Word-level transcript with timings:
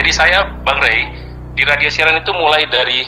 jadi 0.00 0.10
saya 0.10 0.38
Bang 0.64 0.80
Ray 0.80 1.12
di 1.52 1.62
radio 1.62 1.92
siaran 1.92 2.16
itu 2.16 2.32
mulai 2.32 2.64
dari 2.64 3.04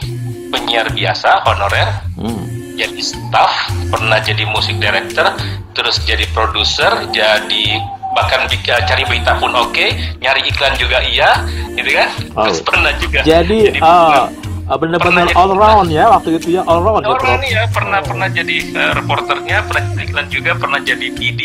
penyiar 0.49 0.93
biasa 0.93 1.41
honorer, 1.43 1.89
Hmm. 2.15 2.45
jadi 2.77 3.01
staff, 3.01 3.53
pernah 3.89 4.21
jadi 4.21 4.45
musik 4.45 4.77
director, 4.77 5.33
terus 5.73 5.97
jadi 6.05 6.29
produser, 6.31 7.09
jadi 7.09 7.65
bahkan 8.13 8.45
bikin 8.45 8.77
cari 8.85 9.09
berita 9.09 9.41
pun 9.41 9.57
oke, 9.57 9.87
nyari 10.21 10.45
iklan 10.45 10.77
juga 10.77 11.01
iya, 11.01 11.41
gitu 11.73 11.97
kan? 11.97 12.09
Oh. 12.37 12.45
Terus 12.45 12.61
pernah 12.61 12.93
juga 13.01 13.25
Jadi 13.25 13.81
uh, 13.81 14.29
uh, 14.69 14.77
benar-benar 14.77 15.33
jadi- 15.33 15.37
all 15.41 15.57
round 15.57 15.89
ya 15.89 16.13
waktu 16.13 16.37
itu 16.37 16.61
ya 16.61 16.63
all 16.69 16.85
round 16.85 17.01
ya 17.01 17.17
orang 17.17 17.41
Prof. 17.41 17.49
ya 17.49 17.63
pernah 17.73 18.01
pernah 18.05 18.29
jadi 18.29 18.57
eh, 18.69 18.93
reporternya, 18.93 19.65
pernah 19.65 19.83
jadi 19.89 20.05
iklan 20.05 20.27
juga, 20.29 20.51
pernah 20.61 20.81
jadi 20.85 21.07
PD, 21.09 21.41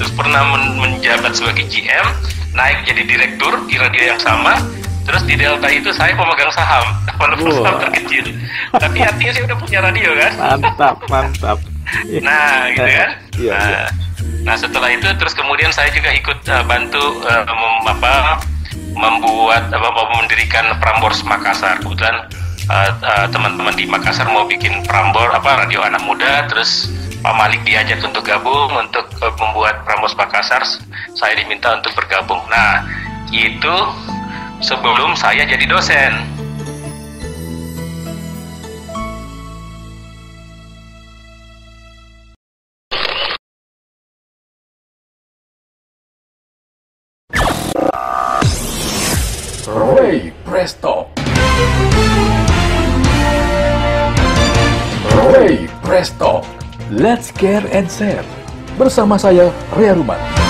terus 0.00 0.12
pernah 0.16 0.40
men- 0.56 0.80
menjabat 0.80 1.36
sebagai 1.36 1.68
GM, 1.68 2.06
naik 2.56 2.88
jadi 2.88 3.02
direktur 3.04 3.52
di 3.68 3.76
radio 3.76 4.16
yang 4.16 4.20
sama. 4.24 4.56
Terus 5.06 5.22
di 5.22 5.34
Delta 5.38 5.68
itu 5.70 5.90
saya 5.94 6.12
pemegang 6.18 6.50
saham, 6.50 6.86
walaupun 7.14 7.46
Wah. 7.54 7.62
saham 7.62 7.76
terkecil. 7.86 8.26
Tapi 8.74 8.98
artinya 9.06 9.32
saya 9.32 9.44
udah 9.46 9.58
punya 9.62 9.78
radio 9.78 10.10
kan. 10.18 10.32
Mantap, 10.58 10.96
mantap. 11.06 11.58
Nah, 12.20 12.70
gitu 12.74 12.82
kan. 12.82 13.10
Iya, 13.36 13.52
nah, 13.52 13.68
iya. 13.68 13.84
nah, 14.48 14.56
setelah 14.56 14.88
itu 14.88 15.04
terus 15.20 15.36
kemudian 15.36 15.68
saya 15.68 15.92
juga 15.92 16.08
ikut 16.08 16.40
eh, 16.48 16.64
bantu 16.64 17.20
eh, 17.28 17.44
mem- 17.44 17.84
apa 17.84 18.40
membuat 18.96 19.68
apa 19.68 19.92
apa, 19.92 20.02
mendirikan 20.24 20.72
Prambors 20.80 21.20
Makassar. 21.20 21.84
Kebetulan 21.84 22.24
eh, 22.72 23.28
teman-teman 23.28 23.76
di 23.76 23.84
Makassar 23.84 24.24
mau 24.32 24.48
bikin 24.48 24.88
Prambor 24.88 25.28
apa 25.36 25.68
radio 25.68 25.84
anak 25.84 26.00
muda 26.08 26.48
terus 26.48 26.88
Pak 27.20 27.36
Malik 27.36 27.60
diajak 27.68 28.00
untuk 28.00 28.24
gabung 28.24 28.72
untuk 28.72 29.04
membuat 29.20 29.84
Prambors 29.84 30.16
Makassar. 30.16 30.64
Saya 31.12 31.36
diminta 31.36 31.76
untuk 31.76 31.92
bergabung. 31.92 32.40
Nah, 32.48 32.88
itu 33.28 33.76
sebelum 34.60 35.12
saya 35.16 35.44
jadi 35.44 35.66
dosen. 35.68 36.12
Ray 49.66 50.30
Presto. 50.46 51.10
Ray 55.34 55.66
Presto. 55.82 56.46
Let's 56.86 57.34
care 57.34 57.66
and 57.74 57.90
share. 57.90 58.22
Bersama 58.78 59.18
saya, 59.18 59.50
Ria 59.74 59.96
Ruman. 59.96 60.45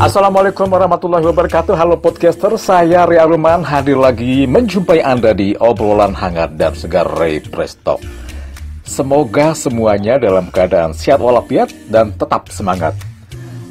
Assalamualaikum 0.00 0.64
warahmatullahi 0.64 1.28
wabarakatuh. 1.28 1.76
Halo 1.76 2.00
podcaster, 2.00 2.48
saya 2.56 3.04
Ria 3.04 3.28
Ruman. 3.28 3.60
Hadir 3.60 4.00
lagi 4.00 4.48
menjumpai 4.48 5.04
Anda 5.04 5.36
di 5.36 5.52
obrolan 5.60 6.16
hangat 6.16 6.56
dan 6.56 6.72
segar 6.72 7.04
Ray 7.04 7.44
Presto. 7.44 8.00
Semoga 8.80 9.52
semuanya 9.52 10.16
dalam 10.16 10.48
keadaan 10.48 10.96
sehat 10.96 11.20
walafiat 11.20 11.68
dan 11.92 12.16
tetap 12.16 12.48
semangat. 12.48 12.96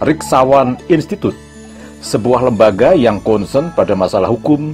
Riksawan 0.00 0.80
Institute, 0.88 1.36
sebuah 2.00 2.48
lembaga 2.48 2.96
yang 2.96 3.20
concern 3.20 3.70
pada 3.76 3.92
masalah 3.92 4.32
hukum 4.32 4.72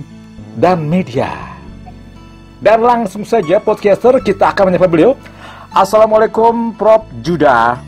dan 0.55 0.87
media. 0.87 1.35
Dan 2.63 2.81
langsung 2.81 3.27
saja 3.27 3.59
podcaster 3.59 4.23
kita 4.23 4.55
akan 4.55 4.73
menyapa 4.73 4.89
beliau. 4.89 5.19
Assalamualaikum 5.75 6.73
Prof 6.79 7.03
Juda. 7.21 7.83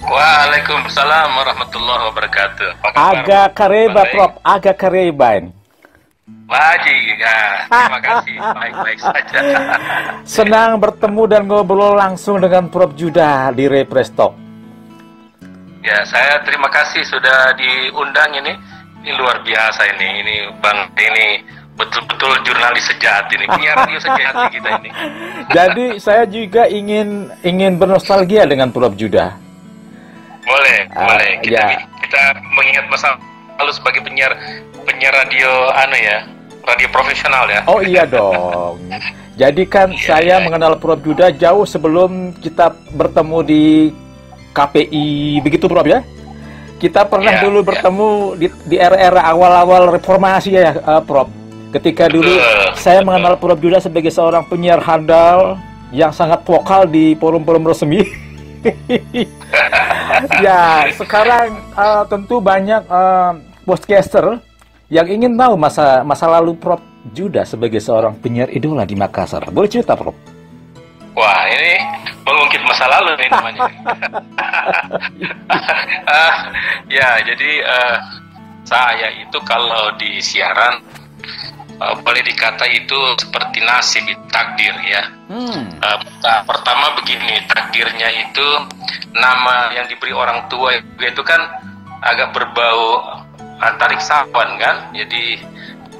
Waalaikumsalam 0.00 1.28
warahmatullahi 1.38 2.02
wabarakatuh. 2.10 2.68
Agak 2.98 3.54
kareba? 3.54 4.02
Prof, 4.10 4.32
agak 4.42 4.76
kareba 4.80 5.38
ini. 5.38 5.59
Baji, 6.44 6.96
ya. 7.14 7.40
terima 7.64 8.00
kasih. 8.02 8.36
Baik-baik 8.58 8.98
saja. 8.98 9.38
Senang 10.26 10.82
bertemu 10.82 11.22
dan 11.26 11.42
ngobrol 11.46 11.94
langsung 11.94 12.42
dengan 12.42 12.66
Prof 12.66 12.90
Juda 12.94 13.50
di 13.50 13.70
Represtok. 13.70 14.34
ya, 15.80 16.02
saya 16.04 16.42
terima 16.42 16.66
kasih 16.68 17.06
sudah 17.06 17.54
diundang 17.54 18.34
ini. 18.34 18.52
Ini 19.00 19.16
luar 19.16 19.40
biasa 19.40 19.80
ini. 19.96 20.08
Ini 20.20 20.34
Bang 20.58 20.90
ini 20.92 21.40
betul-betul 21.72 22.34
jurnalis 22.44 22.84
sejati 22.84 23.38
ini. 23.38 23.46
Punya 23.46 23.72
radio 23.72 23.96
sejati 23.96 24.44
kita 24.52 24.68
ini. 24.82 24.90
Jadi 25.56 25.86
saya 25.96 26.26
juga 26.26 26.66
ingin 26.66 27.30
ingin 27.40 27.78
bernostalgia 27.78 28.44
dengan 28.44 28.68
Prof 28.68 28.92
Juda. 28.92 29.38
Boleh, 30.42 30.90
Ah, 30.92 31.14
boleh. 31.14 31.32
Kita 31.40 31.62
ya. 31.62 31.78
kita 32.02 32.22
mengingat 32.58 32.84
masa 32.90 33.14
lalu 33.56 33.70
sebagai 33.70 34.02
penyiar 34.02 34.32
penyiar 34.90 35.14
radio 35.14 35.70
anu 35.70 35.96
ya, 35.96 36.18
radio 36.66 36.88
profesional 36.90 37.46
ya. 37.46 37.60
Oh 37.70 37.78
iya 37.78 38.02
dong. 38.02 38.82
Jadi 39.38 39.62
kan 39.70 39.94
Iya, 39.94 40.02
saya 40.02 40.36
iya. 40.36 40.44
mengenal 40.44 40.76
Prof 40.82 41.00
Juda 41.00 41.30
jauh 41.30 41.62
sebelum 41.64 42.34
kita 42.36 42.74
bertemu 42.92 43.38
di 43.46 43.64
KPI 44.50 45.38
begitu 45.40 45.70
Prof 45.70 45.86
ya. 45.86 46.02
Kita 46.82 47.06
pernah 47.06 47.38
Iya, 47.38 47.42
dulu 47.46 47.62
iya. 47.62 47.68
bertemu 47.70 48.08
di, 48.36 48.46
di 48.66 48.76
era-era 48.76 49.22
awal-awal 49.30 49.94
reformasi 49.94 50.58
ya 50.58 50.74
eh, 50.74 51.02
Prof. 51.06 51.30
Ketika 51.70 52.10
dulu 52.10 52.26
Betul, 52.34 52.74
saya 52.74 53.00
mengenal 53.06 53.38
Prof 53.38 53.62
Juda 53.62 53.78
sebagai 53.78 54.10
seorang 54.10 54.42
penyiar 54.50 54.82
handal 54.82 55.54
yang 55.94 56.10
sangat 56.10 56.42
vokal 56.42 56.84
di 56.90 57.14
forum-forum 57.14 57.70
resmi. 57.70 58.02
ya, 60.44 60.90
sekarang 60.92 61.54
eh, 61.78 62.02
tentu 62.10 62.42
banyak 62.42 62.82
eh, 62.84 63.32
podcaster 63.64 64.49
yang 64.90 65.06
ingin 65.06 65.38
tahu 65.38 65.54
masa 65.54 66.02
masa 66.02 66.26
lalu 66.26 66.58
Prof 66.58 66.82
Juda 67.14 67.46
sebagai 67.46 67.78
seorang 67.78 68.18
penyiar 68.18 68.50
idola 68.50 68.82
di 68.82 68.98
Makassar. 68.98 69.48
Boleh 69.48 69.70
cerita, 69.70 69.94
Prof? 69.94 70.12
Wah, 71.14 71.42
ini 71.46 71.74
mengungkit 72.26 72.62
masa 72.66 72.84
lalu 72.90 73.16
nih 73.16 73.28
namanya. 73.30 73.60
Ah, 76.10 76.50
ya, 76.90 77.22
jadi 77.22 77.50
eh, 77.62 77.96
saya 78.66 79.14
itu 79.18 79.38
kalau 79.46 79.94
di 79.94 80.18
siaran 80.18 80.82
uh, 81.80 81.94
boleh 82.04 82.22
dikata 82.22 82.68
itu 82.70 82.98
seperti 83.18 83.58
nasib 83.64 84.06
takdir 84.30 84.74
ya. 84.84 85.02
Hmm. 85.26 85.74
Uh, 85.80 85.98
pertama 86.44 86.94
begini 87.00 87.40
takdirnya 87.48 88.08
itu 88.14 88.48
nama 89.16 89.74
yang 89.74 89.88
diberi 89.88 90.14
orang 90.14 90.46
tua 90.46 90.78
itu 90.78 91.22
kan 91.26 91.40
agak 92.04 92.32
berbau 92.32 93.02
antariksawan 93.60 94.48
kan, 94.58 94.76
jadi 94.96 95.40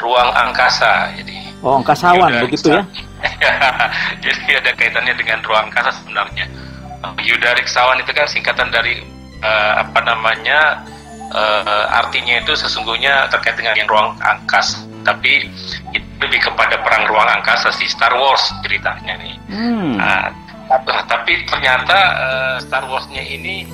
ruang 0.01 0.31
angkasa. 0.33 1.13
Jadi 1.21 1.37
oh 1.61 1.81
angkasawan 1.81 2.41
begitu 2.49 2.73
ya? 2.73 2.83
jadi 4.25 4.65
ada 4.65 4.71
kaitannya 4.77 5.15
dengan 5.15 5.45
ruang 5.45 5.69
angkasa 5.69 5.93
sebenarnya. 6.01 6.49
Yudariksawan 7.21 8.01
itu 8.01 8.13
kan 8.13 8.29
singkatan 8.29 8.69
dari 8.69 9.01
uh, 9.41 9.73
apa 9.81 10.01
namanya 10.05 10.85
uh, 11.33 11.85
artinya 11.97 12.41
itu 12.45 12.53
sesungguhnya 12.57 13.29
terkait 13.33 13.57
dengan 13.57 13.77
yang 13.77 13.89
ruang 13.89 14.17
angkasa 14.21 14.91
tapi 15.01 15.49
itu 15.97 16.09
lebih 16.21 16.41
kepada 16.45 16.77
perang 16.85 17.09
ruang 17.09 17.29
angkasa 17.41 17.73
si 17.73 17.89
Star 17.89 18.13
Wars 18.13 18.53
ceritanya 18.61 19.17
nih. 19.17 19.35
Hmm. 19.49 19.97
Nah, 19.97 20.29
tapi 21.09 21.43
ternyata 21.49 21.99
uh, 22.15 22.57
Star 22.61 22.85
Warsnya 22.87 23.25
ini 23.25 23.65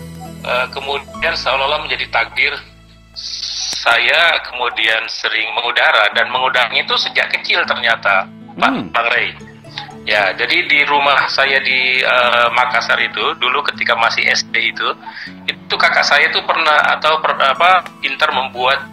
uh, 0.47 0.71
kemudian 0.71 1.35
seolah-olah 1.35 1.83
menjadi 1.83 2.07
takdir 2.09 2.55
saya 3.87 4.43
kemudian 4.43 5.07
sering 5.07 5.47
mengudara 5.55 6.11
dan 6.11 6.27
mengudaranya 6.35 6.83
itu 6.83 6.99
sejak 6.99 7.31
kecil 7.39 7.63
ternyata 7.71 8.27
hmm. 8.27 8.59
Pak 8.59 8.73
Bang 8.91 9.09
Ray. 9.15 9.31
Ya, 10.07 10.31
jadi 10.39 10.71
di 10.71 10.87
rumah 10.87 11.27
saya 11.27 11.59
di 11.59 11.99
uh, 12.03 12.47
Makassar 12.55 12.99
itu 13.03 13.35
dulu 13.43 13.59
ketika 13.67 13.99
masih 13.99 14.23
SD 14.31 14.71
itu, 14.71 14.89
itu 15.51 15.75
kakak 15.75 16.07
saya 16.07 16.31
itu 16.31 16.39
pernah 16.47 16.79
atau 16.95 17.19
per, 17.19 17.35
apa 17.35 17.83
pintar 17.99 18.31
membuat 18.31 18.87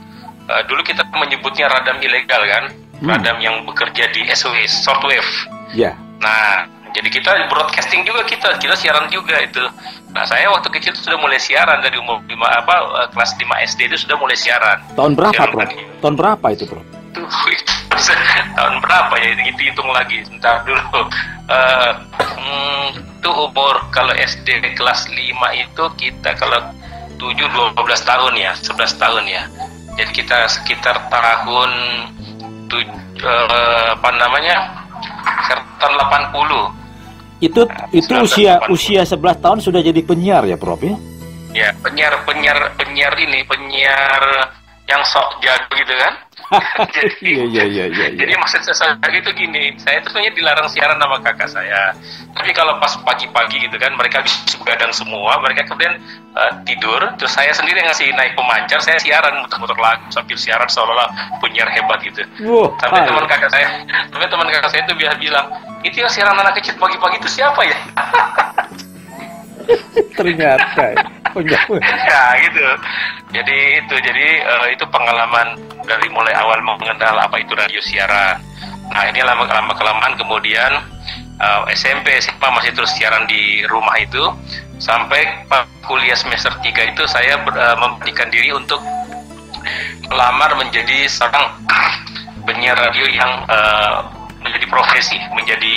uh, 0.50 0.62
dulu 0.66 0.82
kita 0.82 1.06
menyebutnya 1.14 1.70
radam 1.70 2.02
ilegal 2.02 2.42
kan, 2.50 2.66
hmm. 2.98 3.10
radam 3.14 3.38
yang 3.46 3.62
bekerja 3.62 4.10
di 4.10 4.26
SW 4.34 4.58
shortwave. 4.66 5.30
Ya. 5.78 5.94
Yeah. 5.94 5.96
Nah, 6.18 6.66
jadi 6.94 7.10
kita 7.10 7.50
broadcasting 7.50 8.06
juga 8.06 8.22
kita, 8.24 8.62
kita 8.62 8.78
siaran 8.78 9.10
juga 9.10 9.42
itu. 9.42 9.66
Nah, 10.14 10.30
saya 10.30 10.46
waktu 10.54 10.70
kecil 10.70 10.94
sudah 10.94 11.18
mulai 11.18 11.42
siaran 11.42 11.82
dari 11.82 11.98
umur 11.98 12.22
5 12.22 12.38
apa 12.38 12.76
uh, 12.86 13.08
kelas 13.10 13.34
5 13.34 13.50
SD 13.74 13.80
itu 13.90 13.98
sudah 14.06 14.16
mulai 14.22 14.38
siaran. 14.38 14.78
Tahun 14.94 15.18
berapa, 15.18 15.42
Bro? 15.50 15.66
Tahun 16.06 16.16
berapa 16.16 16.46
itu, 16.54 16.70
Bro? 16.70 16.82
Itu, 17.14 17.22
itu 17.30 17.70
tahun 18.58 18.82
berapa 18.82 19.14
ya 19.22 19.38
itu 19.38 19.70
hitung 19.70 19.86
lagi 19.94 20.26
sebentar 20.26 20.66
dulu 20.66 20.82
uh, 21.46 21.94
itu 23.22 23.30
umur 23.30 23.86
kalau 23.94 24.18
SD 24.18 24.74
kelas 24.74 25.06
5 25.06 25.14
itu 25.54 25.84
kita 26.02 26.34
kalau 26.42 26.74
7 27.22 27.38
12 27.38 27.78
tahun 27.78 28.34
ya 28.34 28.58
11 28.58 28.98
tahun 28.98 29.24
ya 29.30 29.46
jadi 29.94 30.10
kita 30.10 30.38
sekitar 30.50 31.06
tahun 31.14 31.72
tuj, 32.66 32.90
uh, 33.22 33.94
apa 33.94 34.10
namanya 34.18 34.74
sekitar 35.46 35.94
80 35.94 36.83
itu 37.44 37.62
itu 37.92 38.14
usia 38.24 38.64
80. 38.64 38.76
usia 38.76 39.02
11 39.04 39.44
tahun 39.44 39.60
sudah 39.60 39.82
jadi 39.84 40.00
penyiar 40.08 40.48
ya 40.48 40.56
Prof 40.56 40.80
ya 40.80 40.96
ya 41.52 41.70
penyiar 41.84 42.16
penyiar 42.24 42.60
penyiar 42.80 43.14
ini 43.20 43.44
penyiar 43.44 44.24
yang 44.88 45.04
sok 45.04 45.44
jago 45.44 45.68
gitu 45.76 45.94
kan 46.00 46.14
jadi, 46.96 47.16
iya, 47.22 47.44
iya, 47.46 47.64
iya, 47.66 47.86
iya, 47.90 48.06
iya. 48.12 48.18
jadi 48.18 48.34
maksud 48.38 48.62
saya 48.66 48.98
itu 49.12 49.32
gini, 49.34 49.74
saya 49.82 50.02
itu 50.02 50.10
sebenarnya 50.12 50.34
dilarang 50.36 50.68
siaran 50.70 50.98
sama 50.98 51.18
kakak 51.22 51.50
saya. 51.50 51.94
Tapi 52.34 52.50
kalau 52.54 52.78
pas 52.82 52.94
pagi-pagi 53.06 53.70
gitu 53.70 53.78
kan, 53.78 53.94
mereka 53.94 54.26
bisa 54.26 54.58
begadang 54.58 54.90
semua, 54.94 55.38
mereka 55.42 55.70
kemudian 55.70 56.02
uh, 56.34 56.52
tidur, 56.66 57.02
terus 57.18 57.34
saya 57.34 57.54
sendiri 57.54 57.82
ngasih 57.86 58.10
naik 58.14 58.34
pemancar, 58.34 58.82
saya 58.82 58.98
siaran 58.98 59.46
muter-muter 59.46 59.78
lagu 59.78 60.06
sambil 60.10 60.38
siaran 60.38 60.70
seolah-olah 60.70 61.10
penyiar 61.42 61.70
hebat 61.70 62.02
gitu. 62.02 62.26
Wow, 62.46 62.74
tapi 62.82 63.02
teman 63.06 63.26
kakak 63.30 63.52
saya, 63.54 63.86
tapi 64.10 64.26
teman 64.30 64.48
kakak 64.50 64.70
saya 64.74 64.82
itu 64.86 64.94
biasa 64.98 65.16
bilang, 65.22 65.46
itu 65.86 65.96
yang 66.02 66.12
siaran 66.12 66.38
anak 66.38 66.58
kecil 66.58 66.78
pagi-pagi 66.78 67.22
itu 67.22 67.30
siapa 67.42 67.62
ya? 67.66 67.78
Ternyata 70.18 70.94
punya 71.34 71.60
ya 72.06 72.24
gitu. 72.46 72.68
Jadi 73.34 73.58
itu 73.82 73.96
jadi 73.98 74.28
uh, 74.46 74.68
itu 74.70 74.86
pengalaman 74.94 75.58
dari 75.84 76.08
mulai 76.14 76.32
awal 76.38 76.62
mengenal 76.62 77.18
apa 77.18 77.42
itu 77.42 77.52
radio 77.58 77.82
siaran. 77.82 78.38
Nah 78.94 79.04
ini 79.10 79.26
lama 79.26 79.50
lama 79.50 79.74
kelamaan 79.74 80.14
kemudian 80.14 80.72
uh, 81.42 81.66
eh, 81.66 81.74
SMP 81.74 82.14
SMA 82.22 82.48
masih 82.54 82.72
terus 82.78 82.94
siaran 82.94 83.26
di 83.26 83.66
rumah 83.66 83.98
itu. 83.98 84.22
Sampai 84.78 85.24
kuliah 85.88 86.16
semester 86.18 86.52
3 86.60 86.94
itu 86.94 87.04
saya 87.10 87.40
uh, 87.42 87.78
memberikan 87.82 88.30
diri 88.30 88.54
untuk 88.54 88.84
melamar 90.12 90.54
menjadi 90.60 91.08
seorang 91.08 91.50
penyiar 92.46 92.76
radio 92.76 93.08
yang 93.10 93.32
uh, 93.48 94.04
menjadi 94.44 94.68
profesi 94.68 95.18
menjadi 95.32 95.74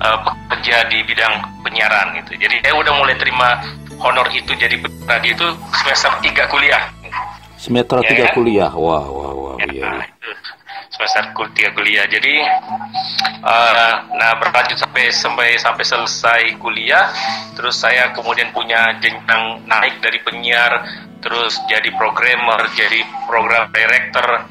uh, 0.00 0.18
pekerja 0.24 0.86
di 0.88 1.02
bidang 1.04 1.34
penyiaran 1.66 2.14
gitu 2.22 2.38
jadi 2.38 2.62
saya 2.62 2.74
udah 2.78 2.92
mulai 2.96 3.18
terima 3.18 3.60
honor 4.00 4.28
itu 4.32 4.52
jadi 4.56 4.76
radio 5.08 5.32
itu 5.32 5.48
semester 5.84 6.12
tiga 6.20 6.44
kuliah. 6.48 6.82
Semester 7.56 8.04
ya, 8.04 8.08
tiga 8.12 8.26
kan? 8.30 8.34
kuliah, 8.36 8.72
wah 8.72 9.06
wah 9.08 9.32
wah. 9.32 9.56
Ya, 9.64 9.66
iya, 9.72 9.86
iya. 10.04 10.32
semester 10.92 11.32
tiga 11.56 11.70
kuliah. 11.72 12.04
Jadi, 12.04 12.34
uh, 13.42 13.92
nah 14.16 14.36
berlanjut 14.36 14.76
sampai 14.76 15.08
sampai 15.08 15.48
sampai 15.56 15.84
selesai 15.84 16.42
kuliah, 16.60 17.08
terus 17.56 17.80
saya 17.80 18.12
kemudian 18.12 18.52
punya 18.52 19.00
jenjang 19.00 19.64
naik 19.64 19.98
dari 20.04 20.20
penyiar, 20.20 20.84
terus 21.24 21.56
jadi 21.66 21.88
programmer, 21.96 22.68
jadi 22.76 23.00
program 23.24 23.72
director, 23.72 24.44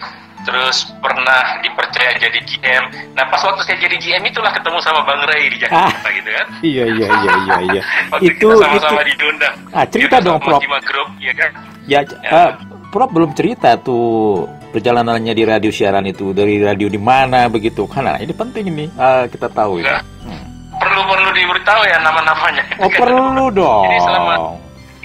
terus 0.46 0.94
pernah 1.02 1.60
dipercaya 1.66 2.16
jadi 2.22 2.40
GM. 2.46 2.84
Nah 3.18 3.26
pas 3.28 3.42
waktu 3.42 3.62
saya 3.66 3.78
jadi 3.82 3.98
GM 3.98 4.24
itulah 4.30 4.54
ketemu 4.54 4.78
sama 4.80 5.02
Bang 5.04 5.26
Ray 5.26 5.50
di 5.50 5.58
Jakarta 5.58 6.06
ah, 6.06 6.14
gitu 6.14 6.30
kan. 6.30 6.48
Iya 6.76 6.86
iya 6.88 7.08
iya 7.10 7.34
iya 7.42 7.58
iya. 7.74 7.82
itu 8.30 8.48
sama-sama 8.56 9.02
itu. 9.04 9.18
diundang. 9.18 9.56
Ah 9.74 9.86
cerita 9.90 10.22
dong 10.22 10.38
Prof. 10.40 10.62
Grup, 10.62 11.10
ya 11.18 11.34
kan. 11.34 11.52
Ya, 11.90 12.00
ya. 12.06 12.30
Uh, 12.30 12.52
Prof 12.94 13.10
belum 13.12 13.34
cerita 13.34 13.76
tuh 13.82 14.46
perjalanannya 14.72 15.34
di 15.34 15.44
radio 15.44 15.72
siaran 15.74 16.06
itu 16.06 16.32
dari 16.32 16.62
radio 16.62 16.88
di 16.88 17.02
mana 17.02 17.50
begitu. 17.50 17.90
Karena 17.90 18.22
ini 18.22 18.32
penting 18.32 18.70
ini 18.70 18.86
uh, 18.96 19.26
kita 19.26 19.50
tahu 19.50 19.82
ya. 19.82 20.00
Hmm. 20.24 20.46
Perlu 20.78 21.02
perlu 21.10 21.30
diberitahu 21.34 21.82
ya 21.90 21.98
nama-namanya. 22.06 22.64
Oh 22.80 22.92
perlu 23.02 23.46
dong. 23.50 23.90
Jadi 23.90 24.00
selama 24.06 24.34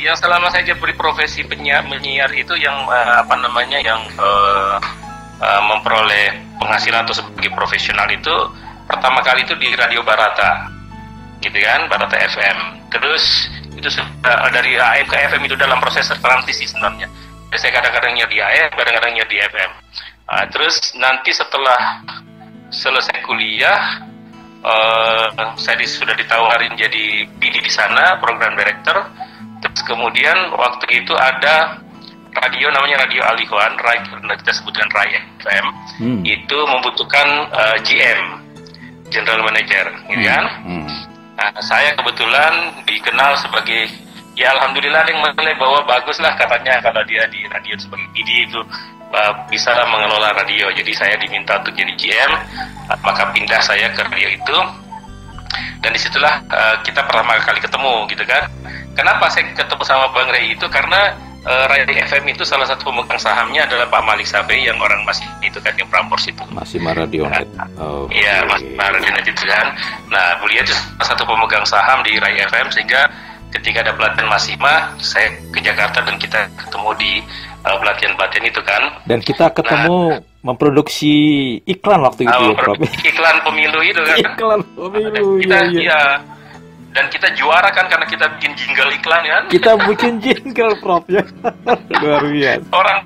yang 0.01 0.17
selama 0.17 0.49
saya 0.49 0.65
jadi 0.65 0.93
profesi 0.97 1.45
penyiar 1.45 1.85
menyiar 1.85 2.33
itu 2.33 2.57
yang 2.57 2.89
uh, 2.89 3.21
apa 3.21 3.37
namanya 3.37 3.77
yang 3.85 4.01
uh, 4.17 4.81
uh, 5.41 5.63
memperoleh 5.65 6.57
penghasilan 6.61 7.09
atau 7.09 7.17
sebagai 7.17 7.51
profesional 7.57 8.07
itu 8.13 8.33
pertama 8.87 9.25
kali 9.25 9.43
itu 9.43 9.57
di 9.57 9.73
Radio 9.75 10.05
Barata. 10.05 10.69
Gitu 11.41 11.57
kan 11.57 11.89
Barata 11.89 12.21
FM 12.21 12.59
terus 12.93 13.49
itu 13.73 13.89
sudah 13.89 14.51
dari 14.53 14.77
AM 14.77 15.07
ke 15.09 15.17
FM 15.17 15.43
itu 15.49 15.57
dalam 15.57 15.81
proses 15.81 16.05
transisi 16.21 16.69
sebenarnya. 16.69 17.09
Jadi 17.51 17.59
saya 17.59 17.73
kadang-kadang 17.81 18.13
di 18.29 18.39
AM 18.39 18.71
kadang-kadang 18.77 19.13
di 19.17 19.37
FM 19.41 19.71
uh, 20.29 20.45
terus 20.53 20.95
nanti 21.01 21.33
setelah 21.33 22.05
selesai 22.71 23.25
kuliah 23.27 24.07
uh, 24.63 25.27
saya 25.59 25.81
sudah 25.85 26.15
ditawarin 26.15 26.77
jadi 26.77 27.27
PD 27.41 27.65
di 27.65 27.73
sana 27.73 28.21
program 28.21 28.55
director. 28.55 29.09
Terus 29.61 29.81
kemudian 29.85 30.57
waktu 30.57 31.05
itu 31.05 31.13
ada 31.13 31.85
radio 32.35 32.67
namanya 32.71 33.07
Radio 33.07 33.23
Alihuan, 33.27 33.75
Rai, 33.81 33.99
kita 34.39 34.53
sebutkan 34.55 34.87
Rai 34.95 35.19
FM, 35.43 35.67
hmm. 35.99 36.21
itu 36.23 36.59
membutuhkan 36.67 37.51
uh, 37.51 37.75
eh, 37.75 37.79
GM, 37.83 38.21
General 39.11 39.43
Manager, 39.43 39.87
gitu 40.07 40.23
hmm. 40.23 40.31
kan? 40.31 40.45
Hmm. 40.63 40.87
Nah, 41.41 41.51
saya 41.65 41.97
kebetulan 41.97 42.85
dikenal 42.85 43.35
sebagai 43.41 43.89
ya 44.37 44.53
alhamdulillah 44.57 45.05
yang 45.09 45.21
menilai 45.21 45.57
bahwa 45.57 45.85
bagus 45.85 46.21
lah 46.21 46.33
katanya 46.37 46.81
kalau 46.81 47.03
dia 47.05 47.25
di 47.29 47.45
radio 47.49 47.77
sebagai 47.81 48.09
PD 48.13 48.49
itu 48.49 48.61
uh, 49.13 49.33
bisa 49.49 49.73
mengelola 49.89 50.37
radio. 50.37 50.71
Jadi 50.71 50.93
saya 50.95 51.15
diminta 51.19 51.59
untuk 51.59 51.75
jadi 51.75 51.93
GM, 51.97 52.33
maka 53.03 53.33
pindah 53.35 53.61
saya 53.65 53.91
ke 53.93 54.05
radio 54.07 54.29
itu. 54.31 54.59
Dan 55.81 55.97
di 55.97 56.01
situlah 56.01 56.45
uh, 56.47 56.77
kita 56.85 57.03
pertama 57.09 57.41
kali 57.41 57.59
ketemu 57.59 57.95
gitu 58.13 58.25
kan. 58.29 58.47
Kenapa 58.95 59.33
saya 59.33 59.49
ketemu 59.57 59.83
sama 59.83 60.13
Bang 60.13 60.29
Ray 60.29 60.53
itu 60.53 60.69
karena 60.69 61.17
uh, 61.45 61.65
Rai 61.69 61.85
FM 61.87 62.25
itu 62.33 62.43
salah 62.45 62.67
satu 62.69 62.89
pemegang 62.91 63.21
sahamnya 63.21 63.65
adalah 63.65 63.89
Pak 63.89 64.03
Malik 64.05 64.29
Sabe 64.29 64.61
yang 64.61 64.77
orang 64.81 65.05
masih 65.05 65.25
itu 65.41 65.57
kan 65.61 65.73
yang 65.77 65.89
Prambors 65.89 66.25
itu. 66.29 66.43
Masih 66.53 66.79
Maradionet. 66.83 67.49
Nah, 67.57 67.69
oh, 67.81 68.05
iya, 68.13 68.45
okay. 68.45 68.51
Mas 68.51 68.63
Maradionet 68.77 69.27
itu 69.29 69.45
kan. 69.49 69.67
Nah, 70.13 70.37
beliau 70.43 70.63
itu 70.65 70.75
salah 70.75 71.07
satu 71.15 71.23
pemegang 71.25 71.65
saham 71.65 72.05
di 72.05 72.17
Rai 72.21 72.41
FM 72.45 72.69
sehingga 72.73 73.09
ketika 73.51 73.83
ada 73.83 73.93
pelatihan 73.97 74.29
Masima, 74.31 74.95
saya 75.03 75.35
ke 75.51 75.59
Jakarta 75.59 76.07
dan 76.07 76.17
kita 76.23 76.47
ketemu 76.55 76.91
di 76.99 77.13
uh, 77.67 77.77
pelatihan-pelatihan 77.81 78.47
itu 78.47 78.61
kan. 78.63 78.83
Dan 79.07 79.19
kita 79.25 79.51
ketemu 79.51 79.99
nah, 80.17 80.23
memproduksi 80.47 81.15
iklan 81.67 82.01
waktu 82.07 82.31
itu 82.31 82.33
uh, 82.33 82.53
ya, 82.55 82.57
Prof. 82.57 82.79
Iklan 83.03 83.37
pemilu 83.43 83.81
itu 83.83 84.01
kan. 84.07 84.17
Iklan 84.23 84.61
pemilu. 84.79 85.43
Kita, 85.43 85.59
iya, 85.75 85.83
iya. 85.83 86.03
Dan 86.91 87.07
kita 87.07 87.31
juara 87.39 87.71
kan 87.71 87.87
karena 87.87 88.07
kita 88.07 88.27
bikin 88.39 88.53
jingle 88.59 88.91
iklan 88.91 89.23
kan? 89.23 89.43
Kita 89.47 89.73
bikin 89.91 90.19
jingle 90.19 90.75
prof 90.83 91.07
ya. 91.07 91.23
Luar 92.03 92.27
biasa. 92.27 92.67
Orang 92.75 92.99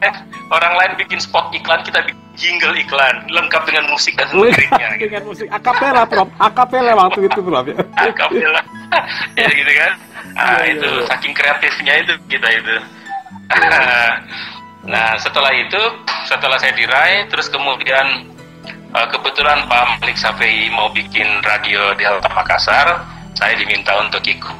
orang 0.48 0.72
lain 0.80 0.92
bikin 0.96 1.20
spot 1.20 1.52
iklan 1.52 1.84
kita 1.84 2.00
bikin 2.08 2.24
jingle 2.40 2.72
iklan. 2.80 3.28
Lengkap 3.28 3.62
dengan 3.68 3.84
musik 3.92 4.16
dan 4.16 4.32
liriknya 4.32 4.96
gitu. 4.96 5.02
dengan 5.08 5.22
musik. 5.28 5.46
Akapela 5.52 6.08
prof. 6.08 6.28
Akapela 6.40 6.92
waktu 6.96 7.28
itu 7.28 7.40
prof 7.44 7.64
ya. 7.68 7.76
Akapela 8.00 8.60
ya 9.40 9.48
gitu 9.52 9.72
kan? 9.76 9.92
Nah, 10.34 10.66
ya, 10.66 10.74
itu 10.74 10.88
ya. 10.88 11.04
saking 11.12 11.32
kreatifnya 11.36 11.94
itu 12.00 12.12
kita 12.32 12.48
itu. 12.48 12.74
Nah 14.84 15.16
setelah 15.16 15.48
itu 15.56 15.80
setelah 16.28 16.60
saya 16.60 16.76
diraih 16.76 17.24
terus 17.32 17.48
kemudian 17.48 18.28
uh, 18.92 19.08
kebetulan 19.08 19.64
Pak 19.64 20.04
Malik 20.04 20.20
Safei 20.20 20.68
mau 20.68 20.92
bikin 20.92 21.40
radio 21.40 21.96
di 21.96 22.04
Alta 22.04 22.28
Makassar 22.28 23.13
saya 23.34 23.54
diminta 23.58 23.92
untuk 24.00 24.22
ikut 24.24 24.56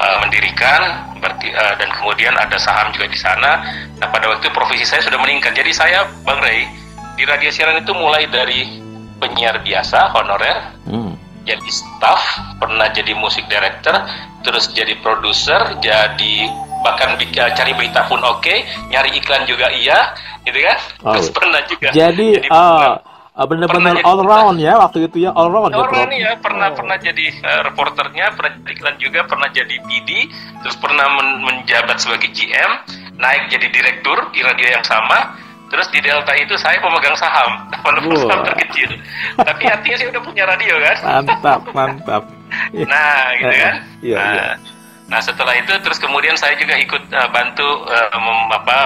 uh, 0.00 0.16
mendirikan 0.24 1.12
berarti 1.20 1.52
uh, 1.52 1.74
dan 1.76 1.88
kemudian 1.96 2.34
ada 2.36 2.56
saham 2.56 2.92
juga 2.96 3.06
di 3.08 3.18
sana 3.20 3.64
nah 4.00 4.08
pada 4.08 4.28
waktu 4.32 4.48
itu 4.48 4.52
profesi 4.52 4.84
saya 4.88 5.04
sudah 5.04 5.20
meningkat 5.20 5.52
jadi 5.52 5.72
saya 5.72 5.98
Bang 6.24 6.40
Ray 6.40 6.66
di 7.14 7.28
radio 7.28 7.52
siaran 7.52 7.84
itu 7.84 7.92
mulai 7.92 8.24
dari 8.28 8.80
penyiar 9.20 9.60
biasa 9.60 10.16
honorer 10.16 10.58
hmm. 10.88 11.12
jadi 11.44 11.68
staff 11.68 12.22
pernah 12.56 12.88
jadi 12.88 13.12
musik 13.12 13.44
director 13.52 13.92
terus 14.40 14.72
jadi 14.72 14.96
produser 15.04 15.76
jadi 15.84 16.48
bahkan 16.80 17.16
cari 17.56 17.72
berita 17.76 18.08
pun 18.08 18.20
oke, 18.24 18.40
okay, 18.40 18.64
nyari 18.88 19.12
iklan 19.20 19.44
juga 19.44 19.68
iya, 19.68 20.16
gitu 20.48 20.58
kan? 20.64 20.78
Oh. 21.04 21.12
Terus 21.16 21.28
pernah 21.28 21.60
juga. 21.68 21.88
Jadi, 21.92 22.40
jadi 22.40 22.48
uh, 22.48 22.96
benar-benar 23.34 24.02
all 24.02 24.20
round 24.26 24.58
ya 24.58 24.74
waktu 24.76 25.06
itu 25.06 25.24
ya 25.24 25.30
all 25.32 25.48
round. 25.48 25.70
All 25.72 25.86
round 25.86 26.12
ya, 26.12 26.34
pernah 26.42 26.70
oh. 26.70 26.76
pernah 26.76 26.96
jadi 26.98 27.26
uh, 27.40 27.62
reporternya, 27.70 28.34
pernah 28.34 28.52
jadi 28.58 28.72
iklan 28.74 28.96
juga, 28.98 29.20
pernah 29.24 29.48
jadi 29.50 29.76
PD, 29.86 30.10
terus 30.66 30.76
pernah 30.76 31.06
men 31.14 31.28
menjabat 31.46 31.96
sebagai 32.02 32.30
GM, 32.34 32.72
naik 33.16 33.48
jadi 33.48 33.66
direktur 33.70 34.18
di 34.34 34.42
radio 34.42 34.68
yang 34.78 34.84
sama. 34.84 35.38
Terus 35.70 35.86
di 35.94 36.02
Delta 36.02 36.34
itu 36.34 36.58
saya 36.58 36.82
pemegang 36.82 37.14
saham, 37.14 37.70
walaupun 37.86 38.18
wow. 38.18 38.26
saham 38.26 38.42
terkecil. 38.42 38.90
Tapi 39.38 39.62
artinya 39.70 39.96
saya 40.02 40.08
udah 40.10 40.22
punya 40.26 40.44
radio 40.50 40.74
kan. 40.82 40.96
Mantap, 41.06 41.60
mantap. 41.78 42.22
nah, 42.74 43.30
gitu 43.38 43.54
kan. 43.54 43.74
Iya, 44.02 44.18
nah, 44.18 44.34
iya 44.34 44.48
Nah 45.10 45.18
setelah 45.18 45.58
itu 45.58 45.74
terus 45.82 45.98
kemudian 45.98 46.38
saya 46.38 46.54
juga 46.54 46.78
ikut 46.78 47.10
uh, 47.10 47.28
bantu 47.34 47.66
uh, 47.66 48.14
mem, 48.14 48.40
apa, 48.54 48.78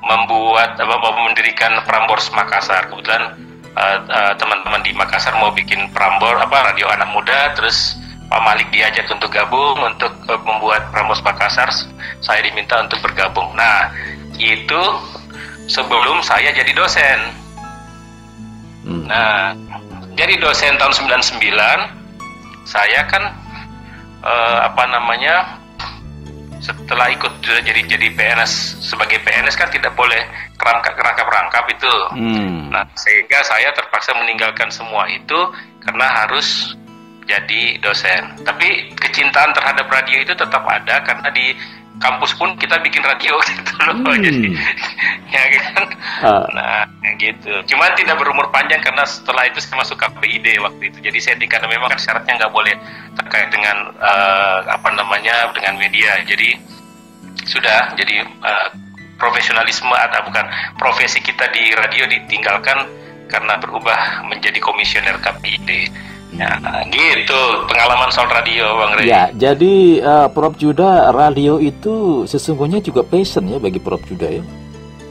membuat 0.00 0.80
apa, 0.80 1.08
mendirikan 1.28 1.76
Prambors 1.84 2.32
Makassar. 2.32 2.88
Kebetulan 2.88 3.36
uh, 3.76 3.98
uh, 4.08 4.32
teman-teman 4.36 4.82
di 4.84 4.92
Makassar 4.96 5.36
mau 5.40 5.52
bikin 5.52 5.88
Prambor 5.92 6.36
apa 6.40 6.72
radio 6.72 6.88
anak 6.90 7.08
muda, 7.12 7.52
terus 7.56 7.96
Pak 8.32 8.40
Malik 8.40 8.68
diajak 8.72 9.08
untuk 9.12 9.32
gabung 9.32 9.76
untuk 9.80 10.12
uh, 10.28 10.40
membuat 10.44 10.88
Prambors 10.92 11.20
Makassar. 11.24 11.68
Saya 12.24 12.40
diminta 12.44 12.80
untuk 12.80 13.00
bergabung. 13.04 13.52
Nah 13.56 13.92
itu 14.40 14.82
sebelum 15.68 16.24
saya 16.24 16.52
jadi 16.52 16.72
dosen. 16.72 17.18
Hmm. 18.82 19.04
Nah 19.06 19.56
jadi 20.16 20.36
dosen 20.40 20.76
tahun 20.76 20.92
99 20.92 21.40
saya 22.68 23.00
kan 23.08 23.32
uh, 24.22 24.58
apa 24.70 24.84
namanya 24.88 25.61
setelah 26.62 27.10
ikut 27.10 27.42
jadi 27.42 27.82
jadi 27.82 28.08
PNS 28.14 28.78
sebagai 28.78 29.18
PNS 29.26 29.58
kan 29.58 29.66
tidak 29.74 29.98
boleh 29.98 30.22
kerangkap 30.54 30.94
kerangkap 30.94 31.26
rangkap 31.26 31.64
itu. 31.66 31.94
Hmm. 32.14 32.70
Nah 32.70 32.86
sehingga 32.94 33.42
saya 33.42 33.74
terpaksa 33.74 34.14
meninggalkan 34.14 34.70
semua 34.70 35.10
itu 35.10 35.50
karena 35.82 36.06
harus 36.22 36.78
jadi 37.26 37.82
dosen. 37.82 38.38
Tapi 38.46 38.94
kecintaan 38.94 39.50
terhadap 39.54 39.90
radio 39.90 40.22
itu 40.22 40.34
tetap 40.38 40.62
ada 40.62 41.02
karena 41.02 41.28
di 41.34 41.50
kampus 42.00 42.32
pun 42.38 42.54
kita 42.56 42.80
bikin 42.80 43.02
radio 43.04 43.36
gitu 43.48 43.72
loh. 43.84 43.94
Hmm. 44.00 44.22
jadi 44.22 44.48
ya 45.34 45.44
kan? 45.60 45.84
Uh. 46.22 46.44
nah 46.56 46.84
gitu. 47.18 47.52
Cuman 47.68 47.92
tidak 47.98 48.16
berumur 48.20 48.48
panjang 48.54 48.80
karena 48.80 49.04
setelah 49.04 49.48
itu 49.48 49.58
saya 49.60 49.82
masuk 49.82 49.98
KPID 50.00 50.62
waktu 50.62 50.82
itu. 50.92 50.98
Jadi 51.02 51.18
saya 51.20 51.36
karena 51.38 51.68
memang 51.68 51.92
kan 51.92 52.00
syaratnya 52.00 52.46
nggak 52.46 52.52
boleh 52.52 52.74
terkait 53.18 53.48
dengan 53.52 53.92
uh, 54.00 54.64
apa 54.68 54.88
namanya 54.94 55.50
dengan 55.52 55.76
media. 55.76 56.22
Jadi 56.24 56.56
sudah. 57.44 57.92
Jadi 57.98 58.22
uh, 58.22 58.68
profesionalisme 59.20 59.92
atau 59.92 60.26
bukan 60.26 60.46
profesi 60.82 61.22
kita 61.22 61.46
di 61.54 61.70
radio 61.78 62.10
ditinggalkan 62.10 62.90
karena 63.30 63.56
berubah 63.56 64.26
menjadi 64.28 64.58
komisioner 64.60 65.16
KPID 65.22 65.70
Ya, 66.32 66.48
gitu 66.88 67.40
pengalaman 67.68 68.08
soal 68.08 68.24
radio 68.32 68.64
Bang 68.80 68.96
Rey. 68.96 69.04
Ya, 69.04 69.28
jadi 69.36 70.00
uh, 70.00 70.28
Prof 70.32 70.56
Juda 70.56 71.12
radio 71.12 71.60
itu 71.60 72.24
sesungguhnya 72.24 72.80
juga 72.80 73.04
passion 73.04 73.44
ya 73.52 73.60
bagi 73.60 73.76
Prof 73.76 74.00
Juda 74.08 74.40
ya. 74.40 74.42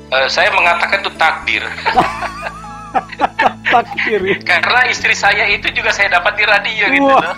Uh, 0.10 0.25
saya 0.25 0.50
mengatakan 0.50 1.06
itu 1.06 1.12
takdir. 1.22 1.63
takdir. 3.74 4.20
Ya? 4.25 4.38
Karena 4.42 4.82
istri 4.90 5.13
saya 5.13 5.46
itu 5.46 5.70
juga 5.78 5.94
saya 5.94 6.10
dapat 6.18 6.42
di 6.42 6.44
radio 6.50 6.86
gitu 6.90 7.12
loh. 7.13 7.36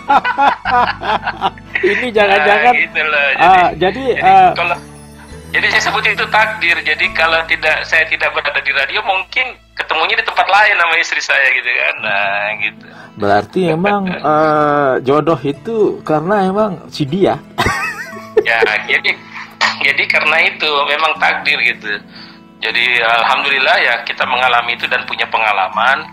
Ini 1.93 2.07
jangan-jangan. 2.15 2.71
Nah, 2.71 2.79
gitu 2.79 3.01
loh. 3.03 3.27
Jadi, 3.35 3.43
uh, 3.43 3.69
jadi, 3.75 4.03
jadi 4.15 4.23
uh, 4.23 4.51
kalau 4.55 4.77
jadi 5.53 5.65
saya 5.69 5.83
sebut 5.91 6.03
itu 6.07 6.25
takdir. 6.31 6.77
Jadi 6.81 7.05
kalau 7.13 7.39
tidak 7.45 7.83
saya 7.85 8.07
tidak 8.07 8.31
berada 8.31 8.63
di 8.63 8.71
radio, 8.73 9.03
mungkin 9.05 9.59
ketemunya 9.73 10.15
di 10.17 10.25
tempat 10.25 10.47
lain 10.47 10.75
sama 10.77 10.95
istri 11.01 11.21
saya 11.21 11.47
gitu 11.53 11.69
kan. 11.69 11.95
Nah, 12.01 12.43
gitu. 12.61 12.85
Berarti 13.17 13.61
emang 13.75 14.01
uh, 14.09 15.01
jodoh 15.01 15.39
itu 15.41 15.99
karena 16.05 16.49
emang 16.49 16.89
si 16.89 17.03
dia. 17.05 17.37
ya, 18.47 18.59
jadi 18.85 19.11
jadi 19.83 20.03
karena 20.07 20.37
itu 20.47 20.69
memang 20.87 21.17
takdir 21.17 21.57
gitu. 21.61 21.99
Jadi 22.63 22.85
alhamdulillah 23.03 23.77
ya 23.83 23.95
kita 24.07 24.23
mengalami 24.23 24.79
itu 24.79 24.87
dan 24.87 25.03
punya 25.03 25.27
pengalaman. 25.27 26.07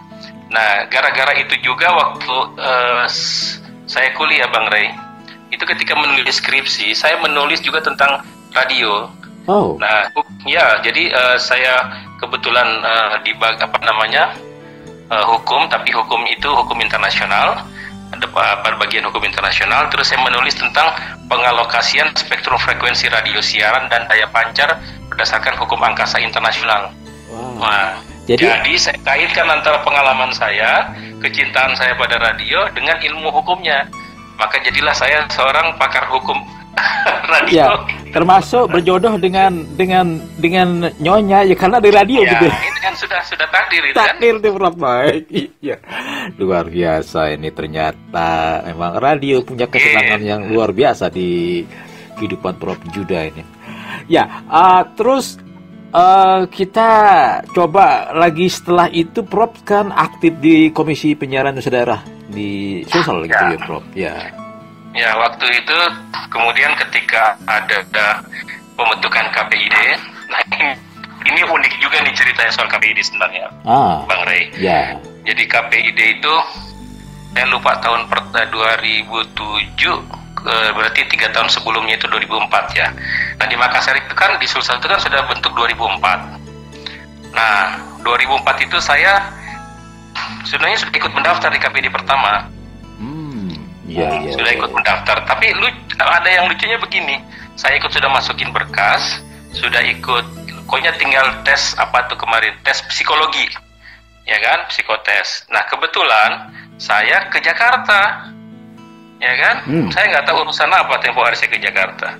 Nah, 0.51 0.83
gara-gara 0.91 1.31
itu 1.39 1.55
juga 1.63 1.95
waktu 1.95 2.37
uh, 2.59 3.07
saya 3.87 4.11
kuliah 4.19 4.51
Bang 4.51 4.67
Ray, 4.67 4.91
itu 5.55 5.63
ketika 5.63 5.95
menulis 5.95 6.43
skripsi, 6.43 6.91
saya 6.91 7.23
menulis 7.23 7.63
juga 7.63 7.79
tentang 7.79 8.27
radio 8.51 9.07
Oh. 9.51 9.75
Nah, 9.83 10.07
ya, 10.47 10.79
jadi 10.79 11.11
uh, 11.11 11.35
saya 11.43 11.91
kebetulan 12.23 12.87
uh, 12.87 13.19
di 13.27 13.35
bag, 13.35 13.59
apa 13.59 13.83
namanya 13.83 14.31
uh, 15.11 15.27
hukum, 15.35 15.67
tapi 15.67 15.91
hukum 15.91 16.23
itu 16.31 16.47
hukum 16.47 16.79
internasional, 16.79 17.59
ada 18.15 18.27
bagian 18.79 19.03
hukum 19.11 19.27
internasional. 19.27 19.91
Terus 19.91 20.15
saya 20.15 20.23
menulis 20.23 20.55
tentang 20.55 20.95
pengalokasian 21.27 22.15
spektrum 22.15 22.63
frekuensi 22.63 23.11
radio 23.11 23.43
siaran 23.43 23.91
dan 23.91 24.07
daya 24.07 24.31
pancar 24.31 24.79
berdasarkan 25.11 25.59
hukum 25.59 25.83
angkasa 25.83 26.23
internasional. 26.23 26.95
Wow. 27.27 27.59
Nah, 27.59 27.99
jadi, 28.31 28.47
jadi 28.47 28.75
saya 28.79 28.99
kaitkan 29.03 29.51
antara 29.51 29.83
pengalaman 29.83 30.31
saya, 30.31 30.95
kecintaan 31.19 31.75
saya 31.75 31.99
pada 31.99 32.23
radio 32.23 32.71
dengan 32.71 33.03
ilmu 33.03 33.35
hukumnya. 33.35 33.91
Maka 34.39 34.63
jadilah 34.63 34.95
saya 34.95 35.27
seorang 35.29 35.75
pakar 35.77 36.07
hukum 36.07 36.39
radio. 37.35 37.55
Ya, 37.55 37.67
termasuk 38.11 38.71
berjodoh 38.71 39.15
dengan 39.17 39.65
dengan 39.79 40.19
dengan 40.39 40.91
nyonya 40.99 41.47
ya 41.47 41.55
karena 41.55 41.79
di 41.79 41.91
radio 41.91 42.21
ya, 42.27 42.37
gitu. 42.37 42.47
ini 42.51 42.81
kan 42.83 42.95
sudah 42.99 43.21
sudah 43.23 43.47
takdir 43.49 43.83
itu 43.87 43.97
takdir 43.97 44.35
kan. 44.43 44.51
Takdir 44.51 44.75
baik. 44.77 45.25
Iya. 45.63 45.77
Luar 46.37 46.67
biasa 46.67 47.21
ini 47.35 47.49
ternyata 47.55 48.63
memang 48.67 48.99
radio 48.99 49.43
punya 49.47 49.71
kesenangan 49.71 50.21
yang 50.21 50.41
luar 50.51 50.75
biasa 50.75 51.11
di 51.13 51.63
kehidupan 52.19 52.61
Prof 52.61 52.81
Juda 52.93 53.31
ini. 53.31 53.43
Ya, 54.11 54.43
uh, 54.51 54.83
terus 54.99 55.39
uh, 55.95 56.45
kita 56.51 56.91
coba 57.55 58.11
lagi 58.15 58.51
setelah 58.51 58.91
itu 58.91 59.23
Prof 59.23 59.55
kan 59.63 59.95
aktif 59.95 60.37
di 60.43 60.75
Komisi 60.75 61.15
Penyiaran 61.15 61.55
Nusa 61.55 61.71
Daerah 61.71 62.03
di 62.31 62.83
Sulsel 62.87 63.27
ya. 63.27 63.31
gitu 63.31 63.45
ya 63.45 63.59
Prof. 63.67 63.85
Ya. 63.95 64.15
Ya, 65.01 65.17
waktu 65.17 65.47
itu 65.57 65.79
kemudian 66.29 66.77
ketika 66.77 67.33
ada, 67.49 67.81
ada 67.81 68.21
pembentukan 68.77 69.33
KPID, 69.33 69.77
nah 70.29 70.41
ini, 70.45 70.77
ini 71.25 71.41
unik 71.41 71.73
juga 71.81 72.05
nih 72.05 72.13
ceritanya 72.13 72.53
soal 72.53 72.69
KPID 72.69 73.01
sebenarnya, 73.09 73.49
ah, 73.65 74.05
Bang 74.05 74.29
Ray. 74.29 74.53
Ya. 74.61 75.01
Jadi 75.25 75.49
KPID 75.49 76.21
itu 76.21 76.35
saya 77.33 77.49
lupa 77.49 77.81
tahun 77.81 78.13
per, 78.13 78.29
2007 78.29 79.33
eh, 80.45 80.71
berarti 80.77 81.01
tiga 81.09 81.33
tahun 81.33 81.49
sebelumnya 81.49 81.97
itu 81.97 82.05
2004 82.05 82.77
ya. 82.77 82.93
Nah 83.41 83.47
di 83.49 83.57
Makassar 83.57 83.97
itu 83.97 84.13
kan 84.13 84.37
di 84.37 84.45
Sulsel 84.45 84.77
itu 84.77 84.89
kan 84.91 85.01
sudah 85.01 85.25
bentuk 85.33 85.57
2004. 85.57 87.33
Nah 87.33 87.81
2004 88.05 88.69
itu 88.69 88.77
saya 88.85 89.33
sebenarnya 90.45 90.85
sudah 90.85 90.93
ikut 90.93 91.13
mendaftar 91.17 91.49
di 91.49 91.61
KPID 91.63 91.89
pertama 91.89 92.60
Iya, 93.91 94.09
iya, 94.23 94.31
sudah 94.39 94.53
iya, 94.55 94.59
ikut 94.63 94.71
mendaftar. 94.71 95.17
Tapi 95.27 95.51
lu 95.59 95.67
ada 95.99 96.29
yang 96.31 96.47
lucunya 96.47 96.79
begini. 96.79 97.19
Saya 97.59 97.77
ikut 97.83 97.91
sudah 97.91 98.09
masukin 98.09 98.55
berkas, 98.55 99.19
sudah 99.53 99.83
ikut 99.83 100.25
pokoknya 100.65 100.95
tinggal 101.03 101.27
tes 101.43 101.75
apa 101.75 102.07
tuh 102.07 102.15
kemarin, 102.15 102.55
tes 102.63 102.79
psikologi. 102.87 103.51
Ya 104.31 104.39
kan, 104.39 104.71
psikotes. 104.71 105.51
Nah, 105.51 105.67
kebetulan 105.67 106.55
saya 106.79 107.27
ke 107.35 107.43
Jakarta. 107.43 108.31
Ya 109.19 109.35
kan? 109.37 109.57
Hmm. 109.67 109.89
Saya 109.91 110.15
nggak 110.15 110.25
tahu 110.31 110.47
urusan 110.47 110.71
apa 110.71 111.03
tempo 111.03 111.21
hari 111.27 111.35
saya 111.35 111.51
ke 111.51 111.59
Jakarta. 111.59 112.15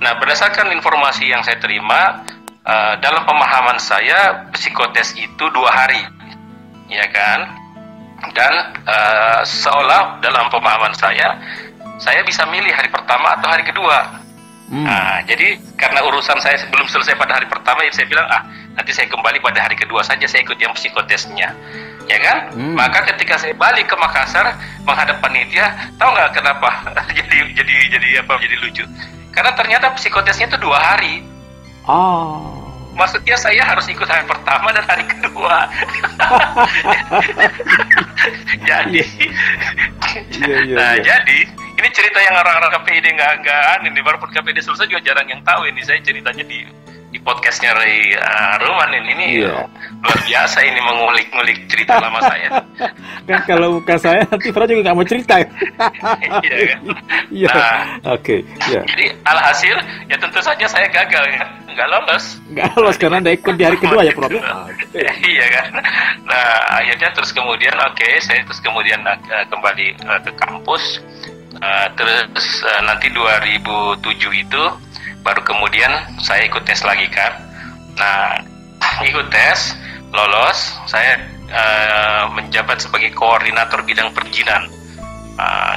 Nah, 0.00 0.16
berdasarkan 0.16 0.72
informasi 0.72 1.28
yang 1.28 1.44
saya 1.44 1.60
terima, 1.60 2.24
uh, 2.64 2.96
dalam 3.04 3.22
pemahaman 3.28 3.76
saya 3.76 4.48
psikotes 4.56 5.12
itu 5.20 5.44
dua 5.52 5.68
hari, 5.68 6.00
ya 6.88 7.06
kan? 7.12 7.59
Dan 8.36 8.52
uh, 8.84 9.40
seolah 9.42 10.20
dalam 10.20 10.52
pemahaman 10.52 10.92
saya, 10.92 11.40
saya 11.96 12.20
bisa 12.24 12.44
milih 12.48 12.72
hari 12.72 12.92
pertama 12.92 13.36
atau 13.40 13.48
hari 13.48 13.64
kedua. 13.64 14.20
Hmm. 14.70 14.86
Nah, 14.86 15.18
jadi 15.26 15.58
karena 15.74 16.04
urusan 16.06 16.38
saya 16.38 16.62
belum 16.70 16.86
selesai 16.86 17.18
pada 17.18 17.40
hari 17.40 17.50
pertama, 17.50 17.82
ya 17.82 17.90
saya 17.90 18.06
bilang 18.06 18.28
ah 18.30 18.46
nanti 18.78 18.94
saya 18.94 19.10
kembali 19.10 19.42
pada 19.42 19.66
hari 19.66 19.74
kedua 19.74 20.04
saja 20.06 20.22
saya 20.30 20.46
ikut 20.46 20.54
yang 20.62 20.70
psikotesnya, 20.78 21.50
ya 22.06 22.18
kan? 22.22 22.54
Hmm. 22.54 22.78
Maka 22.78 23.02
ketika 23.10 23.34
saya 23.34 23.56
balik 23.58 23.90
ke 23.90 23.96
Makassar 23.98 24.54
menghadap 24.86 25.18
panitia, 25.18 25.74
tahu 25.98 26.14
nggak 26.14 26.30
kenapa 26.38 26.70
jadi 27.18 27.38
jadi 27.56 27.74
jadi 27.98 28.08
apa 28.22 28.38
jadi 28.38 28.56
lucu? 28.62 28.84
Karena 29.34 29.52
ternyata 29.58 29.90
psikotesnya 29.98 30.46
itu 30.46 30.58
dua 30.62 30.78
hari. 30.78 31.26
Oh. 31.88 32.59
Maksudnya 33.00 33.36
saya 33.40 33.64
harus 33.64 33.88
ikut 33.88 34.04
hari 34.04 34.28
pertama 34.28 34.76
dan 34.76 34.84
hari 34.84 35.08
kedua. 35.08 35.72
jadi, 38.68 39.00
yeah, 39.00 40.44
yeah, 40.44 40.76
nah 40.76 40.92
yeah. 41.00 41.00
jadi 41.00 41.48
ini 41.80 41.88
cerita 41.96 42.20
yang 42.20 42.36
orang-orang 42.36 42.76
KPID 42.76 43.16
nggak 43.16 43.32
nggak 43.40 43.88
ini 43.88 44.00
walaupun 44.04 44.28
KPID 44.28 44.60
selesai 44.60 44.92
juga 44.92 45.00
jarang 45.00 45.32
yang 45.32 45.40
tahu 45.48 45.64
ini 45.64 45.80
saya 45.80 45.96
ceritanya 46.04 46.44
di 46.44 46.68
di 47.10 47.18
podcastnya 47.18 47.74
Ray 47.74 48.14
uh, 48.14 48.54
Roman 48.62 48.94
ini, 48.94 49.10
ini 49.18 49.26
yeah. 49.42 49.66
luar 49.98 50.18
biasa 50.22 50.62
ini 50.62 50.78
mengulik-ngulik 50.78 51.66
cerita 51.66 51.98
lama 51.98 52.22
saya. 52.22 52.62
kan 53.28 53.40
kalau 53.50 53.82
bukan 53.82 53.98
saya 53.98 54.22
nanti 54.30 54.54
Fara 54.54 54.70
juga 54.70 54.80
nggak 54.86 54.96
mau 54.96 55.06
cerita. 55.06 55.34
iya 56.46 56.56
kan. 56.70 56.80
Iya. 57.34 57.50
Nah, 57.50 58.14
oke. 58.14 58.22
Okay. 58.22 58.40
Yeah. 58.70 58.84
Jadi 58.86 59.06
alhasil 59.26 59.76
ya 60.06 60.16
tentu 60.22 60.38
saja 60.38 60.66
saya 60.70 60.86
gagal 60.86 61.24
ya 61.34 61.42
nggak 61.74 61.88
lolos. 61.90 62.24
Nggak 62.54 62.66
lolos 62.78 62.96
karena 62.96 63.16
anda 63.18 63.32
ikut 63.34 63.54
di 63.58 63.64
hari 63.66 63.78
kedua 63.82 64.02
ya 64.06 64.12
Prof. 64.14 64.30
iya 65.34 65.46
kan. 65.50 65.68
Nah 66.30 66.78
akhirnya 66.78 67.10
terus 67.10 67.34
kemudian 67.34 67.74
oke 67.74 67.98
okay, 67.98 68.22
saya 68.22 68.46
terus 68.46 68.62
kemudian 68.62 69.02
uh, 69.02 69.18
kembali 69.50 69.98
uh, 70.06 70.20
ke 70.22 70.30
kampus 70.38 71.02
Uh, 71.60 71.90
terus 71.98 72.62
uh, 72.62 72.80
nanti 72.86 73.10
2007 73.10 74.06
itu 74.32 74.64
baru 75.20 75.42
kemudian 75.44 75.90
saya 76.20 76.46
ikut 76.48 76.64
tes 76.64 76.80
lagi 76.84 77.06
kan. 77.12 77.32
Nah, 77.96 78.40
ikut 79.10 79.28
tes, 79.28 79.76
lolos, 80.10 80.58
saya 80.88 81.20
uh, 81.50 82.24
menjabat 82.32 82.80
sebagai 82.82 83.12
koordinator 83.14 83.82
bidang 83.84 84.10
perizinan. 84.16 84.66
Uh. 85.40 85.76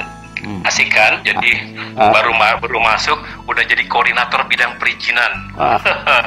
Asik 0.68 0.92
kan? 0.92 1.24
Jadi 1.24 1.56
uh. 1.96 2.12
baru 2.12 2.36
ma 2.36 2.60
baru 2.60 2.76
masuk 2.76 3.16
udah 3.48 3.64
jadi 3.64 3.80
koordinator 3.88 4.44
bidang 4.44 4.76
perizinan. 4.76 5.32
Uh, 5.56 5.80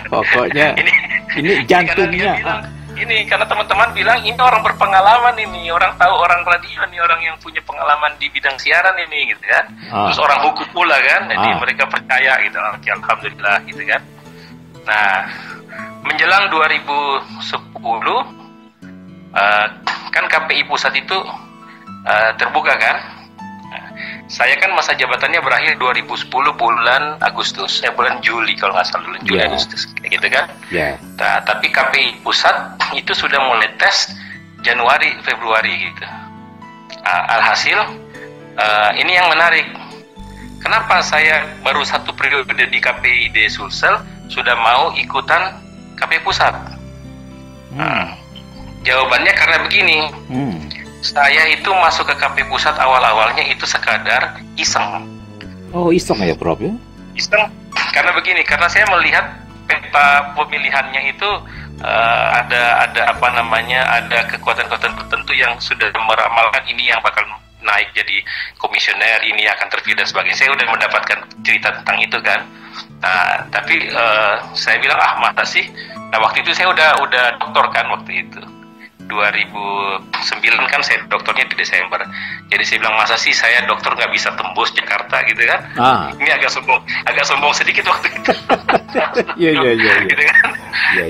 pokoknya 0.09 0.73
ini 0.81 0.93
ini 1.37 1.51
jantungnya. 1.69 2.41
Bilang, 2.41 2.61
ini 2.97 3.29
karena 3.29 3.45
teman-teman 3.45 3.93
bilang 3.93 4.19
ini 4.25 4.37
orang 4.37 4.65
berpengalaman 4.65 5.35
ini 5.37 5.69
orang 5.69 5.93
tahu 5.95 6.13
orang 6.17 6.41
radio 6.41 6.81
ini 6.89 6.97
orang 6.97 7.21
yang 7.21 7.35
punya 7.37 7.61
pengalaman 7.61 8.17
di 8.17 8.27
bidang 8.33 8.57
siaran 8.57 8.97
ini 8.97 9.33
gitu 9.33 9.43
kan 9.45 9.65
ah. 9.93 10.09
terus 10.09 10.19
orang 10.21 10.39
hukum 10.45 10.67
pula 10.73 10.97
kan 10.97 11.29
jadi 11.29 11.47
ah. 11.53 11.57
mereka 11.61 11.83
percaya 11.85 12.33
gitu 12.41 12.57
alhamdulillah 12.57 13.57
gitu 13.69 13.81
kan 13.85 14.01
nah 14.87 15.29
menjelang 16.07 16.47
2010 16.49 16.87
uh, 19.35 19.65
kan 20.09 20.25
KPI 20.25 20.63
pusat 20.65 20.95
itu 20.95 21.17
uh, 22.07 22.31
terbuka 22.39 22.73
kan 22.79 23.16
saya 24.27 24.59
kan 24.59 24.75
masa 24.75 24.91
jabatannya 24.91 25.39
berakhir 25.39 25.79
2010 25.79 26.27
bulan 26.59 27.15
Agustus, 27.23 27.79
eh 27.79 27.91
bulan 27.95 28.19
Juli 28.19 28.59
kalau 28.59 28.75
nggak 28.75 28.87
salah 28.91 29.07
bulan 29.07 29.21
Juli 29.23 29.39
yeah. 29.39 29.47
Agustus 29.47 29.87
kayak 29.95 30.11
gitu 30.19 30.27
kan. 30.27 30.45
Yeah. 30.67 30.93
Nah, 31.15 31.39
tapi 31.47 31.71
KPI 31.71 32.27
pusat 32.27 32.75
itu 32.99 33.15
sudah 33.15 33.39
mulai 33.39 33.71
tes 33.79 34.11
Januari 34.67 35.15
Februari 35.23 35.71
gitu. 35.79 36.03
Nah, 36.03 37.23
alhasil 37.39 37.79
uh, 38.59 38.91
ini 38.99 39.15
yang 39.15 39.31
menarik. 39.31 39.67
Kenapa 40.59 40.99
saya 40.99 41.47
baru 41.63 41.87
satu 41.87 42.11
periode 42.11 42.51
di 42.51 42.79
KPID 42.83 43.47
Sulsel 43.47 44.03
sudah 44.27 44.59
mau 44.59 44.91
ikutan 44.99 45.55
KPI 45.95 46.19
pusat? 46.27 46.51
Hmm. 47.71 47.79
Nah, 47.79 48.11
jawabannya 48.83 49.33
karena 49.39 49.57
begini. 49.63 49.97
Hmm 50.27 50.66
saya 51.01 51.53
itu 51.53 51.69
masuk 51.69 52.09
ke 52.09 52.15
KP 52.17 52.49
pusat 52.49 52.73
awal-awalnya 52.77 53.45
itu 53.45 53.63
sekadar 53.69 54.41
iseng. 54.57 55.05
Oh 55.75 55.93
iseng 55.93 56.17
ya 56.23 56.33
Prof 56.33 56.57
ya? 56.57 56.73
Iseng 57.13 57.49
karena 57.93 58.11
begini 58.13 58.41
karena 58.45 58.65
saya 58.69 58.85
melihat 58.89 59.25
peta 59.67 60.33
pemilihannya 60.33 61.11
itu 61.11 61.29
uh, 61.83 62.27
ada 62.33 62.87
ada 62.87 63.01
apa 63.13 63.27
namanya 63.35 63.83
ada 63.89 64.25
kekuatan-kekuatan 64.31 64.95
tertentu 64.95 65.33
yang 65.35 65.53
sudah 65.59 65.91
meramalkan 65.93 66.63
ini 66.71 66.89
yang 66.89 67.01
bakal 67.03 67.21
naik 67.61 67.89
jadi 67.91 68.23
komisioner 68.57 69.21
ini 69.27 69.43
akan 69.49 69.67
terpilih 69.69 69.99
dan 69.99 70.07
sebagainya. 70.07 70.37
Saya 70.37 70.49
sudah 70.55 70.67
mendapatkan 70.71 71.19
cerita 71.43 71.69
tentang 71.81 71.97
itu 71.99 72.17
kan. 72.23 72.41
Nah, 73.01 73.45
tapi 73.49 73.89
uh, 73.91 74.39
saya 74.55 74.79
bilang 74.79 74.97
ah 74.97 75.13
masa 75.19 75.43
sih. 75.45 75.65
Nah 76.07 76.17
waktu 76.23 76.41
itu 76.41 76.55
saya 76.55 76.71
udah 76.71 77.03
udah 77.03 77.25
doktor 77.43 77.65
kan 77.75 77.85
waktu 77.91 78.23
itu. 78.25 78.41
2009 79.07 80.71
kan 80.71 80.81
saya 80.83 81.03
dokternya 81.07 81.47
di 81.49 81.55
Desember. 81.57 81.99
Jadi 82.51 82.63
saya 82.63 82.77
bilang 82.83 82.95
masa 82.99 83.15
sih 83.15 83.33
saya 83.33 83.63
dokter 83.65 83.91
nggak 83.95 84.11
bisa 84.11 84.31
tembus 84.35 84.69
Jakarta 84.75 85.23
gitu 85.25 85.41
kan? 85.47 85.59
Ah. 85.79 86.11
Ini 86.15 86.31
agak 86.37 86.51
sombong, 86.51 86.79
agak 87.07 87.25
sombong 87.25 87.53
sedikit 87.55 87.87
waktu 87.87 88.07
itu. 88.13 88.31
Iya 89.37 89.51
iya 89.61 89.71
iya. 89.77 89.93
Gitu 90.09 90.23
kan? 90.23 90.49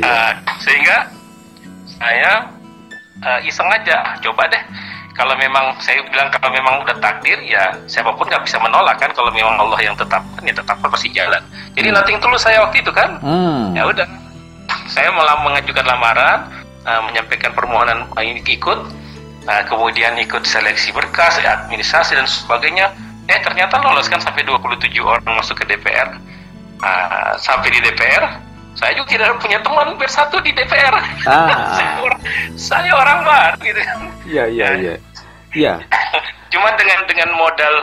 Uh, 0.03 0.31
sehingga 0.63 1.07
saya 1.97 2.47
uh, 3.23 3.39
iseng 3.43 3.67
aja, 3.71 4.15
coba 4.23 4.47
deh. 4.51 4.63
Kalau 5.17 5.33
memang 5.33 5.73
saya 5.81 6.05
bilang 6.05 6.29
kalau 6.29 6.53
memang 6.53 6.86
udah 6.86 6.93
takdir 7.01 7.41
ya 7.41 7.73
siapa 7.89 8.13
pun 8.13 8.29
nggak 8.29 8.45
bisa 8.45 8.62
menolak 8.62 9.01
kan 9.01 9.10
kalau 9.17 9.33
memang 9.33 9.57
Allah 9.57 9.81
yang 9.81 9.97
tetapkan 9.97 10.45
ya 10.45 10.53
tetapkan 10.53 10.88
pasti 10.93 11.10
jalan. 11.10 11.41
Jadi 11.73 11.89
hmm. 11.89 11.95
nanti 11.97 12.12
tulus 12.21 12.45
saya 12.45 12.62
waktu 12.62 12.86
itu 12.86 12.91
kan. 12.93 13.17
Hmm. 13.25 13.73
Ya 13.73 13.89
udah. 13.89 14.05
Saya 14.88 15.10
malah 15.12 15.41
mengajukan 15.41 15.83
lamaran, 15.83 16.47
uh, 16.88 17.02
menyampaikan 17.06 17.52
permohonan 17.52 18.08
ini 18.17 18.41
ikut 18.47 18.80
nah, 19.43 19.62
kemudian 19.67 20.15
ikut 20.17 20.47
seleksi 20.47 20.95
berkas 20.95 21.38
administrasi 21.43 22.15
dan 22.15 22.26
sebagainya 22.26 22.95
eh 23.28 23.39
ternyata 23.43 23.84
lolos 23.84 24.08
kan 24.08 24.23
sampai 24.23 24.47
27 24.47 24.88
orang 25.04 25.36
masuk 25.36 25.60
ke 25.60 25.65
DPR 25.67 26.15
uh, 26.80 27.36
sampai 27.36 27.76
di 27.76 27.84
DPR 27.84 28.23
saya 28.78 28.93
juga 28.93 29.10
tidak 29.10 29.41
punya 29.41 29.60
teman 29.65 29.97
bersatu 29.97 30.38
di 30.45 30.54
DPR 30.54 30.93
ah. 30.93 31.06
saya, 31.76 31.91
orang, 32.00 32.21
saya 32.54 32.91
orang 32.93 33.19
baru 33.26 33.58
gitu. 33.65 33.82
Iya 34.30 34.45
iya 34.54 34.67
iya. 34.78 34.93
Iya. 35.58 35.73
Cuma 36.54 36.69
dengan 36.78 37.10
dengan 37.10 37.30
modal 37.34 37.76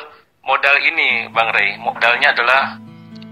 modal 0.47 0.77
ini 0.79 1.27
Bang 1.35 1.51
Rey 1.51 1.75
modalnya 1.83 2.31
adalah 2.31 2.62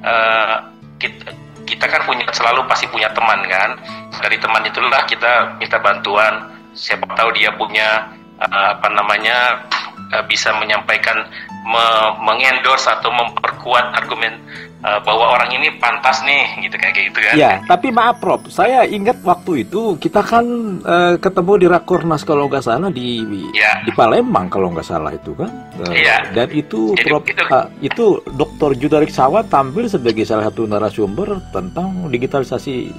uh, 0.03 0.57
kita 0.99 1.31
kita 1.67 1.87
kan 1.89 2.03
punya 2.05 2.27
selalu 2.33 2.67
pasti 2.67 2.87
punya 2.91 3.11
teman 3.15 3.43
kan? 3.47 3.79
Dari 4.23 4.37
teman 4.39 4.63
itulah 4.67 5.03
kita 5.07 5.59
minta 5.59 5.79
bantuan. 5.79 6.53
Siapa 6.73 7.05
tahu 7.13 7.37
dia 7.37 7.53
punya 7.53 8.09
uh, 8.41 8.69
apa 8.79 8.89
namanya 8.89 9.69
uh, 10.13 10.25
bisa 10.25 10.51
menyampaikan 10.57 11.29
me 11.63 11.87
mengendorse 12.27 12.91
atau 12.91 13.13
memperkuat 13.15 13.95
argumen 13.95 14.35
uh, 14.83 15.01
bahwa 15.03 15.39
orang 15.39 15.51
ini 15.55 15.71
pantas 15.79 16.21
nih 16.27 16.67
gitu 16.67 16.77
kayak 16.77 16.95
gitu 17.11 17.19
kan. 17.23 17.35
Ya, 17.39 17.51
tapi 17.65 17.95
maaf 17.95 18.19
Prof, 18.19 18.51
saya 18.51 18.85
ingat 18.87 19.23
waktu 19.23 19.67
itu 19.67 19.97
kita 19.97 20.21
kan 20.23 20.45
uh, 20.83 21.15
ketemu 21.19 21.53
di 21.63 21.67
Rakornas 21.71 22.23
kalau 22.27 22.51
nggak 22.51 22.63
salah 22.67 22.91
di 22.91 23.23
ya. 23.55 23.83
di 23.87 23.91
Palembang 23.95 24.51
kalau 24.51 24.71
nggak 24.75 24.87
salah 24.87 25.15
itu 25.15 25.33
kan. 25.39 25.51
Uh, 25.79 25.95
ya. 25.95 26.23
Dan 26.35 26.51
itu 26.53 26.95
Jadi, 26.99 27.09
Prof 27.09 27.25
itu, 27.27 27.43
uh, 27.49 27.67
itu 27.81 28.05
Dr. 28.35 28.71
Judarik 28.77 29.11
Sawa 29.11 29.47
tampil 29.47 29.87
sebagai 29.87 30.27
salah 30.27 30.51
satu 30.51 30.67
narasumber 30.67 31.39
tentang 31.55 32.11
digitalisasi 32.11 32.91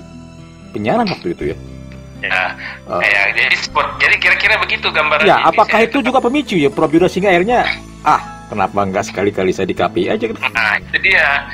penyiaran 0.72 1.06
waktu 1.06 1.36
itu 1.36 1.46
ya. 1.54 1.58
Ya, 2.24 2.56
uh, 2.88 3.04
ya 3.04 3.36
jadi 3.36 3.52
jadi 4.00 4.16
kira-kira 4.16 4.56
begitu 4.56 4.88
gambaran. 4.88 5.28
Ya, 5.28 5.44
apakah 5.44 5.84
itu 5.84 6.00
juga 6.00 6.24
pemicu 6.24 6.56
ya 6.56 6.72
Prof 6.72 6.88
Judah 6.88 7.12
sehingga 7.12 7.36
akhirnya 7.36 7.68
ah 8.08 8.43
kenapa 8.54 8.80
nggak 8.86 9.06
sekali-kali 9.10 9.52
saya 9.52 9.68
di 9.68 9.76
KPI 9.76 10.06
aja 10.14 10.26
gitu. 10.30 10.40
Nah, 10.40 10.78
itu 10.78 10.98
dia. 11.02 11.50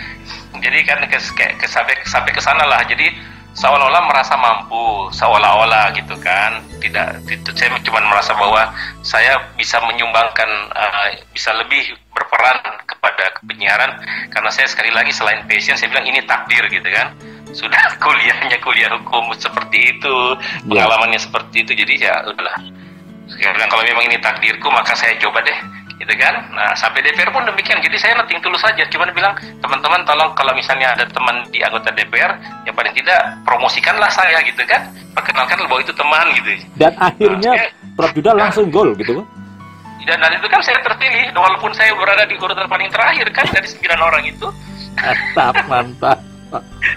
Jadi 0.60 0.80
kan 0.84 1.00
ke, 1.08 1.20
ke, 1.40 1.46
ke 1.56 1.68
sampai 1.72 1.96
sampai 2.04 2.32
ke 2.36 2.42
sana 2.44 2.68
lah. 2.68 2.84
Jadi 2.84 3.08
seolah-olah 3.56 4.04
merasa 4.12 4.36
mampu, 4.36 5.08
seolah-olah 5.16 5.96
gitu 5.96 6.16
kan. 6.20 6.60
Tidak, 6.84 7.28
itu 7.32 7.50
saya 7.56 7.76
cuma 7.82 8.04
merasa 8.04 8.36
bahwa 8.36 8.72
saya 9.04 9.40
bisa 9.56 9.80
menyumbangkan, 9.84 10.50
uh, 10.76 11.12
bisa 11.32 11.56
lebih 11.56 11.96
berperan 12.12 12.60
kepada 12.84 13.32
penyiaran 13.48 13.92
karena 14.30 14.50
saya 14.52 14.68
sekali 14.68 14.92
lagi 14.92 15.16
selain 15.16 15.48
passion 15.48 15.80
saya 15.80 15.88
bilang 15.88 16.04
ini 16.04 16.20
takdir 16.28 16.68
gitu 16.68 16.84
kan 16.92 17.16
sudah 17.56 17.80
kuliahnya 18.04 18.60
kuliah 18.60 18.92
hukum 18.92 19.32
seperti 19.40 19.98
itu 19.98 20.16
ya. 20.68 20.84
pengalamannya 20.86 21.18
seperti 21.18 21.64
itu 21.64 21.72
jadi 21.74 21.94
ya 21.96 22.14
udahlah 22.28 22.60
saya 23.30 23.56
bilang 23.56 23.70
kalau 23.72 23.84
memang 23.86 24.06
ini 24.10 24.18
takdirku 24.20 24.68
maka 24.68 24.94
saya 24.98 25.16
coba 25.22 25.40
deh 25.46 25.60
gitu 26.10 26.18
kan. 26.18 26.42
Nah 26.58 26.74
sampai 26.74 27.06
DPR 27.06 27.30
pun 27.30 27.46
demikian. 27.46 27.78
Jadi 27.86 27.94
saya 28.02 28.18
nanti 28.18 28.34
tulus 28.42 28.66
saja. 28.66 28.82
Cuman 28.90 29.14
bilang 29.14 29.38
teman-teman 29.62 30.02
tolong 30.10 30.34
kalau 30.34 30.58
misalnya 30.58 30.98
ada 30.98 31.06
teman 31.06 31.46
di 31.54 31.62
anggota 31.62 31.94
DPR, 31.94 32.34
ya 32.66 32.74
paling 32.74 32.94
tidak 32.98 33.38
promosikanlah 33.46 34.10
saya 34.10 34.42
gitu 34.42 34.66
kan. 34.66 34.90
Perkenalkan 35.14 35.62
bahwa 35.70 35.86
itu 35.86 35.94
teman 35.94 36.26
gitu. 36.34 36.50
Dan 36.82 36.98
akhirnya 36.98 37.52
nah, 37.54 37.62
saya, 37.62 37.94
Prof 37.94 38.12
Juda 38.18 38.32
langsung 38.34 38.74
gol 38.74 38.98
gitu 38.98 39.22
kan? 39.22 39.26
Dan, 40.10 40.18
dan 40.26 40.32
itu 40.42 40.48
kan 40.50 40.58
saya 40.66 40.82
terpilih, 40.82 41.30
walaupun 41.38 41.70
saya 41.78 41.94
berada 41.94 42.26
di 42.26 42.34
urutan 42.34 42.66
paling 42.66 42.90
terakhir 42.90 43.30
kan 43.30 43.46
dari 43.54 43.68
sembilan 43.70 44.00
orang 44.02 44.24
itu. 44.26 44.48
Mantap, 44.98 45.56
mantap. 45.70 46.18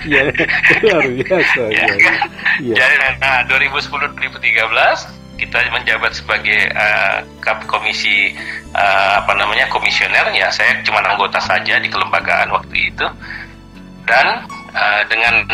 Iya, 0.09 0.33
luar 0.81 1.05
biasa. 1.13 1.63
Ya, 1.69 1.85
ya. 1.85 1.93
Kan? 2.01 2.17
ya. 2.65 2.75
Jadi, 2.81 2.97
nah, 3.21 3.45
2010-2013 3.53 5.22
kita 5.43 5.59
menjabat 5.75 6.15
sebagai 6.15 6.71
uh, 6.71 7.19
komisi 7.67 8.31
uh, 8.79 9.19
apa 9.19 9.35
namanya 9.35 9.67
komisioner 9.67 10.31
ya 10.31 10.47
saya 10.55 10.79
cuma 10.87 11.03
anggota 11.03 11.43
saja 11.43 11.83
di 11.83 11.91
kelembagaan 11.91 12.55
waktu 12.55 12.95
itu. 12.95 13.07
Dan 14.07 14.47
uh, 14.75 15.03
dengan 15.11 15.47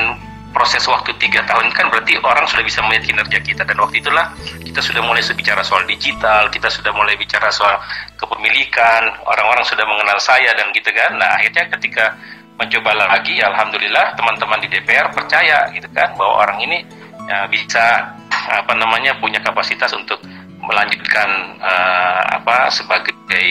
proses 0.52 0.84
waktu 0.88 1.12
tiga 1.20 1.44
tahun 1.44 1.72
kan 1.72 1.92
berarti 1.92 2.16
orang 2.20 2.44
sudah 2.48 2.64
bisa 2.64 2.84
melihat 2.84 3.08
kinerja 3.08 3.38
kita. 3.40 3.62
Dan 3.64 3.80
waktu 3.80 4.04
itulah 4.04 4.36
kita 4.60 4.84
sudah 4.84 5.00
mulai 5.00 5.24
bicara 5.24 5.64
soal 5.64 5.88
digital 5.88 6.52
kita 6.52 6.68
sudah 6.68 6.92
mulai 6.92 7.16
bicara 7.16 7.48
soal 7.48 7.80
kepemilikan 8.20 9.08
orang-orang 9.24 9.64
sudah 9.64 9.88
mengenal 9.88 10.20
saya 10.20 10.52
dan 10.52 10.68
gitu 10.76 10.92
kan. 10.92 11.16
Nah 11.16 11.40
akhirnya 11.40 11.64
ketika 11.80 12.12
mencoba 12.58 12.90
lagi 12.92 13.38
alhamdulillah 13.38 14.18
teman-teman 14.18 14.58
di 14.60 14.68
DPR 14.68 15.14
percaya 15.14 15.70
gitu 15.70 15.86
kan 15.94 16.10
bahwa 16.18 16.42
orang 16.42 16.58
ini 16.66 16.82
ya, 17.28 17.44
bisa 17.46 18.16
apa 18.48 18.72
namanya 18.72 19.12
punya 19.20 19.38
kapasitas 19.44 19.92
untuk 19.92 20.16
melanjutkan 20.64 21.60
uh, 21.60 22.22
apa 22.40 22.72
sebagai 22.72 23.46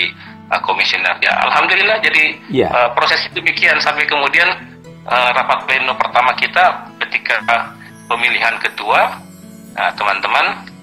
uh, 0.49 0.61
komisioner 0.65 1.17
ya 1.21 1.33
alhamdulillah 1.45 2.01
jadi 2.01 2.25
yeah. 2.49 2.69
uh, 2.73 2.89
proses 2.97 3.21
itu 3.29 3.39
demikian 3.41 3.77
sampai 3.77 4.09
kemudian 4.09 4.49
uh, 5.05 5.29
rapat 5.33 5.69
pleno 5.69 5.93
pertama 5.95 6.33
kita 6.35 6.89
ketika 7.05 7.37
pemilihan 8.09 8.57
ketua 8.61 9.21
teman-teman 9.93 10.45
uh, 10.57 10.77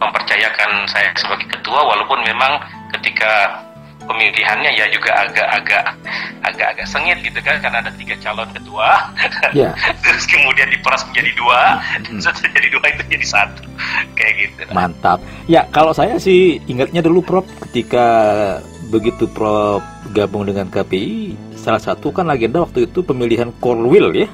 mempercayakan 0.00 0.88
saya 0.90 1.12
sebagai 1.14 1.46
ketua 1.46 1.84
walaupun 1.84 2.24
memang 2.24 2.58
ketika 2.98 3.62
pemilihannya 4.10 4.70
ya 4.74 4.90
juga 4.90 5.14
agak-agak 5.30 5.84
agak-agak 6.42 6.86
sengit 6.90 7.22
gitu 7.22 7.38
kan 7.46 7.62
karena 7.62 7.78
ada 7.78 7.94
tiga 7.94 8.18
calon 8.18 8.50
ketua 8.50 9.14
yeah. 9.54 9.70
terus 10.04 10.26
kemudian 10.26 10.66
diperas 10.66 11.06
menjadi 11.06 11.30
dua 11.38 11.78
hmm. 11.78 12.18
setelah 12.18 12.50
jadi 12.58 12.68
dua 12.74 12.86
itu 12.90 13.02
jadi 13.06 13.26
satu 13.26 13.62
kayak 14.18 14.32
gitu 14.42 14.60
mantap 14.74 15.22
ya 15.46 15.62
kalau 15.70 15.94
saya 15.94 16.18
sih 16.18 16.58
ingatnya 16.66 17.06
dulu 17.06 17.22
Prof 17.22 17.46
ketika 17.70 18.06
begitu 18.90 19.30
Prof 19.30 19.86
gabung 20.10 20.50
dengan 20.50 20.66
KPI 20.66 21.38
salah 21.54 21.78
satu 21.78 22.10
kan 22.10 22.26
agenda 22.26 22.66
waktu 22.66 22.90
itu 22.90 23.06
pemilihan 23.06 23.54
Korwil 23.62 24.10
ya 24.26 24.28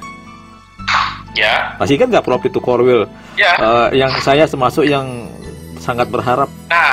Ya. 1.37 1.77
Masih 1.77 2.01
kan 2.01 2.09
nggak 2.09 2.25
Prof 2.25 2.41
itu 2.49 2.57
Korwil? 2.57 3.05
Ya. 3.37 3.53
Uh, 3.61 3.87
yang 3.93 4.09
saya 4.25 4.49
termasuk 4.49 4.89
yang 4.89 5.29
sangat 5.87 6.07
berharap. 6.11 6.51
Nah, 6.67 6.91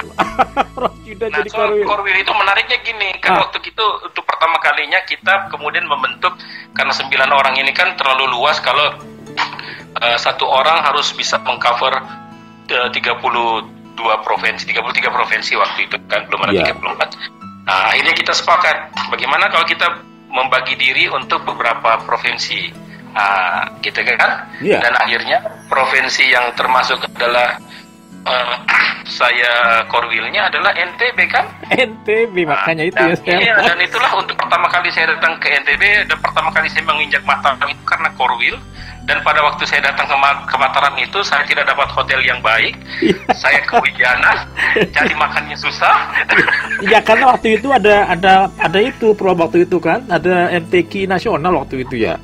nah 0.78 1.40
jadi 1.42 1.50
soal 1.50 1.74
Korwil 1.82 2.14
itu 2.22 2.30
menariknya 2.30 2.78
gini, 2.86 3.10
kan 3.18 3.34
ah. 3.34 3.50
waktu 3.50 3.58
itu 3.66 3.86
untuk 4.06 4.22
pertama 4.22 4.62
kalinya 4.62 5.02
kita 5.02 5.50
kemudian 5.50 5.90
membentuk 5.90 6.38
karena 6.78 6.94
sembilan 6.94 7.30
orang 7.34 7.58
ini 7.58 7.74
kan 7.74 7.98
terlalu 7.98 8.30
luas 8.38 8.62
kalau 8.62 8.94
uh, 9.98 10.18
satu 10.22 10.46
orang 10.46 10.86
harus 10.86 11.10
bisa 11.18 11.42
mengcover 11.42 11.98
uh, 12.70 12.88
32 12.94 13.98
provinsi, 14.22 14.62
33 14.70 15.10
provinsi 15.10 15.52
waktu 15.58 15.90
itu 15.90 15.96
kan 16.06 16.30
belum 16.30 16.40
ada 16.46 16.54
yeah. 16.54 16.70
34. 16.70 17.66
Nah, 17.66 17.82
akhirnya 17.90 18.14
kita 18.14 18.32
sepakat 18.36 18.76
bagaimana 19.10 19.50
kalau 19.50 19.66
kita 19.66 19.88
membagi 20.30 20.78
diri 20.78 21.10
untuk 21.10 21.42
beberapa 21.42 21.98
provinsi. 22.06 22.86
Nah, 23.14 23.78
gitu 23.78 24.02
kan? 24.02 24.50
Yeah. 24.58 24.82
Dan 24.82 24.98
akhirnya 24.98 25.38
provinsi 25.70 26.34
yang 26.34 26.50
termasuk 26.58 26.98
adalah 27.14 27.62
uh, 28.26 28.56
saya 29.04 29.84
korwilnya 29.86 30.48
adalah 30.48 30.72
NTB 30.72 31.18
kan? 31.28 31.44
NTB 31.70 32.48
makanya 32.48 32.84
itu 32.88 33.02
ya. 33.28 33.38
Iya, 33.38 33.54
dan 33.60 33.78
itulah 33.78 34.10
untuk 34.16 34.34
pertama 34.36 34.66
kali 34.72 34.88
saya 34.90 35.12
datang 35.12 35.36
ke 35.38 35.52
NTB 35.60 36.08
dan 36.08 36.18
pertama 36.18 36.50
kali 36.50 36.66
saya 36.72 36.84
menginjak 36.88 37.22
Mataram 37.28 37.68
itu 37.68 37.84
karena 37.84 38.08
korwil 38.16 38.56
dan 39.04 39.20
pada 39.20 39.44
waktu 39.44 39.68
saya 39.68 39.84
datang 39.84 40.08
ke, 40.08 40.16
ke 40.48 40.56
Mataram 40.56 40.94
itu 40.96 41.18
saya 41.20 41.44
tidak 41.44 41.68
dapat 41.68 41.88
hotel 41.92 42.20
yang 42.24 42.40
baik. 42.40 42.74
Iya. 43.04 43.16
saya 43.36 43.60
kehujanan, 43.68 44.36
cari 44.96 45.14
makannya 45.14 45.56
susah. 45.60 45.96
Iya 46.80 46.98
karena 47.04 47.36
waktu 47.36 47.60
itu 47.60 47.68
ada 47.70 48.08
ada 48.08 48.48
ada 48.56 48.78
itu 48.80 49.12
pro 49.12 49.36
waktu 49.36 49.68
itu 49.68 49.76
kan, 49.76 50.00
ada 50.08 50.48
MTQ 50.52 51.06
nasional 51.06 51.60
waktu 51.60 51.84
itu 51.84 52.08
ya. 52.08 52.16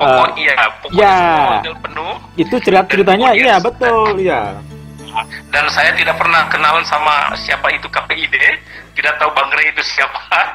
Oh, 0.00 0.24
uh, 0.24 0.32
iya, 0.32 0.56
pokoknya 0.80 0.96
ya, 0.96 1.16
hotel 1.60 1.74
penuh. 1.76 2.14
Itu 2.40 2.56
cerita 2.62 2.88
ceritanya, 2.88 3.36
iya 3.36 3.60
betul, 3.60 4.16
ya 4.16 4.56
dan 5.50 5.64
saya 5.70 5.90
tidak 5.94 6.16
pernah 6.16 6.46
kenalan 6.48 6.84
sama 6.86 7.34
siapa 7.38 7.70
itu 7.74 7.86
KPID 7.90 8.34
tidak 8.94 9.14
tahu 9.16 9.30
Bang 9.32 9.50
Rey 9.54 9.70
itu 9.72 9.82
siapa 9.82 10.20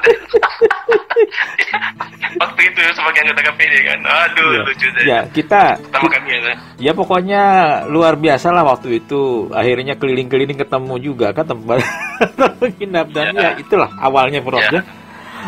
waktu 2.42 2.60
itu 2.68 2.80
sebagai 2.94 3.20
anggota 3.26 3.42
KPID 3.52 3.74
kan 3.84 4.00
aduh 4.04 4.50
ya, 4.52 4.62
lucu 4.64 4.86
deh 4.92 5.04
ya 5.04 5.20
kita 5.30 5.62
pertama 5.88 6.08
kami 6.12 6.28
ya, 6.30 6.54
ya 6.78 6.92
pokoknya 6.92 7.42
luar 7.88 8.14
biasa 8.16 8.52
lah 8.52 8.64
waktu 8.64 9.02
itu 9.04 9.50
akhirnya 9.52 9.98
keliling-keliling 9.98 10.58
ketemu 10.60 10.94
juga 11.00 11.32
kan 11.32 11.48
tempat 11.48 11.82
menginap 12.60 13.06
dan 13.12 13.34
ya. 13.34 13.40
ya 13.40 13.50
itulah 13.60 13.90
awalnya 14.00 14.40
Prof 14.44 14.62
ya. 14.62 14.80
ya. 14.80 14.82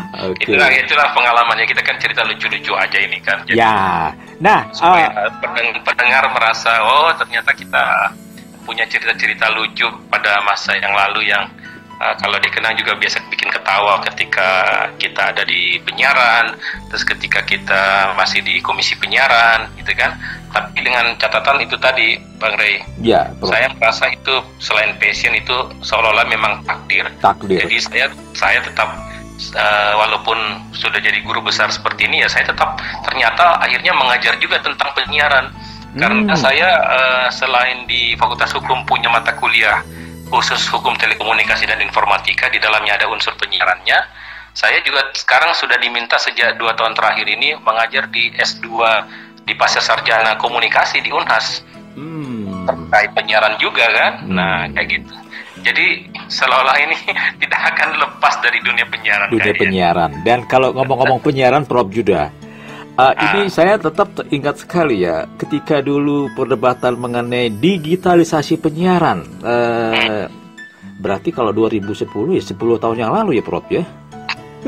Okay. 0.09 0.55
Itulah 0.55 0.69
itulah 0.71 1.07
pengalamannya 1.11 1.65
kita 1.67 1.81
kan 1.83 1.95
cerita 1.99 2.23
lucu-lucu 2.23 2.71
aja 2.71 2.97
ini 2.97 3.19
kan. 3.19 3.43
Jadi, 3.45 3.59
ya. 3.59 4.09
Nah, 4.39 4.63
supaya 4.71 5.11
uh, 5.11 5.31
pendengar 5.83 6.23
merasa 6.31 6.71
oh 6.81 7.11
ternyata 7.19 7.51
kita 7.51 8.15
punya 8.69 8.85
cerita-cerita 8.85 9.49
lucu 9.57 9.89
pada 10.13 10.45
masa 10.45 10.77
yang 10.77 10.93
lalu 10.93 11.25
yang 11.33 11.49
uh, 11.97 12.13
kalau 12.21 12.37
dikenang 12.37 12.77
juga 12.77 12.93
biasa 12.93 13.17
bikin 13.33 13.49
ketawa 13.49 13.97
ketika 14.05 14.49
kita 15.01 15.33
ada 15.33 15.41
di 15.41 15.81
penyiaran, 15.81 16.53
terus 16.93 17.01
ketika 17.01 17.41
kita 17.41 18.13
masih 18.13 18.45
di 18.45 18.61
komisi 18.61 18.93
penyiaran, 19.01 19.73
gitu 19.81 19.89
kan. 19.97 20.13
Tapi 20.53 20.81
dengan 20.81 21.17
catatan 21.17 21.61
itu 21.65 21.77
tadi, 21.81 22.21
Bang 22.37 22.57
Rey, 22.61 22.81
ya, 23.01 23.29
saya 23.41 23.73
merasa 23.77 24.09
itu 24.09 24.37
selain 24.61 24.93
passion 25.01 25.33
itu 25.33 25.57
seolah-olah 25.81 26.25
memang 26.29 26.61
takdir. 26.65 27.05
Takdir. 27.21 27.65
Jadi 27.65 27.77
saya 27.81 28.05
saya 28.37 28.59
tetap 28.61 28.89
uh, 29.57 29.93
walaupun 29.97 30.37
sudah 30.73 30.97
jadi 31.01 31.21
guru 31.25 31.41
besar 31.45 31.69
seperti 31.69 32.05
ini 32.05 32.21
ya, 32.21 32.29
saya 32.29 32.49
tetap 32.49 32.81
ternyata 33.05 33.61
akhirnya 33.61 33.93
mengajar 33.93 34.37
juga 34.41 34.57
tentang 34.61 34.89
penyiaran 34.97 35.53
karena 35.97 36.33
hmm. 36.33 36.41
saya 36.41 36.69
uh, 36.85 37.27
selain 37.33 37.89
di 37.89 38.13
Fakultas 38.13 38.53
Hukum 38.53 38.85
punya 38.85 39.09
mata 39.09 39.33
kuliah 39.33 39.81
khusus 40.29 40.61
hukum 40.69 40.93
telekomunikasi 40.93 41.65
dan 41.65 41.81
informatika 41.81 42.47
di 42.53 42.61
dalamnya 42.61 43.01
ada 43.01 43.09
unsur 43.09 43.33
penyiarannya. 43.41 43.97
Saya 44.53 44.81
juga 44.85 45.09
sekarang 45.17 45.53
sudah 45.57 45.77
diminta 45.81 46.21
sejak 46.21 46.57
dua 46.61 46.77
tahun 46.77 46.93
terakhir 46.93 47.25
ini 47.25 47.57
mengajar 47.61 48.09
di 48.09 48.29
S2 48.37 48.69
di 49.45 49.53
Pasca 49.57 49.81
Sarjana 49.81 50.37
Komunikasi 50.37 51.01
di 51.01 51.09
Unhas. 51.09 51.65
Hmm. 51.97 52.69
Terkait 52.69 53.09
penyiaran 53.17 53.57
juga 53.57 53.89
kan. 53.89 54.13
Hmm. 54.21 54.35
Nah, 54.37 54.57
kayak 54.77 55.01
gitu. 55.01 55.13
Jadi 55.59 56.07
seolah-olah 56.29 56.77
ini 56.79 56.97
tidak 57.41 57.61
akan 57.73 57.89
lepas 57.97 58.33
dari 58.45 58.59
dunia 58.61 58.85
penyiaran. 58.85 59.27
Dunia 59.33 59.49
kayaknya. 59.49 59.61
penyiaran. 59.65 60.11
Dan 60.21 60.39
kalau 60.45 60.71
ngomong-ngomong 60.77 61.19
penyiaran, 61.25 61.65
Prof 61.65 61.89
Juda, 61.89 62.29
Uh, 62.99 63.15
ini 63.15 63.47
saya 63.47 63.79
tetap 63.79 64.11
teringat 64.11 64.59
sekali 64.59 65.07
ya 65.07 65.23
ketika 65.39 65.79
dulu 65.79 66.27
perdebatan 66.35 66.99
mengenai 66.99 67.47
digitalisasi 67.47 68.59
penyiaran. 68.59 69.23
Uh, 69.39 70.27
berarti 70.99 71.31
kalau 71.31 71.55
2010 71.55 71.95
ya 72.35 72.43
10 72.43 72.59
tahun 72.59 72.97
yang 72.99 73.15
lalu 73.15 73.39
ya 73.39 73.43
Prof 73.47 73.63
ya. 73.71 73.87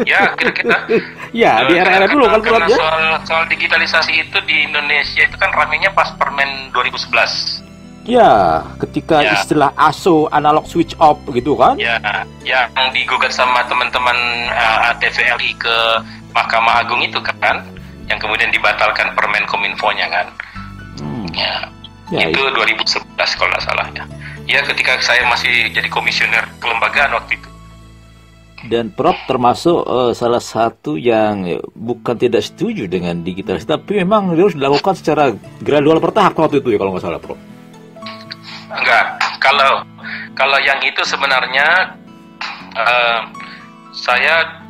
Ya, 0.08 0.32
kira-kira. 0.40 0.88
ya, 1.44 1.68
di 1.68 1.76
era-era 1.76 2.08
dulu 2.08 2.24
kan 2.24 2.40
Prof 2.40 2.64
ya. 2.72 2.78
Soal, 2.80 3.04
soal 3.28 3.44
digitalisasi 3.52 4.24
itu 4.24 4.38
di 4.48 4.64
Indonesia 4.64 5.28
itu 5.28 5.36
kan 5.36 5.52
ramenya 5.52 5.92
pas 5.92 6.16
Permen 6.16 6.72
2011. 6.72 7.68
Ya, 8.08 8.64
ketika 8.80 9.28
ya. 9.28 9.36
istilah 9.44 9.76
ASO 9.76 10.32
analog 10.32 10.72
switch 10.72 10.96
off 11.04 11.20
gitu 11.36 11.60
kan? 11.60 11.76
Ya, 11.76 12.00
yang 12.48 12.96
digugat 12.96 13.36
sama 13.36 13.68
teman-teman 13.68 14.16
uh, 14.56 14.96
eh, 14.96 15.04
TVRI 15.04 15.52
ke 15.60 15.76
Mahkamah 16.32 16.88
Agung 16.88 17.04
itu 17.04 17.20
kan 17.20 17.60
yang 18.12 18.20
kemudian 18.20 18.52
dibatalkan 18.52 19.16
permen 19.16 19.48
kominfo-nya 19.48 20.12
kan. 20.12 20.28
Hmm. 21.00 21.28
Ya. 21.32 21.72
ya. 22.12 22.28
Itu 22.28 22.44
ya. 22.44 22.52
2011 22.52 23.16
kalau 23.40 23.50
nggak 23.56 23.64
salah 23.64 23.88
ya. 23.96 24.04
Ya 24.52 24.60
ketika 24.68 25.00
saya 25.00 25.24
masih 25.32 25.72
jadi 25.72 25.88
komisioner 25.88 26.44
kelembagaan 26.60 27.16
waktu 27.16 27.40
itu. 27.40 27.48
Dan 28.62 28.94
Prof 28.94 29.18
termasuk 29.26 29.74
uh, 29.90 30.14
salah 30.14 30.44
satu 30.44 30.94
yang 30.94 31.50
ya, 31.50 31.58
bukan 31.74 32.14
tidak 32.14 32.46
setuju 32.46 32.86
dengan 32.86 33.26
digitalisasi, 33.26 33.66
tapi 33.66 34.06
memang 34.06 34.38
harus 34.38 34.54
dilakukan 34.54 34.94
secara 34.94 35.34
gradual 35.66 35.98
bertahap 35.98 36.38
waktu 36.38 36.62
itu 36.62 36.76
ya 36.76 36.78
kalau 36.78 36.94
nggak 36.94 37.02
salah 37.02 37.18
Prof. 37.18 37.40
Enggak, 38.70 39.18
kalau 39.42 39.82
kalau 40.38 40.62
yang 40.62 40.78
itu 40.86 41.02
sebenarnya 41.02 41.98
uh, 42.78 43.20
saya 43.92 44.46
eh, 44.46 44.61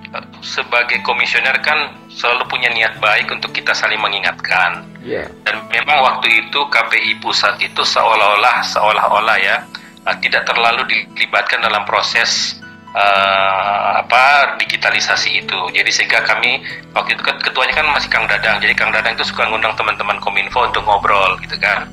sebagai 0.44 1.00
komisioner 1.08 1.56
kan 1.64 1.96
selalu 2.12 2.44
punya 2.52 2.68
niat 2.76 3.00
baik 3.00 3.32
untuk 3.32 3.56
kita 3.56 3.72
saling 3.72 4.00
mengingatkan. 4.04 4.84
Yeah. 5.00 5.32
Dan 5.48 5.64
memang 5.72 6.04
waktu 6.04 6.46
itu 6.46 6.60
KPI 6.68 7.24
pusat 7.24 7.56
itu 7.64 7.82
seolah-olah 7.82 8.60
seolah-olah 8.68 9.38
ya 9.40 9.64
uh, 10.06 10.16
tidak 10.20 10.44
terlalu 10.44 10.84
dilibatkan 10.92 11.64
dalam 11.64 11.88
proses 11.88 12.60
uh, 12.92 14.04
apa 14.04 14.56
digitalisasi 14.60 15.48
itu. 15.48 15.60
Jadi 15.72 15.90
sehingga 15.90 16.28
kami 16.28 16.60
waktu 16.92 17.16
itu 17.16 17.24
kan 17.24 17.40
ketuanya 17.40 17.74
kan 17.80 17.88
masih 17.96 18.12
Kang 18.12 18.28
Dadang. 18.28 18.60
Jadi 18.60 18.74
Kang 18.76 18.92
Dadang 18.92 19.16
itu 19.16 19.24
suka 19.24 19.48
ngundang 19.48 19.74
teman-teman 19.80 20.20
Kominfo 20.20 20.68
untuk 20.68 20.84
ngobrol 20.84 21.40
gitu 21.40 21.56
kan. 21.56 21.88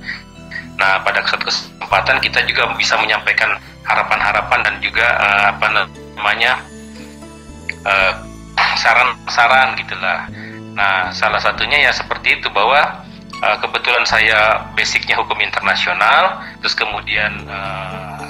Nah, 0.79 1.03
pada 1.03 1.27
kesempatan 1.27 2.23
kita 2.23 2.47
juga 2.47 2.71
bisa 2.79 2.95
menyampaikan 3.03 3.59
harapan-harapan 3.83 4.63
dan 4.63 4.75
juga 4.79 5.07
uh, 5.19 5.45
apa 5.51 5.67
namanya 5.75 6.63
uh, 7.89 8.13
saran-saran 8.77 9.75
gitulah. 9.81 10.29
Nah, 10.77 11.11
salah 11.11 11.41
satunya 11.43 11.89
ya 11.89 11.93
seperti 11.97 12.39
itu 12.39 12.47
bahwa 12.53 13.03
uh, 13.43 13.57
kebetulan 13.59 14.05
saya 14.07 14.69
basicnya 14.77 15.19
hukum 15.19 15.41
internasional, 15.41 16.39
terus 16.63 16.77
kemudian 16.77 17.33
uh, 17.49 18.21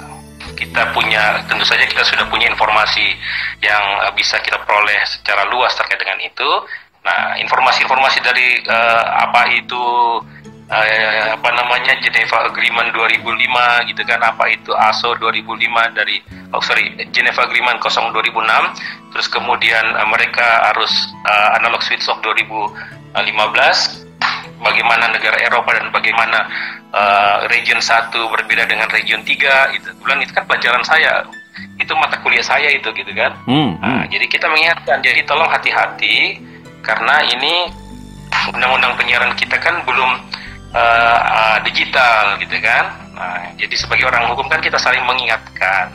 kita 0.57 0.91
punya 0.91 1.43
tentu 1.45 1.63
saja 1.63 1.85
kita 1.85 2.03
sudah 2.03 2.25
punya 2.27 2.49
informasi 2.49 3.15
yang 3.61 3.83
uh, 4.01 4.11
bisa 4.17 4.41
kita 4.41 4.57
peroleh 4.65 4.97
secara 5.05 5.45
luas 5.51 5.75
terkait 5.77 6.01
dengan 6.01 6.19
itu. 6.23 6.49
Nah, 6.99 7.39
informasi-informasi 7.39 8.19
dari 8.19 8.59
uh, 8.67 9.03
apa 9.23 9.47
itu 9.55 9.83
uh, 10.69 11.25
apa 11.35 11.49
namanya 11.53 11.97
Geneva 11.99 12.47
Agreement 12.47 12.93
2005 12.93 13.89
gitu 13.89 14.01
kan 14.05 14.21
apa 14.21 14.43
itu 14.53 14.71
ASO 14.73 15.17
2005 15.17 15.97
dari 15.97 16.21
oh 16.53 16.61
sorry 16.61 16.93
Geneva 17.09 17.49
Agreement 17.49 17.81
0 17.81 18.13
2006 18.13 19.13
terus 19.13 19.27
kemudian 19.27 19.83
uh, 19.97 20.07
mereka 20.07 20.69
harus 20.69 20.91
uh, 21.25 21.57
analog 21.57 21.81
switch 21.81 22.05
off 22.07 22.21
2015 22.21 23.17
bagaimana 24.61 25.09
negara 25.09 25.37
Eropa 25.41 25.73
dan 25.73 25.89
bagaimana 25.89 26.45
uh, 26.93 27.37
region 27.49 27.81
1 27.81 28.13
berbeda 28.13 28.69
dengan 28.69 28.87
region 28.93 29.25
3 29.25 29.75
itu 29.75 29.89
bulan 30.05 30.21
itu 30.21 30.31
kan 30.35 30.45
pelajaran 30.45 30.83
saya 30.85 31.25
itu 31.79 31.91
mata 31.95 32.19
kuliah 32.23 32.43
saya 32.43 32.71
itu 32.71 32.87
gitu 32.95 33.11
kan 33.15 33.35
hmm, 33.47 33.71
nah, 33.81 34.03
hmm. 34.03 34.11
jadi 34.11 34.25
kita 34.31 34.45
mengingatkan 34.47 34.97
jadi 35.03 35.25
tolong 35.27 35.49
hati-hati 35.49 36.39
karena 36.83 37.19
ini 37.35 37.71
undang-undang 38.53 38.95
penyiaran 38.95 39.33
kita 39.35 39.57
kan 39.59 39.83
belum 39.83 40.11
uh, 40.73 41.19
uh, 41.19 41.57
digital 41.65 42.37
gitu 42.41 42.55
kan. 42.61 42.85
Nah, 43.15 43.41
jadi 43.59 43.75
sebagai 43.75 44.07
orang 44.07 44.31
hukum 44.31 44.47
kan 44.47 44.61
kita 44.63 44.77
saling 44.79 45.03
mengingatkan 45.05 45.91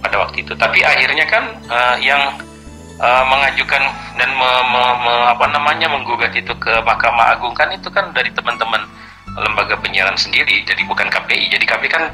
pada 0.00 0.16
waktu 0.22 0.46
itu. 0.46 0.52
Tapi 0.54 0.82
akhirnya 0.86 1.26
kan 1.26 1.44
uh, 1.68 1.96
yang 2.00 2.22
uh, 3.02 3.24
mengajukan 3.26 3.82
dan 4.18 4.30
me, 4.34 4.50
me, 4.70 4.82
me, 5.02 5.14
apa 5.30 5.46
namanya 5.50 5.90
menggugat 5.90 6.34
itu 6.34 6.52
ke 6.58 6.72
Mahkamah 6.82 7.38
Agung 7.38 7.54
kan 7.54 7.70
itu 7.74 7.90
kan 7.90 8.10
dari 8.14 8.30
teman-teman 8.34 8.82
lembaga 9.38 9.78
penyiaran 9.78 10.18
sendiri. 10.18 10.62
Jadi 10.66 10.82
bukan 10.86 11.06
KPI. 11.10 11.54
Jadi 11.54 11.64
KPI 11.66 11.90
kan 11.90 12.04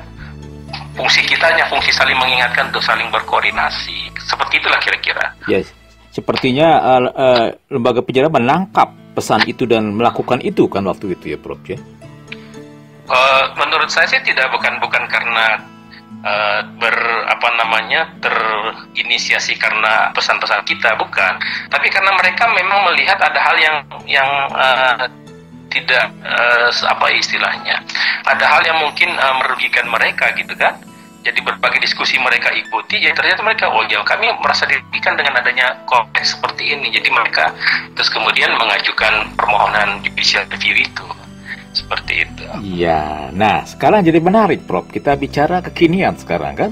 fungsi 0.95 1.25
kita 1.25 1.51
hanya 1.51 1.67
fungsi 1.69 1.91
saling 1.95 2.17
mengingatkan 2.17 2.69
untuk 2.73 2.85
saling 2.85 3.09
berkoordinasi. 3.09 4.13
Seperti 4.21 4.61
itulah 4.61 4.81
kira-kira. 4.81 5.33
Yes. 5.49 5.73
Sepertinya 6.15 6.79
uh, 6.79 7.01
uh, 7.11 7.47
lembaga 7.75 7.99
penyiaran 7.99 8.31
menangkap 8.31 8.95
pesan 9.19 9.43
itu 9.51 9.67
dan 9.67 9.99
melakukan 9.99 10.39
itu 10.47 10.71
kan 10.71 10.87
waktu 10.87 11.19
itu 11.19 11.35
ya 11.35 11.39
Prof 11.43 11.59
ya? 11.67 11.75
Uh, 13.11 13.51
menurut 13.59 13.91
saya 13.91 14.07
sih 14.07 14.23
tidak 14.23 14.47
bukan 14.55 14.79
bukan 14.79 15.11
karena 15.11 15.59
uh, 16.23 16.63
ber 16.79 16.95
apa 17.27 17.49
namanya 17.59 18.07
terinisiasi 18.23 19.59
karena 19.59 20.15
pesan-pesan 20.15 20.63
kita 20.63 20.95
bukan, 20.95 21.35
tapi 21.67 21.91
karena 21.91 22.15
mereka 22.15 22.47
memang 22.47 22.95
melihat 22.95 23.19
ada 23.19 23.41
hal 23.43 23.57
yang 23.59 23.77
yang 24.07 24.31
uh, 24.55 25.11
tidak 25.67 26.15
uh, 26.23 26.71
apa 26.71 27.11
istilahnya, 27.11 27.83
ada 28.23 28.47
hal 28.47 28.63
yang 28.63 28.79
mungkin 28.79 29.11
uh, 29.19 29.35
merugikan 29.43 29.91
mereka 29.91 30.31
gitu 30.39 30.55
kan 30.55 30.79
jadi 31.25 31.41
berbagai 31.41 31.81
diskusi 31.81 32.21
mereka 32.21 32.53
ikuti 32.53 33.01
jadi 33.01 33.17
ternyata 33.17 33.41
mereka 33.41 33.73
oh 33.73 33.81
ya 33.89 34.05
kami 34.05 34.29
merasa 34.45 34.69
dirugikan 34.69 35.17
dengan 35.17 35.41
adanya 35.41 35.73
konteks 35.89 36.37
seperti 36.37 36.77
ini. 36.77 36.93
Jadi 36.93 37.09
mereka 37.09 37.51
terus 37.97 38.13
kemudian 38.13 38.53
mengajukan 38.55 39.33
permohonan 39.35 40.05
judicial 40.05 40.45
review 40.53 40.85
itu. 40.85 41.07
Seperti 41.75 42.23
itu. 42.23 42.43
Iya. 42.63 43.35
Nah 43.35 43.67
sekarang 43.67 44.07
jadi 44.07 44.23
menarik 44.23 44.63
Prof. 44.69 44.87
Kita 44.87 45.19
bicara 45.19 45.59
kekinian 45.59 46.15
sekarang 46.15 46.55
kan? 46.55 46.71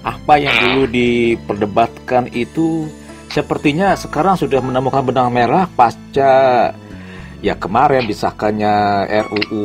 Apa 0.00 0.40
yang 0.40 0.54
hmm. 0.54 0.62
dulu 0.64 0.82
diperdebatkan 0.88 2.32
itu 2.32 2.88
sepertinya 3.28 3.92
sekarang 3.94 4.40
sudah 4.40 4.64
menemukan 4.64 5.04
benang 5.04 5.28
merah 5.30 5.68
pasca 5.68 6.72
Ya 7.40 7.56
kemarin 7.56 8.04
disahkannya 8.04 9.08
RUU 9.08 9.64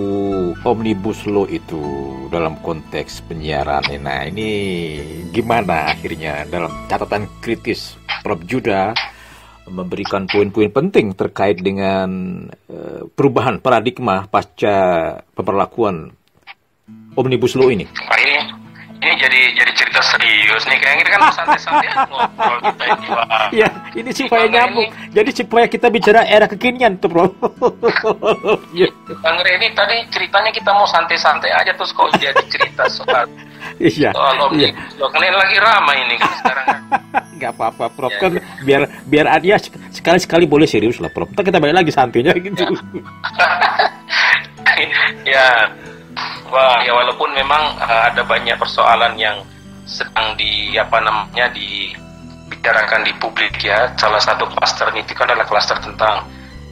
Omnibus 0.63 1.27
Law 1.27 1.43
itu 1.43 1.83
dalam 2.31 2.55
konteks 2.63 3.19
penyiaran. 3.27 3.83
Nah 3.99 4.23
ini 4.31 4.47
gimana 5.35 5.91
akhirnya 5.91 6.47
dalam 6.47 6.71
catatan 6.87 7.27
kritis 7.43 7.99
Prof 8.23 8.39
Juda 8.47 8.95
memberikan 9.67 10.23
poin-poin 10.23 10.71
penting 10.71 11.19
terkait 11.19 11.59
dengan 11.59 12.07
uh, 12.71 13.11
perubahan 13.11 13.59
paradigma 13.59 14.23
pasca 14.23 15.19
pemberlakuan 15.35 16.15
Omnibus 17.19 17.59
Law 17.59 17.67
ini. 17.75 17.83
Ini 19.03 19.13
jadi 19.19 19.39
jadi 19.59 19.71
cerita 19.75 19.99
serius 20.01 20.63
nih 20.65 20.77
kayak 20.79 20.95
ini 21.03 21.09
kan 21.11 21.21
santai-santai 21.35 21.87
ngobrol 22.07 22.57
kita 22.63 22.83
ini 22.87 23.07
Iya, 23.61 23.69
ini 23.93 24.09
supaya 24.11 24.45
nyambung. 24.49 24.89
Ini... 24.89 25.13
Jadi 25.13 25.29
supaya 25.43 25.65
kita 25.69 25.87
bicara 25.93 26.25
era 26.25 26.49
kekinian 26.49 26.97
tuh, 26.99 27.09
Bro. 27.11 27.25
Iya. 28.77 28.89
Bang 29.21 29.37
Reni 29.39 29.71
tadi 29.71 30.03
ceritanya 30.11 30.51
kita 30.51 30.71
mau 30.73 30.87
santai-santai 30.89 31.51
aja 31.53 31.71
terus 31.71 31.93
kok 31.95 32.09
jadi 32.19 32.41
cerita 32.49 32.83
soal 32.89 33.27
Iya. 33.81 34.11
Soal 34.15 34.35
objek. 34.47 34.71
Iya. 34.73 35.05
Kan 35.11 35.21
ini 35.21 35.35
lagi 35.35 35.57
ramai 35.59 35.97
ini 36.07 36.15
kan 36.19 36.31
sekarang. 36.39 36.67
Gak 37.35 37.51
apa-apa, 37.55 37.85
Prof. 37.91 38.11
Ya, 38.11 38.19
kan 38.19 38.31
ya. 38.35 38.41
biar 38.63 38.81
biar 39.05 39.25
dia 39.43 39.57
sekali-sekali 39.91 40.47
boleh 40.47 40.67
serius 40.67 40.97
lah, 41.03 41.11
Prof. 41.11 41.29
Kita 41.31 41.43
kita 41.43 41.57
balik 41.59 41.75
lagi 41.83 41.91
santainya 41.91 42.33
gitu. 42.39 42.63
ya, 45.23 45.71
Wah, 46.55 46.79
ya 46.87 46.95
walaupun 46.95 47.35
memang 47.35 47.75
uh, 47.83 48.07
ada 48.07 48.23
banyak 48.23 48.55
persoalan 48.55 49.19
yang 49.19 49.43
sedang 49.83 50.39
di 50.39 50.79
apa 50.79 51.03
namanya 51.03 51.51
dibicarakan 51.51 53.03
di 53.03 53.11
publik 53.19 53.59
ya. 53.59 53.91
Salah 53.99 54.23
satu 54.23 54.47
klaster 54.47 54.87
itu 54.95 55.11
kan 55.11 55.27
adalah 55.27 55.43
klaster 55.43 55.75
tentang 55.83 56.23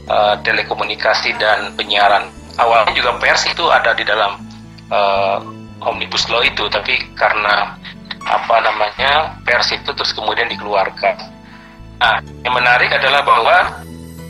uh, 0.08 0.40
telekomunikasi 0.40 1.36
dan 1.36 1.76
penyiaran. 1.76 2.32
Awalnya 2.56 2.96
juga 2.96 3.12
pers 3.20 3.44
itu 3.44 3.68
ada 3.68 3.92
di 3.92 4.08
dalam 4.08 4.40
uh, 4.88 5.36
omnibus 5.84 6.32
law 6.32 6.40
itu, 6.40 6.64
tapi 6.72 6.96
karena 7.12 7.76
apa 8.24 8.56
namanya 8.64 9.36
pers 9.44 9.68
itu 9.68 9.92
terus 9.92 10.16
kemudian 10.16 10.48
dikeluarkan. 10.48 11.28
Nah, 12.00 12.24
yang 12.40 12.56
menarik 12.56 12.88
adalah 12.88 13.20
bahwa 13.20 13.56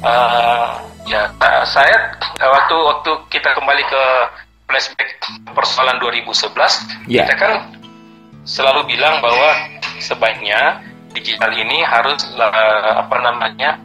uh, 0.03 0.67
ya 1.07 1.31
saya 1.63 2.11
waktu 2.43 2.75
waktu 2.75 3.11
kita 3.31 3.55
kembali 3.55 3.87
ke 3.87 4.05
flashback 4.67 5.21
persoalan 5.53 6.01
2011, 6.01 7.09
yeah. 7.09 7.29
kita 7.29 7.37
kan 7.37 7.53
selalu 8.45 8.97
bilang 8.97 9.21
bahwa 9.25 9.57
sebaiknya 10.01 10.81
digital 11.15 11.53
ini 11.55 11.85
harus 11.87 12.27
uh, 12.37 12.93
apa 13.01 13.17
namanya 13.23 13.79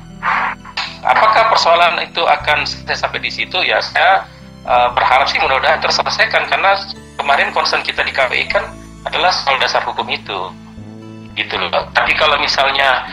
apakah 1.06 1.54
persoalan 1.54 2.02
itu 2.02 2.22
akan 2.26 2.66
sampai 2.90 3.22
di 3.22 3.30
situ? 3.30 3.62
Ya, 3.62 3.78
saya 3.78 4.26
uh, 4.66 4.90
berharap 4.90 5.30
sih 5.30 5.38
mudah-mudahan 5.38 5.78
terselesaikan 5.78 6.50
karena 6.50 6.74
kemarin 7.14 7.54
concern 7.54 7.86
kita 7.86 8.02
di 8.02 8.10
KPI 8.10 8.50
kan 8.50 8.66
adalah 9.06 9.30
soal 9.30 9.56
dasar 9.62 9.86
hukum 9.86 10.06
itu 10.10 10.50
gitu 11.38 11.54
loh. 11.60 11.70
Tapi 11.94 12.12
kalau 12.18 12.34
misalnya 12.42 13.06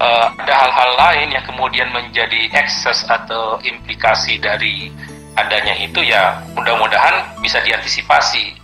uh, 0.00 0.26
ada 0.42 0.54
hal-hal 0.54 0.90
lain 0.96 1.28
yang 1.36 1.44
kemudian 1.46 1.88
menjadi 1.92 2.50
ekses 2.56 3.06
atau 3.06 3.60
implikasi 3.62 4.40
dari 4.40 4.90
adanya 5.36 5.76
itu 5.76 6.00
ya 6.02 6.40
mudah-mudahan 6.56 7.36
bisa 7.44 7.60
diantisipasi 7.62 8.56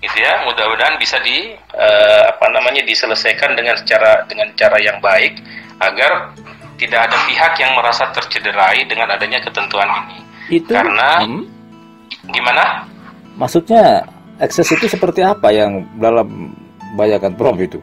gitu 0.00 0.16
ya. 0.18 0.42
Mudah-mudahan 0.44 0.98
bisa 0.98 1.16
di 1.22 1.54
uh, 1.74 2.22
apa 2.30 2.46
namanya 2.50 2.82
diselesaikan 2.84 3.54
dengan 3.54 3.78
cara 3.86 4.26
dengan 4.26 4.50
cara 4.58 4.76
yang 4.82 4.98
baik 4.98 5.38
agar 5.80 6.34
tidak 6.76 7.08
ada 7.08 7.16
pihak 7.28 7.52
yang 7.60 7.72
merasa 7.76 8.08
tercederai 8.12 8.84
dengan 8.88 9.12
adanya 9.12 9.40
ketentuan 9.40 9.88
ini. 10.04 10.18
Itu 10.60 10.72
karena 10.72 11.24
hmm? 11.24 11.44
gimana? 12.32 12.88
Maksudnya 13.36 14.04
ekses 14.40 14.68
itu 14.72 14.88
seperti 14.88 15.20
apa 15.20 15.52
yang 15.52 15.84
dalam 16.00 16.56
bayangan 16.96 17.36
Prof 17.36 17.56
itu 17.60 17.78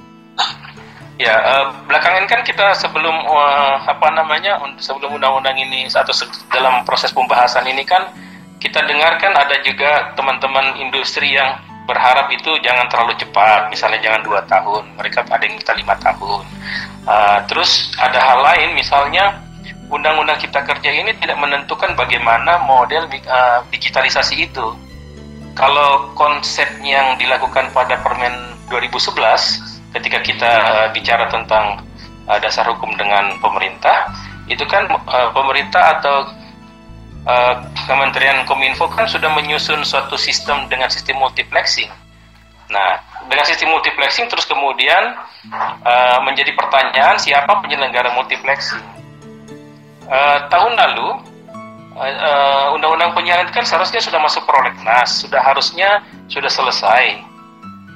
Ya, 1.17 1.33
uh, 1.33 1.65
belakangan 1.89 2.29
kan 2.29 2.45
kita 2.45 2.77
sebelum 2.77 3.25
uh, 3.25 3.81
apa 3.89 4.13
namanya 4.13 4.61
sebelum 4.77 5.17
undang-undang 5.17 5.57
ini 5.57 5.89
atau 5.89 6.13
dalam 6.53 6.85
proses 6.85 7.09
pembahasan 7.09 7.65
ini 7.65 7.81
kan 7.81 8.13
kita 8.61 8.85
dengarkan 8.85 9.33
ada 9.33 9.57
juga 9.65 10.13
teman-teman 10.13 10.77
industri 10.77 11.33
yang 11.33 11.57
berharap 11.89 12.29
itu 12.29 12.53
jangan 12.61 12.85
terlalu 12.91 13.17
cepat, 13.17 13.71
misalnya 13.73 13.97
jangan 14.03 14.21
dua 14.21 14.45
tahun, 14.45 14.93
mereka 14.93 15.25
ada 15.25 15.41
yang 15.41 15.57
minta 15.57 15.73
lima 15.73 15.95
tahun. 15.97 16.43
Uh, 17.07 17.39
terus 17.49 17.95
ada 17.97 18.19
hal 18.19 18.43
lain, 18.43 18.75
misalnya 18.75 19.41
undang-undang 19.87 20.37
cipta 20.37 20.67
kerja 20.67 20.91
ini 20.91 21.15
tidak 21.17 21.39
menentukan 21.39 21.95
bagaimana 21.95 22.61
model 22.67 23.07
uh, 23.25 23.63
digitalisasi 23.71 24.51
itu. 24.51 24.75
Kalau 25.57 26.13
konsep 26.13 26.67
yang 26.85 27.17
dilakukan 27.17 27.73
pada 27.73 27.97
Permen 28.05 28.53
2011 28.69 29.76
ketika 29.95 30.19
kita 30.23 30.51
uh, 30.51 30.87
bicara 30.91 31.29
tentang 31.31 31.83
uh, 32.27 32.39
dasar 32.41 32.67
hukum 32.67 32.91
dengan 32.99 33.39
pemerintah, 33.39 34.11
itu 34.47 34.63
kan 34.67 34.87
uh, 34.87 35.29
pemerintah 35.31 35.99
atau 35.99 36.17
uh, 37.27 37.55
Kementerian 37.87 38.43
Kominfo 38.47 38.87
kan 38.91 39.07
sudah 39.07 39.31
menyusun 39.31 39.83
suatu 39.83 40.19
sistem 40.19 40.67
dengan 40.67 40.91
sistem 40.91 41.19
multiplexing. 41.19 41.91
Nah, 42.67 42.99
dengan 43.31 43.47
sistem 43.47 43.71
multiplexing 43.71 44.27
terus 44.27 44.43
kemudian 44.43 45.15
uh, 45.51 46.19
menjadi 46.27 46.51
pertanyaan 46.55 47.15
siapa 47.15 47.63
penyelenggara 47.63 48.11
multiplexing. 48.15 48.83
Uh, 50.07 50.47
tahun 50.47 50.75
lalu 50.75 51.35
undang-undang 52.77 53.11
uh, 53.11 53.15
penyiaran 53.17 53.49
kan 53.49 53.65
seharusnya 53.65 53.97
sudah 53.97 54.21
masuk 54.21 54.45
prolegnas, 54.45 55.25
sudah 55.25 55.41
harusnya 55.41 56.05
sudah 56.29 56.51
selesai. 56.51 57.36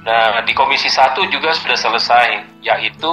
Nah, 0.02 0.42
di 0.42 0.50
Komisi 0.50 0.90
1 0.90 1.14
juga 1.30 1.54
sudah 1.54 1.78
selesai, 1.78 2.28
yaitu 2.58 3.12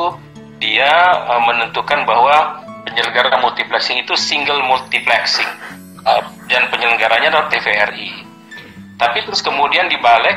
dia 0.58 0.90
uh, 1.30 1.42
menentukan 1.46 2.02
bahwa 2.04 2.66
penyelenggara 2.90 3.38
multiplexing 3.40 4.02
itu 4.02 4.18
single 4.18 4.66
multiplexing 4.66 5.46
uh, 6.04 6.26
dan 6.50 6.66
penyelenggaranya 6.74 7.30
adalah 7.30 7.48
TVRI. 7.54 8.26
Tapi 8.98 9.18
terus 9.24 9.40
kemudian 9.46 9.88
dibalik 9.88 10.36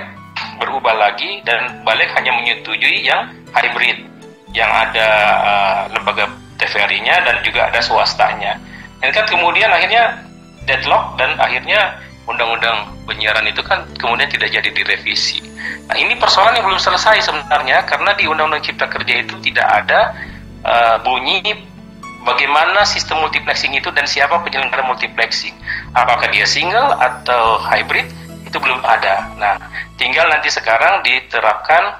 berubah 0.61 0.95
lagi 0.95 1.43
dan 1.43 1.83
balik 1.83 2.12
hanya 2.15 2.37
menyetujui 2.37 3.03
yang 3.03 3.33
hybrid, 3.57 4.05
yang 4.53 4.69
ada 4.71 5.09
uh, 5.43 5.81
lembaga 5.91 6.29
TVRI-nya 6.61 7.27
dan 7.27 7.37
juga 7.43 7.73
ada 7.73 7.81
swastanya. 7.83 8.61
Dan 9.03 9.11
kan 9.11 9.27
kemudian 9.27 9.73
akhirnya 9.73 10.21
deadlock 10.69 11.19
dan 11.19 11.35
akhirnya 11.41 11.99
undang-undang 12.29 12.87
penyiaran 13.03 13.43
itu 13.51 13.59
kan 13.67 13.83
kemudian 13.99 14.31
tidak 14.31 14.55
jadi 14.55 14.69
direvisi. 14.71 15.43
Nah 15.88 15.97
ini 15.99 16.14
persoalan 16.16 16.57
yang 16.57 16.66
belum 16.66 16.81
selesai 16.81 17.27
sebenarnya 17.27 17.85
karena 17.85 18.14
di 18.14 18.25
Undang-Undang 18.31 18.62
Cipta 18.64 18.87
Kerja 18.87 19.14
itu 19.23 19.35
tidak 19.42 19.66
ada 19.66 20.01
uh, 20.62 20.97
bunyi 21.03 21.42
bagaimana 22.23 22.87
sistem 22.87 23.23
multiplexing 23.23 23.75
itu 23.75 23.90
dan 23.90 24.07
siapa 24.07 24.40
penyelenggara 24.40 24.87
multiplexing. 24.87 25.55
Apakah 25.92 26.31
dia 26.31 26.47
single 26.47 26.95
atau 26.97 27.59
hybrid 27.61 28.07
itu 28.47 28.57
belum 28.61 28.81
ada. 28.85 29.33
Nah 29.37 29.55
tinggal 29.99 30.31
nanti 30.31 30.49
sekarang 30.53 31.03
diterapkan 31.03 31.99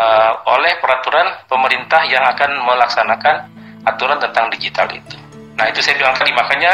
uh, 0.00 0.32
oleh 0.48 0.80
peraturan 0.80 1.44
pemerintah 1.46 2.02
yang 2.08 2.24
akan 2.24 2.50
melaksanakan 2.64 3.36
aturan 3.84 4.18
tentang 4.20 4.48
digital 4.52 4.88
itu. 4.92 5.16
Nah 5.56 5.68
itu 5.68 5.84
saya 5.84 5.96
bilang 6.00 6.16
tadi 6.16 6.32
makanya 6.32 6.72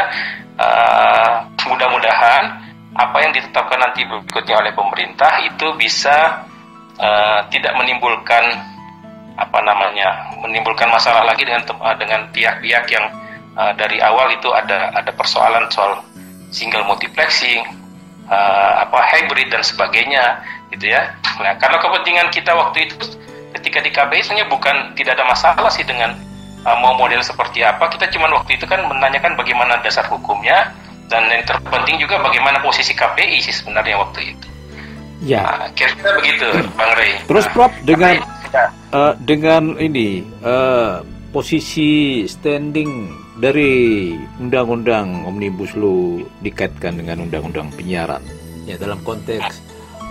uh, 0.59 1.43
mudah-mudahan 1.67 2.66
apa 2.95 3.17
yang 3.19 3.31
ditetapkan 3.35 3.79
nanti 3.81 4.07
berikutnya 4.07 4.55
oleh 4.63 4.71
pemerintah 4.71 5.43
itu 5.43 5.67
bisa 5.75 6.47
uh, 6.97 7.39
tidak 7.51 7.75
menimbulkan 7.75 8.43
apa 9.37 9.59
namanya 9.61 10.33
menimbulkan 10.41 10.89
masalah 10.89 11.27
lagi 11.27 11.45
dengan 11.45 11.61
uh, 11.77 11.95
dengan 11.99 12.25
pihak-pihak 12.33 12.85
yang 12.89 13.05
uh, 13.53 13.73
dari 13.77 14.01
awal 14.01 14.31
itu 14.33 14.49
ada 14.55 14.93
ada 14.95 15.11
persoalan 15.13 15.69
soal 15.69 16.01
single 16.49 16.87
multiplexing 16.87 17.61
uh, 18.31 18.71
apa 18.81 18.99
hybrid 19.13 19.51
dan 19.51 19.61
sebagainya 19.61 20.41
gitu 20.73 20.89
ya. 20.89 21.13
Nah 21.43 21.53
karena 21.59 21.77
kepentingan 21.77 22.27
kita 22.33 22.55
waktu 22.55 22.89
itu 22.89 22.95
ketika 23.57 23.79
di 23.83 23.89
KBI 23.93 24.21
sebenarnya 24.25 24.47
bukan 24.49 24.75
tidak 24.97 25.21
ada 25.21 25.25
masalah 25.29 25.69
sih 25.69 25.85
dengan 25.85 26.17
uh, 26.65 26.77
mau 26.81 26.97
model 26.97 27.21
seperti 27.21 27.61
apa. 27.61 27.93
Kita 27.93 28.09
cuma 28.09 28.31
waktu 28.33 28.57
itu 28.57 28.65
kan 28.65 28.81
menanyakan 28.89 29.37
bagaimana 29.37 29.79
dasar 29.85 30.07
hukumnya 30.09 30.73
dan 31.07 31.31
yang 31.31 31.43
terpenting 31.47 31.97
juga 32.03 32.19
bagaimana 32.19 32.59
posisi 32.59 32.91
KPI 32.91 33.39
sih 33.39 33.55
sebenarnya 33.55 33.95
waktu 33.99 34.35
itu. 34.35 34.47
Ya. 35.25 35.41
Nah, 35.41 35.67
kira-kira 35.73 36.11
begitu, 36.21 36.45
Bang 36.77 36.93
Rey. 36.93 37.17
Terus 37.25 37.45
nah, 37.49 37.53
Prof 37.55 37.73
dengan 37.87 38.15
ya. 38.53 38.65
uh, 38.93 39.13
dengan 39.25 39.63
ini 39.81 40.21
uh, 40.45 41.01
posisi 41.33 42.23
standing 42.29 43.09
dari 43.41 44.13
undang-undang 44.37 45.25
omnibus 45.25 45.73
law 45.73 46.21
dikaitkan 46.45 47.01
dengan 47.01 47.25
undang-undang 47.25 47.73
penyiaran. 47.73 48.21
Ya 48.69 48.77
dalam 48.77 49.01
konteks 49.01 49.63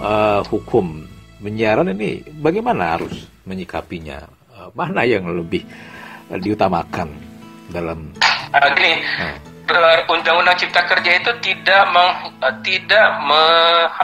uh, 0.03 0.43
hukum 0.49 1.07
penyiaran 1.39 1.93
ini 1.95 2.27
bagaimana 2.43 2.99
harus 2.99 3.31
menyikapinya? 3.47 4.27
Uh, 4.51 4.73
mana 4.75 5.07
yang 5.07 5.29
lebih 5.29 5.63
uh, 6.35 6.41
diutamakan 6.41 7.15
dalam? 7.71 8.11
Uh, 8.51 8.71
gini. 8.75 8.99
Uh 9.23 9.56
Undang-Undang 10.07 10.57
Cipta 10.63 10.87
Kerja 10.87 11.19
itu 11.19 11.33
tidak 11.43 11.83
meng, 11.91 12.11
uh, 12.39 12.55
tidak 12.63 13.07
me, 13.27 13.43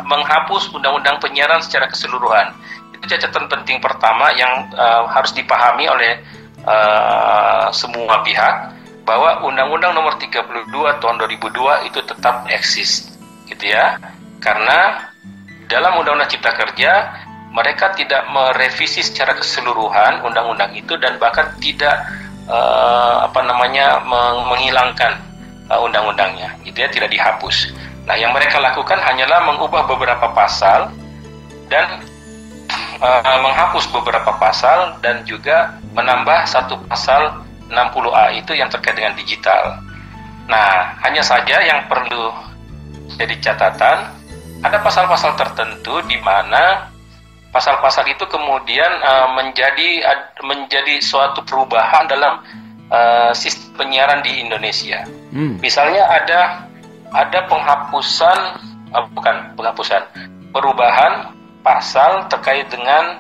menghapus 0.03 0.75
Undang-Undang 0.75 1.23
Penyiaran 1.23 1.63
secara 1.63 1.87
keseluruhan. 1.87 2.51
Itu 2.95 3.07
catatan 3.07 3.47
penting 3.47 3.79
pertama 3.79 4.35
yang 4.35 4.71
uh, 4.75 5.07
harus 5.11 5.31
dipahami 5.31 5.87
oleh 5.87 6.19
uh, 6.67 7.71
semua 7.71 8.27
pihak 8.27 8.75
bahwa 9.07 9.47
Undang-Undang 9.47 9.95
Nomor 9.95 10.19
32 10.19 10.67
Tahun 10.75 11.17
2002 11.19 11.91
itu 11.91 12.01
tetap 12.03 12.47
eksis, 12.51 13.15
gitu 13.47 13.71
ya. 13.71 14.03
Karena 14.43 15.11
dalam 15.71 16.03
Undang-Undang 16.03 16.31
Cipta 16.31 16.51
Kerja 16.59 17.23
mereka 17.53 17.93
tidak 17.93 18.27
merevisi 18.33 19.05
secara 19.05 19.37
keseluruhan 19.37 20.25
undang-undang 20.25 20.73
itu 20.73 20.97
dan 20.97 21.21
bahkan 21.21 21.53
tidak 21.61 22.01
uh, 22.49 23.29
apa 23.29 23.45
namanya 23.45 24.01
menghilangkan 24.49 25.32
undang-undangnya, 25.81 26.59
gitu 26.67 26.85
ya, 26.85 26.89
tidak 26.93 27.09
dihapus. 27.15 27.73
Nah, 28.05 28.19
yang 28.19 28.35
mereka 28.35 28.59
lakukan 28.59 28.99
hanyalah 28.99 29.47
mengubah 29.47 29.87
beberapa 29.87 30.27
pasal 30.35 30.91
dan 31.71 32.03
uh, 32.99 33.39
menghapus 33.41 33.87
beberapa 33.95 34.35
pasal 34.37 34.99
dan 35.01 35.23
juga 35.23 35.79
menambah 35.95 36.51
satu 36.51 36.83
pasal 36.91 37.47
60A 37.71 38.37
itu 38.37 38.53
yang 38.59 38.69
terkait 38.69 38.99
dengan 38.99 39.15
digital. 39.15 39.79
Nah, 40.51 40.99
hanya 41.07 41.23
saja 41.23 41.63
yang 41.63 41.87
perlu 41.87 42.35
jadi 43.17 43.39
catatan, 43.39 44.11
ada 44.67 44.79
pasal-pasal 44.83 45.39
tertentu 45.39 46.03
di 46.11 46.19
mana 46.21 46.91
pasal-pasal 47.55 48.09
itu 48.09 48.25
kemudian 48.27 48.91
uh, 49.05 49.29
menjadi 49.37 49.89
uh, 50.09 50.21
menjadi 50.43 50.99
suatu 51.05 51.45
perubahan 51.45 52.09
dalam 52.09 52.41
uh, 52.89 53.31
sistem 53.37 53.77
penyiaran 53.77 54.25
di 54.25 54.41
Indonesia 54.41 55.05
Hmm. 55.33 55.57
Misalnya 55.65 56.05
ada 56.05 56.41
ada 57.13 57.39
penghapusan, 57.49 58.39
oh, 58.93 59.05
bukan 59.17 59.57
penghapusan, 59.57 60.01
perubahan 60.53 61.33
pasal 61.65 62.29
terkait 62.29 62.69
dengan 62.69 63.17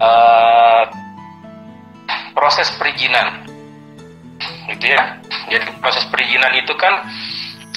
uh, 0.00 0.84
proses 2.32 2.72
perizinan, 2.80 3.44
gitu 4.72 4.96
ya. 4.96 5.20
Jadi 5.52 5.68
proses 5.84 6.08
perizinan 6.08 6.56
itu 6.56 6.72
kan 6.80 7.04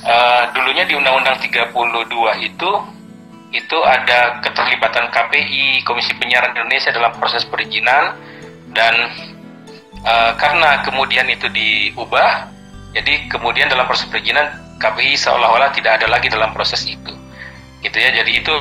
uh, 0.08 0.44
dulunya 0.56 0.88
di 0.88 0.96
Undang-Undang 0.96 1.44
32 1.44 1.76
itu 2.48 2.72
itu 3.56 3.78
ada 3.88 4.44
keterlibatan 4.44 5.08
KPI 5.12 5.84
Komisi 5.88 6.12
Penyiaran 6.16 6.56
Indonesia 6.56 6.92
dalam 6.92 7.16
proses 7.16 7.48
perizinan 7.48 8.16
dan 8.76 8.96
uh, 10.04 10.32
karena 10.36 10.84
kemudian 10.84 11.28
itu 11.32 11.48
diubah 11.48 12.55
jadi 12.96 13.28
kemudian 13.28 13.68
dalam 13.68 13.84
proses 13.84 14.08
perizinan 14.08 14.56
KPI 14.80 15.20
seolah-olah 15.20 15.76
tidak 15.76 16.00
ada 16.00 16.08
lagi 16.08 16.32
dalam 16.32 16.56
proses 16.56 16.88
itu. 16.88 17.12
Gitu 17.84 17.98
ya 18.00 18.16
jadi 18.24 18.32
itu 18.40 18.54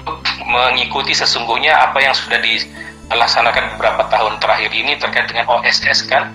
mengikuti 0.42 1.14
sesungguhnya 1.14 1.70
apa 1.70 2.02
yang 2.02 2.12
sudah 2.12 2.42
dilaksanakan 2.42 3.78
beberapa 3.78 4.10
tahun 4.10 4.42
terakhir 4.42 4.74
ini 4.74 4.98
terkait 4.98 5.30
dengan 5.30 5.46
OSS 5.54 6.10
kan? 6.10 6.34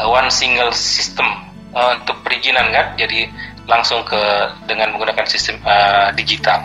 One 0.00 0.32
single 0.32 0.72
system 0.72 1.28
uh, 1.76 2.00
untuk 2.00 2.16
perizinan 2.24 2.72
kan? 2.72 2.96
Jadi 2.96 3.28
langsung 3.68 4.00
ke 4.08 4.18
dengan 4.64 4.96
menggunakan 4.96 5.28
sistem 5.28 5.60
uh, 5.68 6.08
digital. 6.16 6.64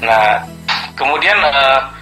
Nah, 0.00 0.48
kemudian 0.96 1.36
uh, 1.44 1.92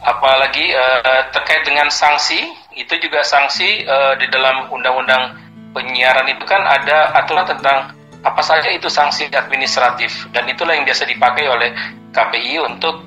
apalagi 0.00 0.72
uh, 0.72 1.28
terkait 1.36 1.68
dengan 1.68 1.92
sanksi, 1.92 2.40
itu 2.74 2.94
juga 2.98 3.20
sanksi 3.22 3.84
uh, 3.84 4.16
di 4.16 4.26
dalam 4.32 4.72
undang-undang 4.72 5.47
penyiaran 5.72 6.26
itu 6.30 6.44
kan 6.48 6.64
ada 6.64 7.12
aturan 7.16 7.46
tentang 7.46 7.92
apa 8.24 8.42
saja 8.42 8.68
itu 8.72 8.90
sanksi 8.90 9.30
administratif 9.30 10.26
dan 10.34 10.44
itulah 10.50 10.74
yang 10.74 10.82
biasa 10.82 11.06
dipakai 11.06 11.46
oleh 11.46 11.70
KPI 12.10 12.58
untuk 12.66 13.06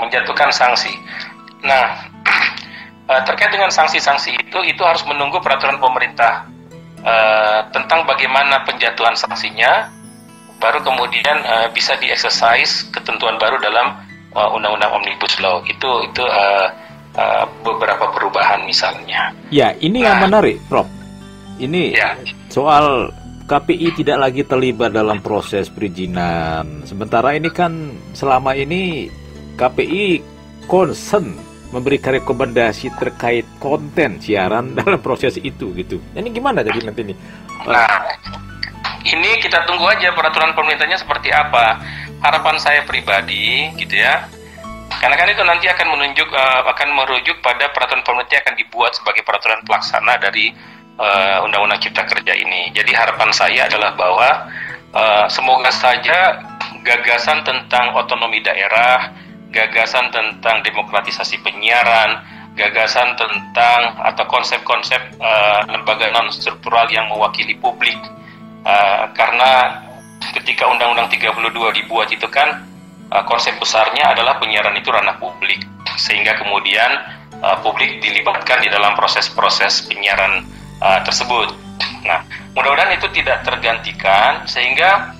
menjatuhkan 0.00 0.48
sanksi. 0.48 0.92
Nah, 1.62 2.08
terkait 3.28 3.52
dengan 3.52 3.68
sanksi-sanksi 3.68 4.32
itu 4.36 4.58
itu 4.64 4.82
harus 4.84 5.04
menunggu 5.04 5.40
peraturan 5.44 5.76
pemerintah 5.76 6.48
uh, 7.04 7.60
tentang 7.72 8.04
bagaimana 8.08 8.64
penjatuhan 8.64 9.16
sanksinya 9.16 9.92
baru 10.58 10.82
kemudian 10.82 11.38
uh, 11.46 11.68
bisa 11.70 11.94
dieksersis 12.02 12.90
ketentuan 12.90 13.38
baru 13.38 13.62
dalam 13.62 13.94
uh, 14.34 14.50
undang-undang 14.56 14.90
omnibus 14.90 15.38
law 15.38 15.62
itu 15.64 15.90
itu 16.10 16.22
uh, 16.26 16.66
uh, 17.14 17.44
beberapa 17.62 18.10
perubahan 18.10 18.66
misalnya. 18.66 19.30
Ya, 19.54 19.72
ini 19.78 20.02
nah, 20.02 20.14
yang 20.14 20.18
menarik, 20.28 20.58
Prof. 20.66 20.97
Ini 21.58 21.82
ya. 21.94 22.14
soal 22.48 23.10
KPI 23.48 23.96
tidak 24.04 24.28
lagi 24.28 24.42
terlibat 24.44 24.92
dalam 24.92 25.24
proses 25.24 25.72
perizinan. 25.72 26.84
Sementara 26.84 27.32
ini 27.32 27.48
kan 27.48 27.96
selama 28.12 28.52
ini 28.52 29.08
KPI 29.56 30.20
concern 30.68 31.32
memberikan 31.72 32.16
rekomendasi 32.16 32.92
terkait 32.96 33.48
konten 33.56 34.20
siaran 34.20 34.72
dalam 34.78 35.00
proses 35.00 35.40
itu 35.40 35.72
gitu. 35.72 35.96
Ini 36.12 36.28
gimana 36.28 36.60
jadi 36.60 36.80
nanti 36.84 37.08
ini? 37.08 37.14
Nah, 37.64 37.88
ini 39.08 39.30
kita 39.40 39.64
tunggu 39.64 39.88
aja 39.88 40.12
peraturan 40.12 40.52
pemerintahnya 40.52 41.00
seperti 41.00 41.32
apa. 41.32 41.80
Harapan 42.20 42.56
saya 42.60 42.84
pribadi 42.84 43.72
gitu 43.80 43.96
ya. 43.96 44.28
Karena 44.88 45.16
kan 45.16 45.28
itu 45.28 45.44
nanti 45.44 45.68
akan 45.68 45.86
menunjuk 45.94 46.28
uh, 46.32 46.68
akan 46.68 46.88
merujuk 46.96 47.40
pada 47.40 47.70
peraturan 47.72 48.04
pemerintah 48.04 48.40
yang 48.40 48.44
akan 48.44 48.56
dibuat 48.56 48.92
sebagai 48.96 49.22
peraturan 49.24 49.60
pelaksana 49.64 50.16
dari 50.20 50.52
uh, 50.98 51.46
Undang-Undang 51.46 51.80
Cipta 51.80 52.04
Kerja 52.04 52.34
ini. 52.34 52.74
Jadi 52.74 52.92
harapan 52.92 53.30
saya 53.30 53.70
adalah 53.70 53.94
bahwa 53.94 54.28
uh, 54.92 55.26
semoga 55.30 55.70
saja 55.70 56.42
gagasan 56.82 57.46
tentang 57.46 57.94
otonomi 57.94 58.42
daerah, 58.42 59.14
gagasan 59.54 60.10
tentang 60.12 60.60
demokratisasi 60.66 61.40
penyiaran, 61.40 62.20
gagasan 62.58 63.14
tentang 63.14 63.96
atau 64.02 64.24
konsep-konsep 64.26 64.98
uh, 65.22 65.62
lembaga 65.70 66.10
non 66.10 66.28
struktural 66.34 66.90
yang 66.90 67.06
mewakili 67.06 67.54
publik 67.54 67.96
uh, 68.66 69.06
karena 69.14 69.78
ketika 70.34 70.66
Undang-Undang 70.66 71.14
32 71.14 71.78
dibuat 71.78 72.10
itu 72.10 72.26
kan 72.26 72.66
uh, 73.14 73.24
konsep 73.30 73.54
besarnya 73.62 74.10
adalah 74.10 74.42
penyiaran 74.42 74.74
itu 74.74 74.90
ranah 74.90 75.16
publik 75.22 75.62
sehingga 75.94 76.34
kemudian 76.42 76.90
uh, 77.38 77.62
publik 77.62 78.02
dilibatkan 78.02 78.58
di 78.58 78.68
dalam 78.68 78.98
proses-proses 78.98 79.86
penyiaran 79.86 80.42
uh, 80.82 81.00
tersebut. 81.02 81.54
Nah, 82.06 82.24
mudah-mudahan 82.54 82.94
itu 82.98 83.06
tidak 83.14 83.44
tergantikan 83.46 84.46
sehingga 84.48 85.14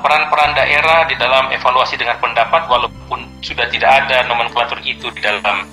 peran-peran 0.00 0.52
uh, 0.52 0.56
daerah 0.56 1.04
di 1.04 1.14
dalam 1.20 1.52
evaluasi 1.52 2.00
dengan 2.00 2.16
pendapat 2.16 2.64
walaupun 2.72 3.20
sudah 3.44 3.68
tidak 3.68 4.04
ada 4.04 4.24
nomenklatur 4.24 4.80
itu 4.80 5.12
di 5.12 5.20
dalam 5.20 5.68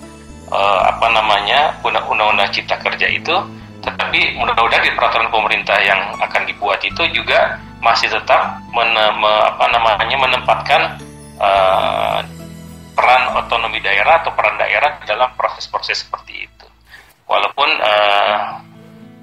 uh, 0.52 0.80
apa 0.84 1.08
namanya 1.16 1.80
undang-undang 1.80 2.52
cipta 2.52 2.76
kerja 2.84 3.08
itu 3.08 3.36
tetapi 3.86 4.36
mudah-mudahan 4.42 4.82
di 4.82 4.94
peraturan 4.98 5.30
pemerintah 5.30 5.78
yang 5.86 6.18
akan 6.18 6.44
dibuat 6.50 6.82
itu 6.82 7.06
juga 7.14 7.62
masih 7.86 8.10
tetap 8.10 8.58
apa 8.66 9.66
namanya 9.70 10.18
menempatkan 10.18 10.82
uh, 11.38 12.20
peran 12.98 13.24
otonomi 13.38 13.78
daerah 13.86 14.26
atau 14.26 14.34
peran 14.34 14.58
daerah 14.58 14.98
dalam 15.06 15.30
proses-proses 15.38 16.02
seperti 16.02 16.50
itu. 16.50 16.68
Walaupun 17.30 17.70
uh, 17.78 18.38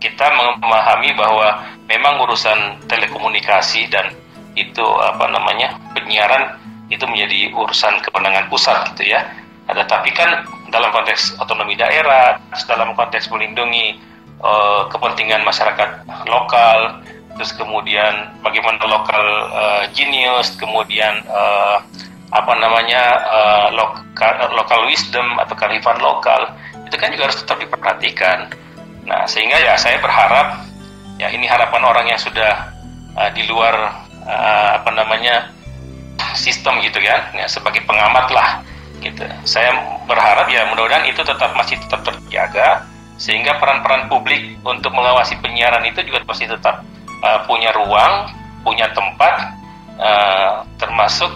kita 0.03 0.26
memahami 0.34 1.14
bahwa 1.14 1.62
memang 1.86 2.18
urusan 2.26 2.82
telekomunikasi 2.90 3.86
dan 3.86 4.11
itu 4.59 4.82
apa 4.98 5.30
namanya 5.30 5.78
penyiaran 5.94 6.59
itu 6.90 7.07
menjadi 7.07 7.55
urusan 7.55 8.03
kewenangan 8.05 8.50
pusat 8.50 8.90
gitu 8.92 9.14
ya. 9.14 9.22
Ada 9.70 9.86
tapi 9.86 10.11
kan 10.11 10.42
dalam 10.74 10.90
konteks 10.90 11.38
otonomi 11.38 11.78
daerah, 11.78 12.36
dalam 12.66 12.92
konteks 12.98 13.30
melindungi 13.30 13.96
uh, 14.42 14.90
kepentingan 14.90 15.46
masyarakat 15.46 16.05
lokal, 16.26 17.00
terus 17.38 17.55
kemudian 17.55 18.34
bagaimana 18.42 18.82
lokal 18.84 19.24
uh, 19.55 19.84
genius, 19.94 20.53
kemudian 20.59 21.22
uh, 21.30 21.80
apa 22.32 22.53
namanya 22.59 23.03
uh, 23.28 23.68
lokal, 23.72 24.32
lokal 24.57 24.84
wisdom 24.88 25.38
atau 25.40 25.55
kearifan 25.57 26.00
lokal 26.00 26.53
itu 26.84 26.96
kan 27.00 27.09
juga 27.14 27.30
harus 27.30 27.38
tetap 27.40 27.57
diperhatikan. 27.57 28.53
Nah 29.07 29.26
sehingga 29.26 29.59
ya 29.59 29.74
saya 29.78 29.98
berharap 29.98 30.62
ya 31.18 31.28
ini 31.30 31.46
harapan 31.46 31.82
orang 31.82 32.07
yang 32.11 32.20
sudah 32.20 32.72
uh, 33.18 33.30
di 33.34 33.46
luar 33.46 33.74
uh, 34.26 34.70
apa 34.82 34.90
namanya 34.94 35.50
sistem 36.38 36.78
gitu 36.80 37.03
kan, 37.03 37.34
ya 37.34 37.46
sebagai 37.50 37.82
pengamat 37.84 38.30
lah 38.30 38.62
gitu. 39.03 39.26
Saya 39.42 39.74
berharap 40.07 40.46
ya 40.48 40.64
mudah-mudahan 40.70 41.05
itu 41.11 41.20
tetap 41.26 41.53
masih 41.59 41.76
tetap 41.82 42.07
terjaga 42.07 42.86
sehingga 43.18 43.59
peran-peran 43.59 44.11
publik 44.11 44.57
untuk 44.66 44.90
mengawasi 44.94 45.38
penyiaran 45.42 45.84
itu 45.86 46.03
juga 46.07 46.22
pasti 46.26 46.46
tetap 46.46 46.82
uh, 47.22 47.40
punya 47.46 47.70
ruang, 47.74 48.30
punya 48.66 48.90
tempat, 48.94 49.34
uh, 49.98 50.66
termasuk 50.78 51.30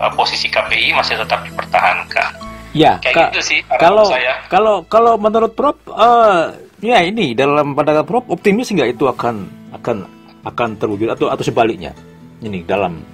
uh, 0.00 0.12
posisi 0.16 0.52
KPI 0.52 0.92
masih 0.96 1.16
tetap 1.20 1.44
dipertahankan. 1.44 2.48
Ya, 2.70 3.02
kayak 3.02 3.34
gitu 3.34 3.40
sih. 3.42 3.58
Kalau 3.82 4.06
saya. 4.06 4.46
kalau 4.46 4.86
kalau 4.86 5.18
menurut 5.18 5.58
Prof, 5.58 5.74
uh, 5.90 6.54
ya 6.80 7.04
ini 7.04 7.32
dalam 7.36 7.76
pandangan 7.76 8.04
Prof 8.04 8.28
optimis 8.28 8.72
nggak 8.72 8.96
itu 8.96 9.04
akan 9.08 9.48
akan 9.76 9.96
akan 10.44 10.68
terwujud 10.80 11.12
atau 11.12 11.28
atau 11.28 11.44
sebaliknya 11.44 11.92
ini 12.40 12.64
dalam 12.64 13.04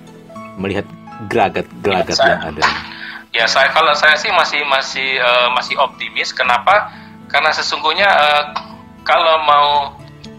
melihat 0.56 0.86
gelagat-gelagat 1.28 2.16
ya, 2.16 2.26
yang 2.32 2.42
ada. 2.54 2.62
Ya 3.36 3.44
saya 3.44 3.68
kalau 3.74 3.92
saya 3.92 4.16
sih 4.16 4.32
masih 4.32 4.62
masih 4.64 5.20
uh, 5.20 5.52
masih 5.52 5.76
optimis. 5.76 6.32
Kenapa? 6.32 6.88
karena 7.30 7.50
sesungguhnya 7.52 8.06
uh, 8.06 8.44
kalau 9.02 9.42
mau 9.46 9.68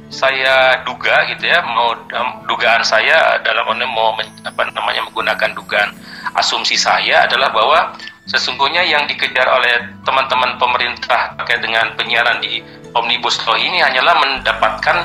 saya 0.08 0.80
duga 0.88 1.28
gitu 1.36 1.52
ya 1.52 1.60
mau 1.68 1.92
um, 1.92 2.30
dugaan 2.48 2.80
saya 2.80 3.44
dalam 3.44 3.68
mau 3.92 4.16
men, 4.16 4.28
apa 4.48 4.72
namanya 4.72 5.04
menggunakan 5.04 5.52
dugaan 5.52 5.92
asumsi 6.40 6.80
saya 6.80 7.28
adalah 7.28 7.52
bahwa 7.52 7.92
sesungguhnya 8.28 8.84
yang 8.84 9.08
dikejar 9.08 9.48
oleh 9.48 9.88
teman-teman 10.04 10.60
pemerintah 10.60 11.34
terkait 11.40 11.64
dengan 11.64 11.96
penyiaran 11.96 12.44
di 12.44 12.60
omnibus 12.92 13.40
law 13.48 13.56
ini 13.56 13.80
hanyalah 13.80 14.16
mendapatkan 14.20 14.98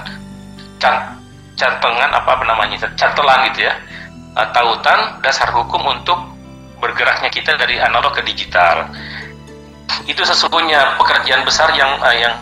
cantengan 1.55 2.11
apa, 2.11 2.43
namanya 2.43 2.83
cantelan 2.99 3.47
gitu 3.55 3.71
ya. 3.71 3.75
Uh, 4.33 4.49
tautan 4.51 5.23
dasar 5.23 5.53
hukum 5.55 5.79
untuk 5.87 6.19
bergeraknya 6.83 7.31
kita 7.31 7.55
dari 7.55 7.79
analog 7.79 8.11
ke 8.17 8.27
digital. 8.27 8.91
Itu 10.09 10.27
sesungguhnya 10.27 10.99
pekerjaan 10.99 11.47
besar 11.47 11.71
yang 11.79 12.01
uh, 12.03 12.17
yang 12.17 12.35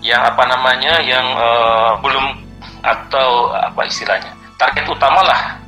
yang 0.00 0.22
apa 0.24 0.48
namanya 0.48 1.02
yang 1.04 1.26
uh, 1.36 1.98
belum 2.00 2.40
atau 2.82 3.54
apa 3.54 3.86
istilahnya 3.86 4.34
target 4.58 4.82
utama 4.90 5.22
lah 5.22 5.61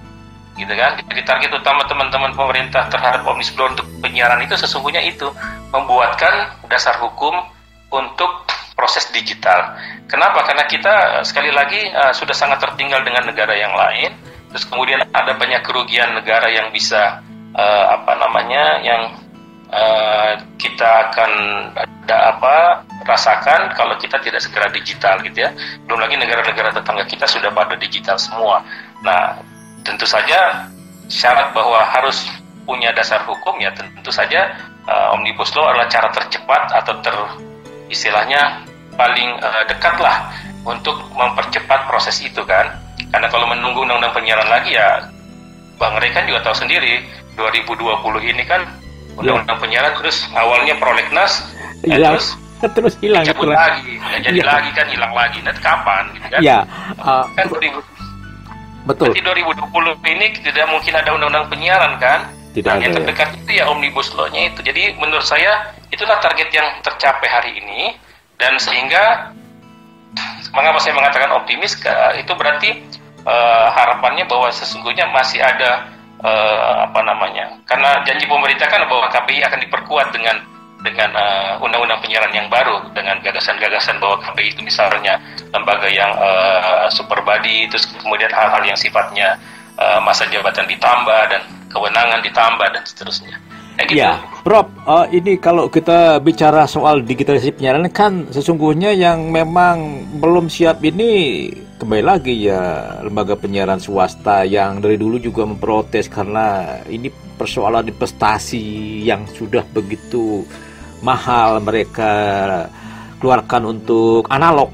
gitu 0.54 0.70
kan 0.70 0.94
jadi 1.10 1.22
target 1.26 1.50
utama 1.50 1.82
teman-teman 1.90 2.30
pemerintah 2.30 2.86
terhadap 2.86 3.26
omnibus 3.26 3.50
law 3.58 3.70
untuk 3.74 3.86
penyiaran 3.98 4.38
itu 4.42 4.54
sesungguhnya 4.54 5.02
itu 5.02 5.26
membuatkan 5.74 6.62
dasar 6.70 6.98
hukum 7.02 7.34
untuk 7.90 8.46
proses 8.74 9.06
digital. 9.14 9.78
Kenapa? 10.10 10.42
Karena 10.44 10.66
kita 10.66 11.22
sekali 11.22 11.54
lagi 11.54 11.88
uh, 11.94 12.10
sudah 12.10 12.34
sangat 12.34 12.60
tertinggal 12.60 13.00
dengan 13.06 13.24
negara 13.24 13.54
yang 13.54 13.72
lain. 13.72 14.12
Terus 14.50 14.66
kemudian 14.66 15.02
ada 15.10 15.34
banyak 15.34 15.62
kerugian 15.66 16.14
negara 16.14 16.50
yang 16.50 16.70
bisa 16.70 17.22
uh, 17.54 17.84
apa 17.94 18.12
namanya 18.18 18.82
yang 18.82 19.02
uh, 19.70 20.38
kita 20.58 21.10
akan 21.10 21.30
ada 21.74 22.36
apa 22.36 22.56
rasakan 23.08 23.72
kalau 23.74 23.96
kita 23.98 24.20
tidak 24.22 24.42
segera 24.42 24.70
digital 24.70 25.18
gitu 25.22 25.38
ya. 25.42 25.50
Belum 25.86 26.02
lagi 26.02 26.18
negara-negara 26.18 26.74
tetangga 26.74 27.06
kita 27.06 27.26
sudah 27.30 27.50
pada 27.54 27.78
digital 27.78 28.18
semua. 28.18 28.62
Nah, 29.02 29.38
tentu 29.84 30.08
saja 30.08 30.66
syarat 31.06 31.52
bahwa 31.52 31.84
harus 31.84 32.24
punya 32.64 32.90
dasar 32.96 33.20
hukum 33.28 33.60
ya 33.60 33.68
tentu 33.76 34.08
saja 34.08 34.56
uh, 34.88 35.14
omnibus 35.14 35.52
law 35.52 35.68
adalah 35.68 35.86
cara 35.92 36.08
tercepat 36.10 36.72
atau 36.72 36.96
ter 37.04 37.16
istilahnya 37.92 38.64
paling 38.96 39.36
uh, 39.44 39.64
dekat 39.68 40.00
lah 40.00 40.32
untuk 40.64 40.96
mempercepat 41.12 41.84
proses 41.86 42.16
itu 42.24 42.40
kan. 42.48 42.72
Karena 43.12 43.28
kalau 43.30 43.46
menunggu 43.46 43.84
undang-undang 43.84 44.16
penyiaran 44.16 44.48
lagi 44.48 44.74
ya 44.74 45.06
Bang 45.78 46.00
Rey 46.00 46.10
kan 46.10 46.24
juga 46.26 46.50
tahu 46.50 46.64
sendiri 46.64 47.04
2020 47.36 48.32
ini 48.32 48.42
kan 48.48 48.64
ya. 48.64 49.20
undang-undang 49.20 49.58
penyiaran 49.60 49.92
terus 50.00 50.26
awalnya 50.34 50.74
prolegnas 50.80 51.44
ya, 51.84 52.00
terus 52.00 52.34
terus 52.64 52.96
hilang 53.04 53.28
lagi 53.28 54.00
ya, 54.00 54.18
jadi 54.24 54.40
ya. 54.40 54.46
lagi 54.48 54.70
kan 54.72 54.86
hilang 54.88 55.12
lagi 55.12 55.38
nanti 55.44 55.60
kapan 55.60 56.08
gitu 56.16 56.26
kan. 56.32 56.40
Ya 56.40 56.58
uh, 57.02 57.28
kan 57.36 57.44
2000, 57.52 57.76
betul. 58.84 59.12
Nanti 59.12 59.20
2020 59.24 60.14
ini 60.14 60.26
tidak 60.40 60.66
mungkin 60.70 60.92
ada 60.94 61.10
undang-undang 61.12 61.46
penyiaran 61.50 61.96
kan? 61.98 62.30
Tidak 62.54 62.70
nah, 62.70 62.78
ada, 62.78 62.84
yang 62.86 62.94
terdekat 62.94 63.28
ya. 63.34 63.36
itu 63.42 63.50
ya 63.58 63.64
omnibus 63.66 64.14
law-nya 64.14 64.54
itu. 64.54 64.60
Jadi 64.62 64.94
menurut 64.96 65.26
saya 65.26 65.74
itulah 65.90 66.22
target 66.22 66.48
yang 66.54 66.68
tercapai 66.86 67.26
hari 67.26 67.52
ini. 67.58 67.98
Dan 68.34 68.58
sehingga 68.58 69.30
mengapa 70.54 70.78
saya 70.82 70.94
mengatakan 70.94 71.34
optimis? 71.34 71.74
Itu 72.18 72.34
berarti 72.38 72.82
uh, 73.26 73.66
harapannya 73.74 74.26
bahwa 74.26 74.50
sesungguhnya 74.54 75.10
masih 75.10 75.42
ada 75.42 75.90
uh, 76.22 76.86
apa 76.86 77.00
namanya? 77.02 77.58
Karena 77.66 78.06
janji 78.06 78.26
pemerintah 78.26 78.70
kan 78.70 78.86
bahwa 78.86 79.10
KPI 79.10 79.42
akan 79.50 79.60
diperkuat 79.66 80.14
dengan 80.14 80.53
dengan 80.84 81.10
uh, 81.16 81.64
undang-undang 81.64 81.96
penyiaran 82.04 82.28
yang 82.36 82.46
baru 82.52 82.84
dengan 82.92 83.16
gagasan-gagasan 83.24 83.96
bahwa 83.96 84.20
KPI 84.20 84.52
itu 84.52 84.60
misalnya 84.60 85.16
lembaga 85.48 85.88
yang 85.88 86.12
uh, 86.12 86.86
super 86.92 87.24
body 87.24 87.72
terus 87.72 87.88
kemudian 87.88 88.28
hal-hal 88.28 88.60
yang 88.60 88.76
sifatnya 88.76 89.40
uh, 89.80 89.98
masa 90.04 90.28
jabatan 90.28 90.68
ditambah 90.68 91.20
dan 91.32 91.40
kewenangan 91.72 92.20
ditambah 92.20 92.68
dan 92.68 92.82
seterusnya. 92.84 93.36
gitu. 93.88 93.98
Ya, 93.98 94.22
Prof, 94.46 94.70
uh, 94.86 95.08
ini 95.10 95.40
kalau 95.40 95.66
kita 95.72 96.22
bicara 96.22 96.68
soal 96.68 97.02
digitalisasi 97.02 97.58
penyiaran 97.58 97.88
kan 97.90 98.28
sesungguhnya 98.30 98.92
yang 98.94 99.32
memang 99.32 100.04
belum 100.20 100.46
siap 100.52 100.84
ini 100.84 101.48
kembali 101.74 102.04
lagi 102.06 102.46
ya 102.46 103.02
lembaga 103.02 103.34
penyiaran 103.34 103.82
swasta 103.82 104.46
yang 104.46 104.78
dari 104.78 104.94
dulu 104.94 105.18
juga 105.18 105.42
memprotes 105.42 106.06
karena 106.06 106.78
ini 106.86 107.10
persoalan 107.34 107.90
investasi 107.90 109.02
yang 109.02 109.26
sudah 109.26 109.66
begitu 109.74 110.46
mahal 111.04 111.60
mereka 111.60 112.10
keluarkan 113.20 113.68
untuk 113.68 114.24
analog. 114.32 114.72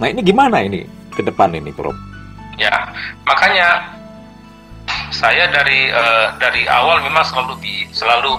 Nah 0.00 0.08
ini 0.08 0.24
gimana 0.24 0.64
ini 0.64 0.88
ke 1.12 1.20
depan 1.20 1.52
ini, 1.52 1.70
Prof? 1.70 1.94
Ya, 2.56 2.72
makanya 3.28 3.92
saya 5.12 5.48
dari 5.52 5.92
uh, 5.92 6.36
dari 6.40 6.64
awal 6.66 7.04
memang 7.04 7.22
selalu 7.22 7.54
di 7.60 7.84
selalu 7.92 8.32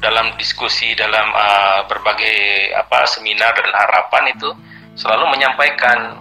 dalam 0.00 0.32
diskusi 0.36 0.96
dalam 0.96 1.28
uh, 1.32 1.84
berbagai 1.88 2.72
apa 2.76 3.04
seminar 3.08 3.52
dan 3.56 3.72
harapan 3.72 4.32
itu 4.32 4.48
selalu 4.96 5.36
menyampaikan 5.36 6.20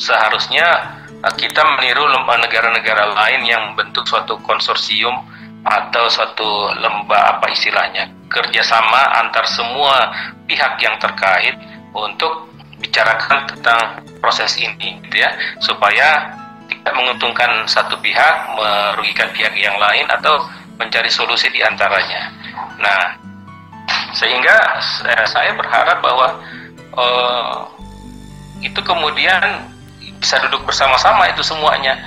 seharusnya 0.00 0.96
uh, 1.24 1.34
kita 1.36 1.60
meniru 1.76 2.08
negara-negara 2.24 3.12
lain 3.12 3.42
yang 3.44 3.64
bentuk 3.76 4.08
suatu 4.08 4.40
konsorsium 4.44 5.28
atau 5.66 6.08
suatu 6.08 6.72
lembah 6.78 7.36
apa 7.36 7.52
istilahnya 7.52 8.15
kerjasama 8.30 9.22
antar 9.22 9.46
semua 9.46 10.10
pihak 10.46 10.78
yang 10.82 10.96
terkait 10.98 11.54
untuk 11.94 12.50
bicarakan 12.76 13.48
tentang 13.48 14.04
proses 14.20 14.58
ini 14.60 15.00
gitu 15.06 15.22
ya 15.24 15.30
supaya 15.62 16.34
tidak 16.66 16.92
menguntungkan 16.98 17.66
satu 17.66 17.98
pihak, 18.02 18.34
merugikan 18.58 19.30
pihak 19.34 19.54
yang 19.54 19.74
lain 19.78 20.06
atau 20.10 20.46
mencari 20.78 21.10
solusi 21.10 21.50
di 21.50 21.62
antaranya. 21.62 22.30
Nah, 22.78 23.02
sehingga 24.14 24.82
saya 25.26 25.54
berharap 25.54 25.98
bahwa 26.02 26.28
uh, 26.94 27.58
itu 28.62 28.80
kemudian 28.82 29.66
bisa 30.18 30.42
duduk 30.46 30.66
bersama-sama 30.66 31.30
itu 31.30 31.42
semuanya. 31.42 31.98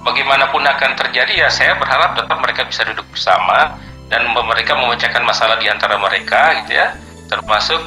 Bagaimanapun 0.00 0.64
akan 0.64 0.96
terjadi 0.96 1.44
ya 1.44 1.48
saya 1.52 1.76
berharap 1.76 2.16
tetap 2.16 2.38
mereka 2.40 2.64
bisa 2.64 2.88
duduk 2.88 3.04
bersama 3.12 3.76
dan 4.10 4.26
mereka 4.34 4.74
memecahkan 4.74 5.22
masalah 5.22 5.56
di 5.62 5.70
antara 5.70 5.94
mereka 5.96 6.58
gitu 6.62 6.74
ya, 6.74 6.98
termasuk 7.30 7.78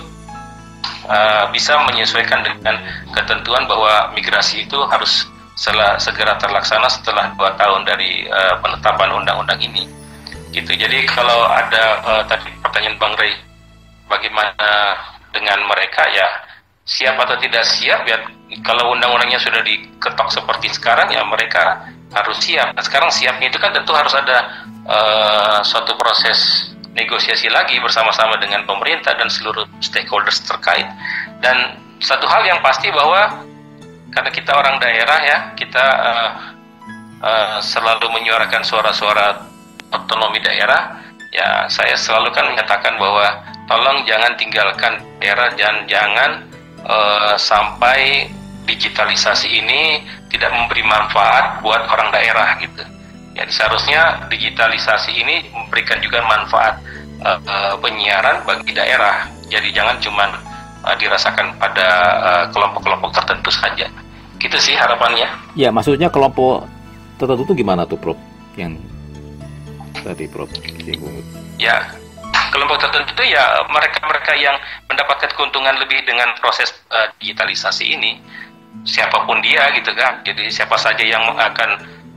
uh, 1.12 1.52
bisa 1.52 1.76
menyesuaikan 1.84 2.42
dengan 2.42 2.80
ketentuan 3.12 3.68
bahwa 3.68 4.16
migrasi 4.16 4.64
itu 4.64 4.80
harus 4.88 5.28
setelah 5.54 6.02
segera 6.02 6.34
terlaksana 6.42 6.90
setelah 6.90 7.30
dua 7.38 7.54
tahun 7.60 7.86
dari 7.86 8.26
uh, 8.26 8.58
penetapan 8.64 9.14
undang-undang 9.14 9.60
ini. 9.62 9.86
Gitu. 10.54 10.70
Jadi 10.74 11.06
kalau 11.10 11.50
ada 11.50 12.02
uh, 12.06 12.24
tadi 12.26 12.50
pertanyaan 12.62 12.98
bang 12.98 13.14
Ray 13.18 13.34
bagaimana 14.10 14.70
dengan 15.34 15.60
mereka? 15.66 16.06
Ya 16.14 16.26
siap 16.86 17.18
atau 17.20 17.38
tidak 17.42 17.66
siap? 17.66 18.06
Ya 18.06 18.22
kalau 18.62 18.94
undang-undangnya 18.94 19.42
sudah 19.42 19.62
diketok 19.66 20.30
seperti 20.30 20.70
sekarang 20.74 21.10
ya 21.10 21.26
mereka 21.26 21.90
harus 22.14 22.38
siap. 22.42 22.78
Nah, 22.78 22.84
sekarang 22.86 23.10
siapnya 23.10 23.50
itu 23.50 23.58
kan 23.58 23.74
tentu 23.74 23.92
harus 23.92 24.14
ada 24.14 24.38
uh, 24.86 25.60
suatu 25.66 25.98
proses 25.98 26.70
negosiasi 26.94 27.50
lagi 27.50 27.82
bersama-sama 27.82 28.38
dengan 28.38 28.64
pemerintah 28.70 29.18
dan 29.18 29.28
seluruh 29.28 29.66
stakeholders 29.82 30.46
terkait. 30.46 30.86
Dan 31.42 31.78
satu 32.00 32.30
hal 32.30 32.46
yang 32.46 32.62
pasti 32.62 32.94
bahwa 32.94 33.44
karena 34.14 34.30
kita 34.30 34.52
orang 34.54 34.78
daerah 34.78 35.20
ya 35.26 35.38
kita 35.58 35.86
uh, 35.86 36.30
uh, 37.26 37.58
selalu 37.66 38.14
menyuarakan 38.14 38.62
suara-suara 38.62 39.42
otonomi 39.90 40.38
daerah 40.38 41.02
ya 41.34 41.66
saya 41.66 41.98
selalu 41.98 42.30
kan 42.30 42.46
menyatakan 42.46 42.94
bahwa 43.02 43.42
tolong 43.66 44.06
jangan 44.06 44.38
tinggalkan 44.38 45.02
daerah 45.18 45.50
dan 45.58 45.82
jangan 45.90 46.46
uh, 46.86 47.34
sampai 47.42 48.30
digitalisasi 48.64 49.48
ini 49.50 50.04
tidak 50.32 50.52
memberi 50.56 50.84
manfaat 50.88 51.60
buat 51.62 51.84
orang 51.92 52.10
daerah 52.16 52.58
gitu 52.64 52.84
ya 53.34 53.44
seharusnya 53.50 54.30
digitalisasi 54.30 55.12
ini 55.14 55.50
memberikan 55.52 56.00
juga 56.00 56.22
manfaat 56.24 56.80
uh, 57.26 57.40
uh, 57.44 57.74
penyiaran 57.82 58.46
bagi 58.46 58.72
daerah 58.72 59.28
jadi 59.50 59.68
jangan 59.74 59.98
cuma 60.00 60.26
uh, 60.86 60.96
dirasakan 60.96 61.58
pada 61.58 61.88
kelompok-kelompok 62.54 63.10
uh, 63.12 63.16
tertentu 63.20 63.50
saja 63.52 63.90
Gitu 64.44 64.58
sih 64.60 64.76
harapannya. 64.76 65.32
Ya, 65.56 65.72
maksudnya 65.72 66.12
kelompok 66.12 66.68
tertentu 67.16 67.48
itu 67.48 67.64
gimana 67.64 67.88
tuh, 67.88 67.96
Prof? 67.96 68.20
Yang 68.60 68.84
tadi 70.04 70.28
Prof 70.28 70.52
singgung. 70.84 71.24
Ya, 71.56 71.88
kelompok 72.52 72.84
tertentu 72.84 73.16
itu 73.16 73.32
ya 73.32 73.64
mereka-mereka 73.72 74.36
yang 74.36 74.60
mendapatkan 74.92 75.32
keuntungan 75.40 75.80
lebih 75.80 76.04
dengan 76.04 76.36
proses 76.44 76.76
uh, 76.92 77.08
digitalisasi 77.24 77.96
ini. 77.96 78.20
Siapa 78.82 79.30
pun 79.30 79.38
dia 79.46 79.70
gitu 79.78 79.94
kan. 79.94 80.26
Jadi 80.26 80.50
siapa 80.50 80.76
saja 80.82 81.06
yang 81.06 81.24
akan 81.38 81.70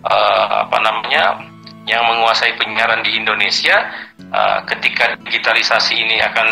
uh, 0.03 0.67
apa 0.67 0.79
namanya 0.81 1.45
yang 1.87 2.03
menguasai 2.03 2.57
penyiaran 2.59 3.07
di 3.07 3.15
Indonesia 3.15 3.87
uh, 4.35 4.59
ketika 4.67 5.15
digitalisasi 5.23 5.95
ini 5.95 6.19
akan 6.19 6.49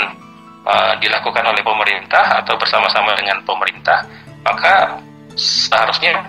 uh, 0.63 0.95
dilakukan 1.03 1.43
oleh 1.43 1.63
pemerintah 1.67 2.45
atau 2.45 2.55
bersama-sama 2.55 3.19
dengan 3.19 3.43
pemerintah, 3.43 4.07
maka 4.47 5.03
seharusnya 5.35 6.23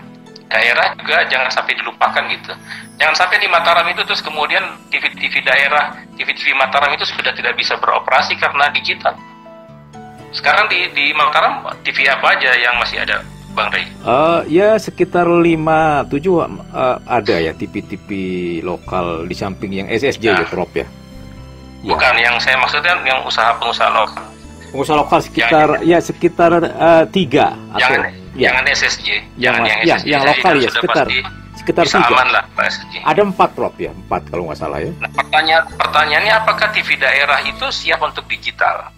daerah 0.50 0.94
juga 0.98 1.26
jangan 1.30 1.50
sampai 1.54 1.74
dilupakan 1.78 2.24
gitu. 2.34 2.54
Jangan 2.96 3.16
sampai 3.18 3.38
di 3.44 3.48
Mataram 3.52 3.86
itu 3.92 4.02
terus 4.08 4.24
kemudian 4.24 4.64
TV-TV 4.90 5.44
daerah, 5.44 6.00
TV-TV 6.16 6.56
Mataram 6.56 6.90
itu 6.96 7.04
sudah 7.06 7.36
tidak 7.36 7.60
bisa 7.60 7.76
beroperasi 7.78 8.40
karena 8.40 8.72
digital. 8.72 9.14
Sekarang 10.32 10.66
di 10.72 10.90
di 10.96 11.12
Mataram 11.14 11.64
TV 11.84 12.08
apa 12.08 12.40
aja 12.40 12.56
yang 12.56 12.80
masih 12.80 13.04
ada, 13.04 13.24
Bang 13.56 13.72
Ray? 13.72 13.88
Uh, 14.04 14.44
ya 14.52 14.76
sekitar 14.76 15.24
5 15.26 15.48
7 15.48 16.12
uh, 16.12 16.48
ada 17.08 17.36
ya 17.40 17.56
TV-TV 17.56 18.08
lokal 18.62 19.24
di 19.26 19.34
samping 19.34 19.72
yang 19.72 19.88
SSJ 19.88 20.26
nah, 20.28 20.44
ya, 20.44 20.48
Prof 20.52 20.72
ya. 20.76 20.86
Bukan 21.88 22.14
ya. 22.20 22.30
yang 22.30 22.36
saya 22.44 22.60
maksudnya 22.60 22.94
yang 23.08 23.24
usaha 23.24 23.56
pengusaha 23.56 23.90
lokal. 23.96 24.26
Pengusaha 24.76 24.98
lokal 25.00 25.20
sekitar 25.24 25.68
yang, 25.80 25.96
ya 25.96 25.98
sekitar 26.04 26.52
uh, 26.60 27.04
tiga. 27.08 27.56
Jangan, 27.80 28.12
ya. 28.36 28.52
jangan 28.52 28.64
SSJ, 28.68 29.08
jangan 29.40 29.62
yang, 29.64 29.80
yang 29.88 30.00
SSJ. 30.04 30.12
Yang 30.12 30.24
lokal 30.28 30.54
ya 30.60 30.70
sekitar 30.70 31.06
sekitar 31.56 31.86
tiga. 31.88 32.12
aman 32.12 32.28
lah 32.36 32.44
Pak. 32.60 32.68
Ada 33.08 33.22
empat 33.24 33.50
Prof 33.56 33.76
ya, 33.80 33.96
empat 33.96 34.22
kalau 34.28 34.52
nggak 34.52 34.60
salah 34.60 34.84
ya. 34.84 34.92
Nah, 35.00 35.10
pertanyaan 35.16 35.64
pertanyaannya 35.80 36.34
apakah 36.44 36.68
TV 36.76 37.00
daerah 37.00 37.40
itu 37.48 37.66
siap 37.72 38.04
untuk 38.04 38.28
digital? 38.28 38.92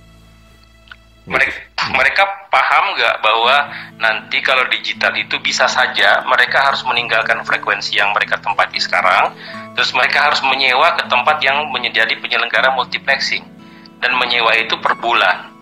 Mereka, 1.28 1.52
mereka 1.92 2.24
paham 2.48 2.96
nggak 2.96 3.16
bahwa 3.20 3.56
nanti 4.00 4.40
kalau 4.40 4.64
digital 4.72 5.12
itu 5.20 5.36
bisa 5.44 5.68
saja 5.68 6.24
mereka 6.24 6.72
harus 6.72 6.82
meninggalkan 6.88 7.44
frekuensi 7.44 8.00
yang 8.00 8.16
mereka 8.16 8.40
tempati 8.40 8.80
sekarang, 8.80 9.36
terus 9.76 9.92
mereka 9.92 10.32
harus 10.32 10.40
menyewa 10.48 10.96
ke 10.96 11.04
tempat 11.12 11.44
yang 11.44 11.68
menjadi 11.70 12.16
penyelenggara 12.24 12.72
multiplexing 12.80 13.44
dan 14.00 14.16
menyewa 14.16 14.56
itu 14.56 14.80
per 14.80 14.96
bulan 15.04 15.58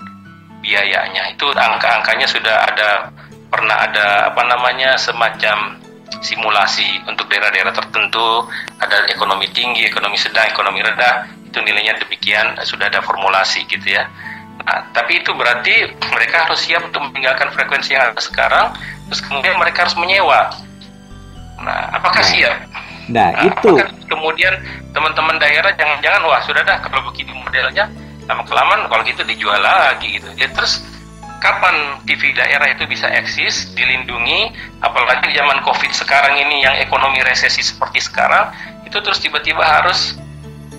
biayanya 0.65 1.29
itu 1.29 1.45
angka-angkanya 1.53 2.25
sudah 2.25 2.57
ada 2.65 3.13
pernah 3.53 3.85
ada 3.85 4.33
apa 4.33 4.41
namanya 4.49 4.97
semacam 4.97 5.77
simulasi 6.25 7.05
untuk 7.05 7.29
daerah-daerah 7.29 7.69
tertentu 7.69 8.49
ada 8.81 9.05
ekonomi 9.13 9.45
tinggi, 9.53 9.85
ekonomi 9.85 10.17
sedang, 10.17 10.49
ekonomi 10.49 10.81
rendah 10.81 11.29
itu 11.45 11.61
nilainya 11.61 12.01
demikian 12.01 12.57
sudah 12.65 12.89
ada 12.89 13.05
formulasi 13.05 13.61
gitu 13.69 13.93
ya. 13.93 14.09
Nah, 14.65 14.81
tapi 14.97 15.21
itu 15.21 15.29
berarti 15.37 15.93
mereka 16.09 16.49
harus 16.49 16.65
siap 16.65 16.81
untuk 16.89 17.05
meninggalkan 17.13 17.53
frekuensi 17.53 17.93
yang 17.93 18.09
ada 18.09 18.17
sekarang, 18.17 18.73
terus 19.09 19.21
kemudian 19.21 19.55
mereka 19.61 19.85
harus 19.85 19.93
menyewa. 19.93 20.49
Nah, 21.61 21.93
apakah 21.93 22.25
nah, 22.25 22.29
siap? 22.33 22.55
Nah, 23.13 23.29
nah 23.29 23.45
itu. 23.45 23.77
Kemudian 24.09 24.53
teman-teman 24.89 25.37
daerah 25.37 25.69
jangan-jangan 25.77 26.21
wah 26.25 26.41
sudah 26.41 26.65
dah 26.65 26.81
kalau 26.81 27.05
begini 27.13 27.33
modelnya 27.37 27.85
lama 28.25 28.41
kelamaan 28.49 28.89
kalau 28.89 29.05
gitu 29.05 29.21
dijual 29.21 29.61
lagi 29.61 30.17
gitu. 30.17 30.25
Ya 30.33 30.49
terus 30.49 30.81
kapan 31.37 32.01
TV 32.09 32.33
daerah 32.33 32.65
itu 32.73 32.89
bisa 32.89 33.05
eksis, 33.13 33.69
dilindungi, 33.77 34.49
apalagi 34.81 35.29
zaman 35.37 35.61
COVID 35.61 35.91
sekarang 35.93 36.41
ini 36.41 36.65
yang 36.65 36.73
ekonomi 36.81 37.21
resesi 37.21 37.61
seperti 37.61 38.01
sekarang, 38.01 38.49
itu 38.81 38.97
terus 38.97 39.21
tiba-tiba 39.21 39.61
harus 39.61 40.17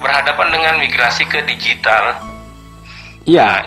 berhadapan 0.02 0.48
dengan 0.50 0.74
migrasi 0.82 1.22
ke 1.30 1.46
digital. 1.46 2.18
Iya, 3.26 3.66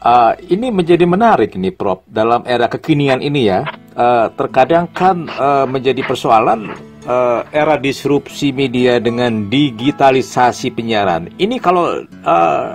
uh, 0.00 0.32
ini 0.48 0.72
menjadi 0.72 1.04
menarik 1.04 1.52
ini, 1.60 1.68
Prof. 1.68 2.08
Dalam 2.08 2.40
era 2.48 2.72
kekinian 2.72 3.20
ini 3.20 3.52
ya, 3.52 3.68
uh, 3.92 4.32
terkadang 4.32 4.88
kan 4.96 5.28
uh, 5.28 5.68
menjadi 5.68 6.00
persoalan 6.08 6.72
uh, 7.04 7.44
era 7.52 7.76
disrupsi 7.76 8.50
media 8.56 8.96
dengan 9.04 9.52
digitalisasi 9.52 10.72
penyiaran. 10.72 11.36
Ini 11.36 11.60
kalau 11.60 12.00
uh, 12.24 12.68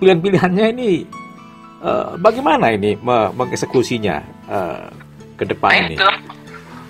pilihan-pilihannya 0.00 0.66
ini 0.72 1.04
uh, 1.84 2.16
bagaimana 2.16 2.72
ini 2.72 2.96
mengeksekusinya 3.36 4.16
uh, 4.48 4.88
ke 5.36 5.44
depan 5.44 5.70
nah, 5.70 5.80
ini? 5.84 5.94
Itu, 6.00 6.08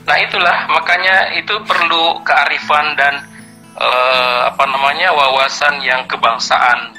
nah 0.06 0.16
itulah 0.22 0.58
makanya 0.70 1.34
itu 1.34 1.54
perlu 1.66 2.22
kearifan 2.22 2.94
dan 2.94 3.14
uh, 3.74 4.46
apa 4.46 4.64
namanya 4.70 5.10
wawasan 5.10 5.82
yang 5.82 6.06
kebangsaan 6.06 6.94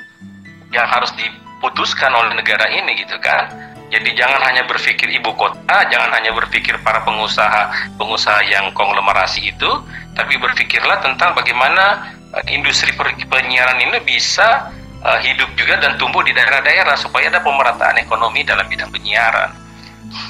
yang 0.76 0.84
harus 0.84 1.16
diputuskan 1.58 2.14
oleh 2.14 2.38
negara 2.38 2.70
ini 2.70 2.94
gitu 3.02 3.18
kan. 3.18 3.50
Jadi 3.90 4.14
jangan 4.14 4.44
hanya 4.46 4.68
berpikir 4.68 5.10
ibu 5.10 5.32
kota, 5.34 5.78
jangan 5.90 6.12
hanya 6.14 6.36
berpikir 6.36 6.76
para 6.84 7.02
pengusaha 7.02 7.96
pengusaha 7.98 8.44
yang 8.46 8.70
konglomerasi 8.76 9.50
itu, 9.50 9.70
tapi 10.14 10.38
berpikirlah 10.38 11.02
tentang 11.02 11.34
bagaimana 11.34 12.14
industri 12.52 12.92
penyiaran 13.32 13.80
ini 13.80 13.98
bisa 14.04 14.70
uh, 15.02 15.20
hidup 15.24 15.50
juga 15.56 15.80
dan 15.80 15.96
tumbuh 15.96 16.20
di 16.22 16.36
daerah-daerah 16.36 17.00
supaya 17.00 17.32
ada 17.32 17.40
pemerataan 17.40 17.96
ekonomi 17.98 18.44
dalam 18.44 18.68
bidang 18.68 18.92
penyiaran. 18.92 19.56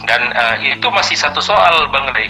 Dan 0.05 0.21
uh, 0.37 0.55
itu 0.61 0.87
masih 0.93 1.17
satu 1.17 1.41
soal 1.41 1.89
Bang 1.89 2.13
Rey 2.13 2.29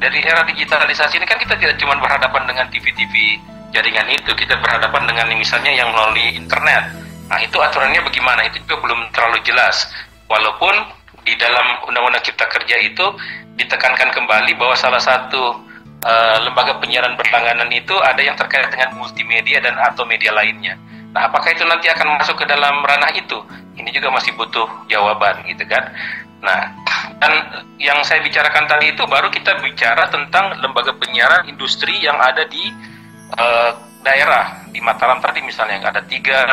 dari 0.00 0.22
era 0.22 0.46
digitalisasi 0.46 1.18
ini 1.20 1.26
kan 1.28 1.36
kita 1.36 1.58
tidak 1.58 1.76
cuma 1.82 1.98
berhadapan 1.98 2.46
dengan 2.48 2.66
TV-TV 2.72 3.42
jaringan 3.74 4.06
itu, 4.10 4.30
kita 4.38 4.54
berhadapan 4.58 5.02
dengan 5.06 5.26
misalnya 5.34 5.70
yang 5.74 5.90
melalui 5.92 6.34
internet. 6.34 7.09
Nah 7.30 7.38
itu 7.38 7.56
aturannya 7.56 8.02
bagaimana? 8.02 8.50
Itu 8.50 8.58
juga 8.66 8.82
belum 8.82 9.14
terlalu 9.14 9.38
jelas. 9.46 9.86
Walaupun 10.26 10.74
di 11.22 11.38
dalam 11.38 11.86
Undang-Undang 11.86 12.26
Cipta 12.26 12.50
Kerja 12.50 12.76
itu 12.82 13.06
ditekankan 13.54 14.10
kembali 14.10 14.58
bahwa 14.58 14.74
salah 14.74 14.98
satu 14.98 15.62
uh, 16.02 16.36
lembaga 16.42 16.80
penyiaran 16.82 17.14
berlangganan 17.14 17.70
itu 17.70 17.94
ada 18.02 18.18
yang 18.18 18.34
terkait 18.34 18.66
dengan 18.72 18.98
multimedia 18.98 19.62
dan 19.62 19.78
atau 19.78 20.02
media 20.02 20.34
lainnya. 20.34 20.74
Nah, 21.10 21.26
apakah 21.26 21.50
itu 21.50 21.66
nanti 21.66 21.90
akan 21.90 22.18
masuk 22.22 22.38
ke 22.38 22.46
dalam 22.46 22.82
ranah 22.86 23.10
itu? 23.14 23.38
Ini 23.74 23.90
juga 23.90 24.14
masih 24.14 24.34
butuh 24.38 24.66
jawaban, 24.86 25.42
gitu 25.46 25.66
kan? 25.66 25.90
Nah, 26.40 26.72
dan 27.20 27.32
yang 27.76 28.00
saya 28.06 28.22
bicarakan 28.24 28.64
tadi 28.64 28.94
itu 28.94 29.02
baru 29.04 29.28
kita 29.28 29.60
bicara 29.60 30.08
tentang 30.08 30.56
lembaga 30.62 30.94
penyiaran 30.96 31.50
industri 31.50 32.00
yang 32.00 32.16
ada 32.16 32.46
di 32.48 32.62
uh, 33.36 33.76
daerah 34.00 34.64
di 34.72 34.80
Mataram 34.80 35.20
tadi 35.20 35.44
misalnya 35.44 35.84
ada 35.84 36.00
tiga 36.08 36.48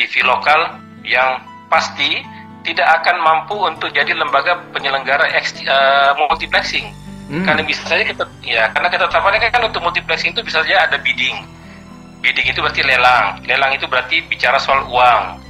TV 0.00 0.24
lokal 0.24 0.80
yang 1.04 1.44
pasti 1.68 2.24
tidak 2.64 3.04
akan 3.04 3.20
mampu 3.20 3.56
untuk 3.60 3.92
jadi 3.92 4.16
lembaga 4.16 4.64
penyelenggara 4.72 5.28
uh, 5.28 6.16
multiplexing. 6.16 6.88
Hmm. 7.28 7.44
Karena 7.44 7.62
bisa 7.62 7.84
saja 7.84 8.02
kita 8.02 8.24
ya 8.42 8.72
karena 8.72 8.88
ketetapannya 8.88 9.52
kan 9.52 9.62
untuk 9.68 9.84
multiplexing 9.84 10.32
itu 10.32 10.40
bisa 10.40 10.64
saja 10.64 10.88
ada 10.88 10.96
bidding 10.98 11.60
Bidding 12.20 12.52
itu 12.52 12.60
berarti 12.60 12.84
lelang. 12.84 13.40
Lelang 13.48 13.72
itu 13.72 13.88
berarti 13.88 14.20
bicara 14.28 14.60
soal 14.60 14.84
uang. 14.92 15.40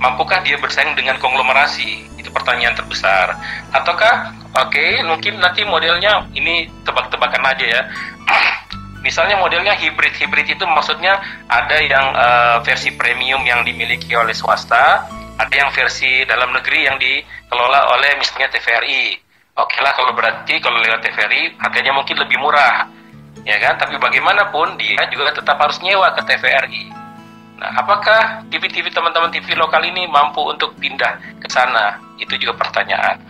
Mampukah 0.00 0.40
dia 0.46 0.56
bersaing 0.56 0.94
dengan 0.94 1.18
konglomerasi? 1.18 2.06
Itu 2.16 2.30
pertanyaan 2.30 2.78
terbesar. 2.78 3.34
Ataukah, 3.74 4.32
oke, 4.54 4.70
okay, 4.70 5.02
mungkin 5.02 5.42
nanti 5.42 5.66
modelnya 5.66 6.24
ini 6.32 6.70
tebak-tebakan 6.86 7.44
aja 7.50 7.66
ya. 7.66 7.82
Misalnya 9.00 9.40
modelnya 9.40 9.72
hybrid. 9.76 10.12
Hybrid 10.12 10.56
itu 10.56 10.64
maksudnya 10.68 11.20
ada 11.48 11.76
yang 11.80 12.06
uh, 12.12 12.56
versi 12.60 12.92
premium 12.94 13.40
yang 13.48 13.64
dimiliki 13.64 14.12
oleh 14.12 14.36
swasta, 14.36 15.08
ada 15.40 15.54
yang 15.54 15.72
versi 15.72 16.24
dalam 16.28 16.52
negeri 16.52 16.84
yang 16.84 17.00
dikelola 17.00 17.96
oleh 17.96 18.20
misalnya 18.20 18.52
TVRI. 18.52 19.16
Oke 19.56 19.76
okay 19.76 19.80
lah 19.80 19.92
kalau 19.96 20.12
berarti 20.12 20.60
kalau 20.60 20.78
lewat 20.80 21.00
TVRI 21.04 21.58
harganya 21.60 21.92
mungkin 21.96 22.16
lebih 22.20 22.36
murah 22.40 22.88
ya 23.44 23.56
kan? 23.60 23.80
Tapi 23.80 23.96
bagaimanapun 23.96 24.76
dia 24.76 25.00
juga 25.08 25.32
tetap 25.32 25.56
harus 25.56 25.80
nyewa 25.80 26.12
ke 26.16 26.22
TVRI. 26.24 26.84
Nah, 27.60 27.76
apakah 27.76 28.40
TV-TV 28.48 28.88
teman-teman 28.88 29.28
TV 29.28 29.52
lokal 29.52 29.84
ini 29.84 30.08
mampu 30.08 30.40
untuk 30.48 30.72
pindah 30.80 31.20
ke 31.36 31.48
sana? 31.52 32.00
Itu 32.16 32.32
juga 32.40 32.56
pertanyaan. 32.56 33.20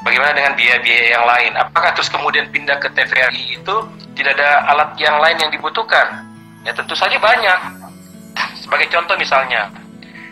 Bagaimana 0.00 0.32
dengan 0.32 0.56
biaya-biaya 0.56 1.06
yang 1.12 1.24
lain? 1.28 1.52
Apakah 1.60 1.92
terus 1.92 2.08
kemudian 2.08 2.48
pindah 2.48 2.80
ke 2.80 2.88
TVRI 2.92 3.60
itu 3.60 3.76
tidak 4.16 4.32
ada 4.40 4.64
alat 4.72 4.96
yang 4.96 5.20
lain 5.20 5.36
yang 5.36 5.52
dibutuhkan? 5.52 6.24
Ya 6.64 6.72
tentu 6.72 6.96
saja 6.96 7.20
banyak. 7.20 7.58
Sebagai 8.64 8.88
contoh 8.88 9.16
misalnya, 9.20 9.68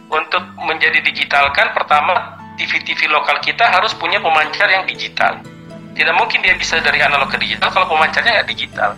untuk 0.08 0.40
menjadi 0.56 1.04
digital 1.04 1.52
kan 1.52 1.76
pertama 1.76 2.40
TV-TV 2.56 3.12
lokal 3.12 3.36
kita 3.44 3.68
harus 3.68 3.92
punya 3.92 4.16
pemancar 4.20 4.72
yang 4.72 4.88
digital. 4.88 5.36
Tidak 5.92 6.14
mungkin 6.16 6.40
dia 6.40 6.56
bisa 6.56 6.80
dari 6.80 7.04
analog 7.04 7.28
ke 7.28 7.36
digital 7.36 7.68
kalau 7.68 7.92
pemancarnya 7.92 8.40
nggak 8.40 8.48
digital 8.48 8.96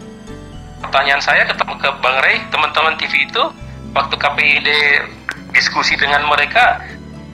pertanyaan 0.81 1.23
saya 1.23 1.45
ke, 1.47 1.55
ke 1.55 1.89
Bang 2.01 2.19
Ray, 2.25 2.41
teman-teman 2.49 2.97
TV 2.97 3.29
itu 3.29 3.43
waktu 3.93 4.15
KPID 4.17 4.69
diskusi 5.53 5.95
dengan 5.95 6.25
mereka, 6.27 6.81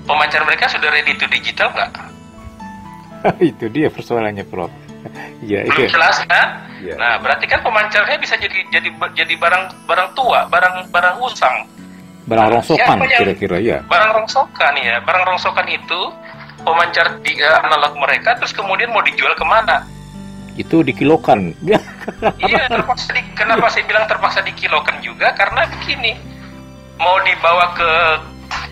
pemancar 0.05 0.43
mereka 0.45 0.69
sudah 0.69 0.91
ready 0.91 1.15
to 1.17 1.25
digital 1.31 1.71
nggak? 1.73 1.89
itu 3.53 3.67
dia 3.71 3.89
persoalannya, 3.89 4.45
Prof. 4.47 4.73
ya, 5.51 5.65
Belum 5.67 5.89
jelas 5.91 6.21
kan? 6.27 6.67
Ya. 6.83 6.95
Nah, 6.99 7.19
berarti 7.23 7.47
kan 7.49 7.65
pemancarnya 7.65 8.17
bisa 8.21 8.37
jadi 8.37 8.69
jadi 8.69 8.89
jadi 9.17 9.35
barang 9.39 9.89
barang 9.89 10.09
tua, 10.13 10.47
barang 10.51 10.93
barang 10.93 11.17
usang. 11.25 11.67
Barang 12.27 12.59
rongsokan 12.59 13.07
kira-kira 13.07 13.57
ya. 13.63 13.79
Barang 13.87 14.23
rongsokan 14.23 14.75
ya, 14.83 14.99
barang 15.01 15.25
rongsokan 15.31 15.67
itu 15.71 16.01
pemancar 16.67 17.23
di 17.23 17.39
uh, 17.39 17.63
analog 17.63 17.95
mereka 18.03 18.35
terus 18.35 18.51
kemudian 18.51 18.91
mau 18.91 18.99
dijual 19.01 19.31
ke 19.39 19.47
mana? 19.47 19.87
itu 20.57 20.81
dikilokan. 20.81 21.53
iya, 22.43 22.65
terpaksa 22.67 23.13
di, 23.13 23.23
kenapa 23.37 23.69
saya 23.69 23.85
bilang 23.85 24.09
terpaksa 24.09 24.41
dikilokan 24.43 25.05
juga 25.05 25.37
karena 25.37 25.69
begini, 25.69 26.17
mau 26.97 27.21
dibawa 27.23 27.77
ke 27.77 27.91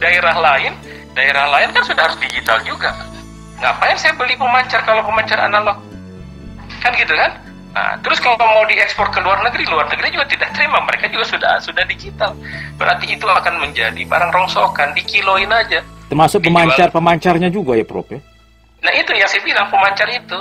daerah 0.01 0.35
lain, 0.41 0.73
daerah 1.13 1.47
lain 1.53 1.69
kan 1.77 1.85
sudah 1.85 2.03
harus 2.09 2.19
digital 2.25 2.59
juga. 2.65 2.97
Ngapain 3.63 3.97
saya 3.99 4.13
beli 4.19 4.35
pemancar 4.35 4.81
kalau 4.83 5.03
pemancar 5.07 5.39
analog? 5.39 5.79
Kan 6.83 6.93
gitu 6.99 7.15
kan? 7.15 7.33
Nah, 7.75 7.99
terus 8.07 8.23
kalau 8.23 8.39
mau 8.39 8.63
diekspor 8.71 9.11
ke 9.11 9.19
luar 9.19 9.43
negeri, 9.43 9.67
luar 9.67 9.91
negeri 9.91 10.15
juga 10.15 10.31
tidak 10.31 10.55
terima. 10.55 10.79
Mereka 10.87 11.11
juga 11.11 11.27
sudah 11.27 11.59
sudah 11.59 11.83
digital. 11.91 12.31
Berarti 12.79 13.11
itu 13.11 13.27
akan 13.27 13.59
menjadi 13.59 13.99
barang 14.07 14.31
rongsokan, 14.31 14.95
dikiloin 14.95 15.51
aja. 15.51 15.83
Termasuk 16.07 16.47
pemancar-pemancarnya 16.47 17.51
juga 17.51 17.75
ya, 17.75 17.83
Prof 17.83 18.07
ya? 18.15 18.23
Nah, 18.85 18.93
itu 18.95 19.11
yang 19.17 19.27
saya 19.27 19.43
bilang 19.43 19.67
pemancar 19.75 20.07
itu. 20.07 20.39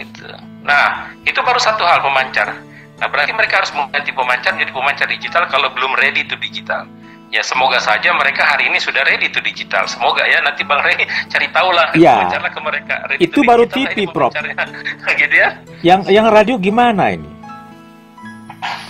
Gitu. 0.00 0.24
Nah, 0.64 1.12
itu 1.28 1.36
baru 1.44 1.60
satu 1.60 1.84
hal 1.84 2.00
pemancar. 2.00 2.56
Nah, 2.96 3.06
berarti 3.12 3.36
mereka 3.36 3.60
harus 3.60 3.76
mengganti 3.76 4.08
pemancar 4.16 4.56
menjadi 4.56 4.72
pemancar 4.72 5.06
digital 5.12 5.44
kalau 5.52 5.68
belum 5.76 5.92
ready 6.00 6.24
to 6.24 6.40
digital. 6.40 6.88
Ya, 7.34 7.42
semoga 7.42 7.82
saja 7.82 8.14
mereka 8.14 8.46
hari 8.46 8.70
ini 8.70 8.78
sudah 8.78 9.02
ready 9.02 9.26
to 9.28 9.42
digital. 9.42 9.82
Semoga 9.90 10.22
ya 10.30 10.38
nanti 10.46 10.62
Bang 10.62 10.78
Rey 10.86 10.94
cari 11.26 11.50
tahu 11.50 11.74
lah 11.74 11.90
ya. 11.98 12.30
ke 12.30 12.60
mereka. 12.62 12.94
Ready 13.10 13.20
itu 13.26 13.42
baru 13.42 13.66
digital, 13.66 13.92
TV, 13.92 13.98
Prof. 14.14 14.32
gitu 15.20 15.34
ya. 15.34 15.48
Yang 15.82 16.00
yang 16.14 16.26
radio 16.30 16.54
gimana 16.54 17.10
ini? 17.10 17.28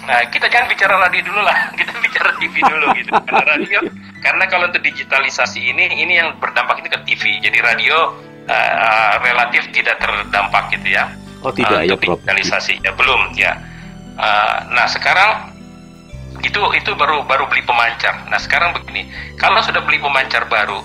Nah, 0.06 0.22
kita 0.30 0.46
jangan 0.52 0.68
bicara 0.68 1.00
radio 1.00 1.24
dulu 1.26 1.40
lah. 1.42 1.58
Kita 1.80 1.90
bicara 1.98 2.30
TV 2.38 2.54
dulu 2.62 2.86
gitu. 2.94 3.10
Karena 3.26 3.44
radio 3.56 3.80
karena 4.26 4.44
kalau 4.50 4.66
untuk 4.66 4.82
digitalisasi 4.82 5.60
ini 5.70 6.02
ini 6.02 6.18
yang 6.18 6.34
berdampak 6.42 6.82
itu 6.82 6.90
ke 6.90 6.98
TV 7.06 7.22
jadi 7.46 7.58
radio 7.62 8.10
uh, 8.50 9.14
relatif 9.22 9.70
tidak 9.70 10.02
terdampak 10.02 10.74
gitu 10.74 10.98
ya 10.98 11.06
oh 11.46 11.54
tidak 11.54 11.78
uh, 11.78 11.86
ya 11.86 11.94
digitalisasi 11.94 12.82
ya 12.82 12.90
belum 12.98 13.38
ya 13.38 13.54
uh, 14.18 14.66
nah 14.74 14.90
sekarang 14.90 15.54
itu 16.46 16.62
itu 16.78 16.90
baru 16.94 17.26
baru 17.26 17.50
beli 17.50 17.66
pemancar. 17.66 18.26
Nah 18.30 18.38
sekarang 18.38 18.70
begini. 18.78 19.10
Kalau 19.34 19.58
sudah 19.60 19.82
beli 19.82 19.98
pemancar 19.98 20.46
baru 20.46 20.78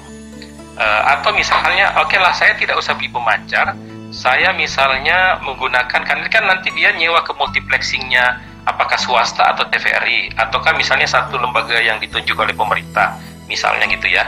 uh, 0.78 1.02
atau 1.18 1.32
misalnya 1.38 1.94
oke 2.02 2.10
okay 2.10 2.20
lah 2.20 2.34
saya 2.34 2.58
tidak 2.58 2.82
usah 2.82 2.98
beli 2.98 3.14
pemancar. 3.14 3.78
Saya 4.12 4.52
misalnya 4.52 5.40
menggunakan 5.40 6.02
kan 6.04 6.20
kan 6.28 6.44
nanti 6.44 6.68
dia 6.76 6.92
nyewa 6.92 7.24
ke 7.24 7.32
multiplexingnya 7.32 8.44
apakah 8.68 9.00
swasta 9.00 9.56
atau 9.56 9.64
TVRI 9.72 10.36
ataukah 10.36 10.76
misalnya 10.76 11.08
satu 11.08 11.40
lembaga 11.40 11.80
yang 11.80 11.98
ditunjuk 12.04 12.36
oleh 12.36 12.52
pemerintah 12.52 13.16
misalnya 13.48 13.88
gitu 13.88 14.12
ya. 14.12 14.28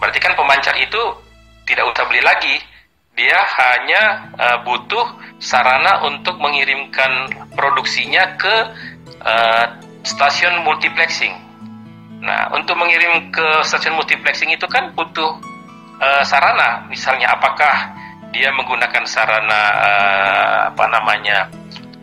Berarti 0.00 0.18
kan 0.22 0.32
pemancar 0.32 0.74
itu 0.80 1.02
tidak 1.68 1.84
usah 1.92 2.04
beli 2.08 2.22
lagi. 2.24 2.56
Dia 3.18 3.34
hanya 3.34 4.02
uh, 4.38 4.58
butuh 4.62 5.18
sarana 5.42 6.06
untuk 6.06 6.38
mengirimkan 6.38 7.34
produksinya 7.58 8.38
ke 8.38 8.54
uh, 9.26 9.66
stasiun 10.02 10.62
multiplexing. 10.62 11.34
Nah 12.22 12.50
untuk 12.54 12.74
mengirim 12.78 13.30
ke 13.30 13.46
stasiun 13.62 13.98
multiplexing 13.98 14.50
itu 14.52 14.66
kan 14.70 14.92
butuh 14.94 15.38
uh, 16.02 16.22
sarana. 16.26 16.86
Misalnya 16.90 17.34
apakah 17.34 17.94
dia 18.30 18.52
menggunakan 18.52 19.04
sarana 19.08 19.62
uh, 19.72 20.58
apa 20.74 20.84
namanya 20.92 21.48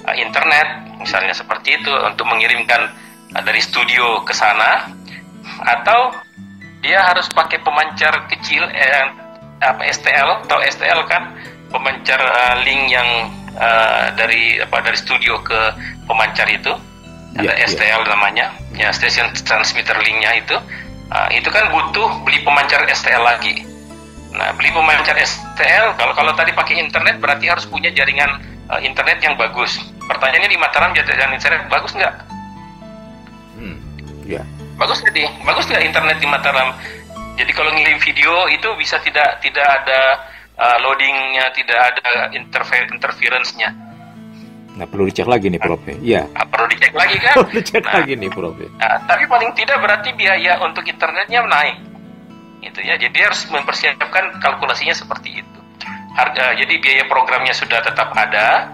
uh, 0.09 0.15
internet 0.17 0.97
misalnya 0.97 1.37
seperti 1.37 1.77
itu 1.77 1.91
untuk 2.01 2.25
mengirimkan 2.25 2.89
uh, 3.35 3.43
dari 3.45 3.61
studio 3.61 4.25
ke 4.25 4.33
sana 4.33 4.89
atau 5.61 6.13
dia 6.81 7.01
harus 7.01 7.25
pakai 7.33 7.61
pemancar 7.65 8.29
kecil 8.29 8.61
eh, 8.69 9.09
apa 9.61 9.81
STL 9.89 10.45
atau 10.45 10.61
STL 10.61 11.01
kan? 11.09 11.33
Pemancar 11.73 12.21
uh, 12.21 12.55
link 12.61 12.93
yang 12.93 13.09
uh, 13.57 14.13
dari 14.13 14.61
apa 14.61 14.85
dari 14.85 14.95
studio 14.95 15.41
ke 15.41 15.73
pemancar 16.05 16.45
itu 16.45 16.71
ada 17.35 17.51
yeah, 17.51 17.67
STL 17.67 18.01
yeah. 18.03 18.11
namanya 18.11 18.45
ya 18.75 18.89
station 18.95 19.27
transmitter 19.43 19.95
linknya 19.99 20.39
itu 20.39 20.55
uh, 21.11 21.29
itu 21.31 21.47
kan 21.51 21.67
butuh 21.71 22.23
beli 22.23 22.39
pemancar 22.43 22.83
STL 22.87 23.23
lagi 23.23 23.75
Nah, 24.35 24.51
beli 24.59 24.67
pemancar 24.75 25.15
STL, 25.15 25.95
kalau 25.95 26.11
kalau 26.11 26.31
tadi 26.35 26.51
pakai 26.51 26.75
internet 26.83 27.23
berarti 27.23 27.47
harus 27.47 27.63
punya 27.63 27.87
jaringan 27.95 28.43
uh, 28.67 28.79
internet 28.83 29.23
yang 29.23 29.39
bagus. 29.39 29.79
Pertanyaannya 30.05 30.51
di 30.51 30.59
Mataram 30.59 30.91
jaringan 30.91 31.39
internet 31.39 31.71
bagus 31.71 31.95
nggak? 31.95 32.13
Hmm, 33.55 33.79
ya. 34.27 34.43
Bagus 34.75 34.99
nggak 34.99 35.13
di? 35.15 35.23
Bagus 35.47 35.65
nggak 35.71 35.83
internet 35.87 36.17
di 36.19 36.27
Mataram? 36.27 36.75
Jadi 37.39 37.51
kalau 37.55 37.71
ngirim 37.71 37.99
video 37.99 38.47
itu 38.51 38.67
bisa 38.75 38.99
tidak 38.99 39.39
tidak 39.39 39.63
ada 39.63 39.99
uh, 40.59 40.77
loadingnya, 40.83 41.55
tidak 41.55 41.79
ada 41.95 42.35
interfer 42.35 42.83
interference-nya. 42.91 43.71
Nah 44.75 44.83
perlu 44.83 45.07
dicek 45.07 45.31
lagi 45.31 45.47
nih 45.47 45.63
Prof. 45.63 45.79
Iya. 45.87 46.27
Nah, 46.35 46.43
perlu 46.65 46.81
dicek 46.81 46.93
lagi 46.97 47.17
kan? 47.21 47.35
perlu 47.37 47.53
dicek 47.53 47.83
nah, 47.85 47.93
lagi 48.01 48.13
nih 48.17 48.29
Prof. 48.33 48.57
Nah, 48.57 48.97
tapi 49.05 49.23
paling 49.29 49.51
tidak 49.53 49.77
berarti 49.77 50.09
biaya 50.17 50.57
untuk 50.65 50.83
internetnya 50.89 51.39
naik. 51.45 51.77
Gitu 52.65 52.79
ya. 52.81 52.97
Jadi 52.97 53.17
harus 53.21 53.45
mempersiapkan 53.53 54.41
kalkulasinya 54.41 54.97
seperti 54.97 55.45
itu. 55.45 55.59
Harga 56.17 56.57
jadi 56.57 56.73
biaya 56.81 57.03
programnya 57.05 57.53
sudah 57.53 57.85
tetap 57.85 58.09
ada 58.17 58.73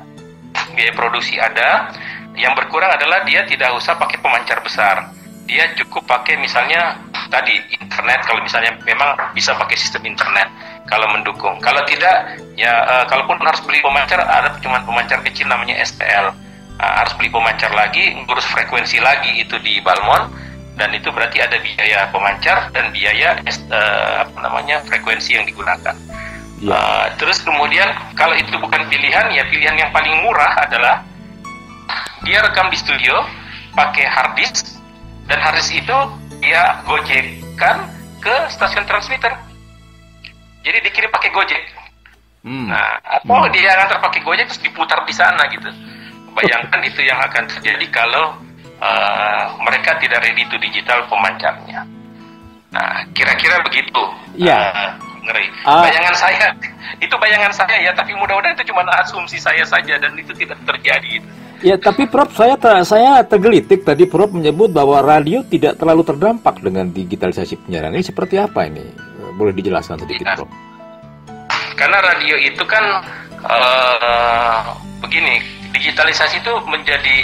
biaya 0.71 0.95
produksi 0.95 1.35
ada. 1.35 1.91
Yang 2.31 2.63
berkurang 2.63 2.95
adalah 2.95 3.27
dia 3.27 3.43
tidak 3.43 3.75
usah 3.75 3.99
pakai 3.99 4.23
pemancar 4.23 4.63
besar. 4.63 5.11
Dia 5.51 5.67
cukup 5.75 6.07
pakai 6.07 6.39
misalnya 6.39 6.95
tadi 7.27 7.59
internet. 7.75 8.23
Kalau 8.23 8.39
misalnya 8.39 8.79
memang 8.87 9.19
bisa 9.35 9.51
pakai 9.51 9.75
sistem 9.75 10.07
internet 10.07 10.47
kalau 10.87 11.11
mendukung. 11.11 11.59
Kalau 11.59 11.83
tidak 11.83 12.39
ya 12.55 12.71
uh, 12.87 13.03
kalaupun 13.11 13.35
harus 13.43 13.59
beli 13.67 13.83
pemancar 13.83 14.23
ada 14.23 14.55
cuma 14.63 14.79
pemancar 14.87 15.19
kecil 15.27 15.51
namanya 15.51 15.75
STL 15.83 16.31
uh, 16.81 16.93
harus 17.05 17.13
beli 17.15 17.29
pemancar 17.29 17.69
lagi 17.71 18.17
ngurus 18.17 18.45
frekuensi 18.49 18.97
lagi 18.97 19.45
itu 19.45 19.55
di 19.61 19.77
Balmon 19.85 20.33
dan 20.75 20.89
itu 20.97 21.13
berarti 21.13 21.37
ada 21.37 21.61
biaya 21.61 22.09
pemancar 22.09 22.73
dan 22.73 22.89
biaya 22.89 23.37
uh, 23.69 24.25
apa 24.25 24.37
namanya 24.41 24.81
frekuensi 24.89 25.37
yang 25.37 25.45
digunakan. 25.45 25.93
Ya. 26.61 26.73
Uh, 26.73 27.05
terus 27.21 27.41
kemudian 27.45 27.85
kalau 28.17 28.33
itu 28.33 28.49
bukan 28.57 28.89
pilihan 28.89 29.29
ya 29.29 29.45
pilihan 29.49 29.77
yang 29.77 29.89
paling 29.93 30.13
murah 30.25 30.57
adalah 30.65 31.05
dia 32.25 32.41
rekam 32.41 32.69
di 32.69 32.77
studio 32.77 33.25
pakai 33.77 34.05
hard 34.05 34.33
disk 34.37 34.77
dan 35.29 35.37
hard 35.41 35.57
disk 35.57 35.73
itu 35.73 35.97
dia 36.41 36.81
gojekkan 36.89 37.85
ke 38.21 38.35
stasiun 38.49 38.85
transmitter. 38.89 39.33
Jadi 40.61 40.77
dikirim 40.85 41.09
pakai 41.09 41.29
gojek. 41.33 41.61
Hmm. 42.41 42.69
Nah, 42.69 42.97
atau 43.21 43.45
hmm. 43.45 43.53
dia 43.53 43.73
ngantar 43.77 44.01
pakai 44.01 44.21
gojek 44.25 44.49
terus 44.49 44.61
diputar 44.61 45.05
di 45.05 45.13
sana 45.13 45.45
gitu. 45.49 45.69
Bayangkan 46.31 46.81
itu 46.87 47.01
yang 47.03 47.19
akan 47.19 47.43
terjadi 47.47 47.85
kalau 47.91 48.35
uh, 48.79 49.43
mereka 49.67 49.99
tidak 49.99 50.23
ready 50.23 50.47
to 50.47 50.55
digital 50.63 51.03
pemancarnya. 51.11 51.83
Nah, 52.71 53.03
kira-kira 53.11 53.59
begitu. 53.67 54.01
Iya. 54.39 54.71
Uh, 54.71 54.91
ngeri. 55.27 55.45
Uh, 55.67 55.83
bayangan 55.85 56.15
saya, 56.15 56.55
itu 57.03 57.15
bayangan 57.19 57.51
saya 57.51 57.75
ya, 57.83 57.91
tapi 57.91 58.15
mudah-mudahan 58.15 58.55
itu 58.55 58.71
cuma 58.71 58.87
asumsi 59.03 59.37
saya 59.37 59.67
saja 59.67 59.99
dan 59.99 60.15
itu 60.15 60.31
tidak 60.33 60.57
terjadi. 60.63 61.19
Ya, 61.61 61.77
tapi 61.77 62.09
Prof, 62.09 62.33
saya 62.33 62.57
ter 62.57 62.73
saya 62.89 63.21
tergelitik 63.21 63.85
tadi 63.85 64.09
Prof 64.09 64.33
menyebut 64.33 64.73
bahwa 64.73 64.97
radio 65.05 65.45
tidak 65.45 65.77
terlalu 65.77 66.01
terdampak 66.01 66.57
dengan 66.57 66.89
digitalisasi 66.89 67.53
penyiaran 67.67 67.93
ini 67.93 68.01
seperti 68.01 68.41
apa 68.41 68.65
ini? 68.65 68.81
Boleh 69.37 69.53
dijelaskan 69.53 70.01
sedikit, 70.01 70.25
ya. 70.25 70.35
Prof? 70.41 70.49
Karena 71.77 72.01
radio 72.01 72.35
itu 72.41 72.63
kan 72.65 73.05
uh, 73.45 74.73
begini, 75.05 75.37
digitalisasi 75.71 76.43
itu 76.43 76.53
menjadi 76.67 77.19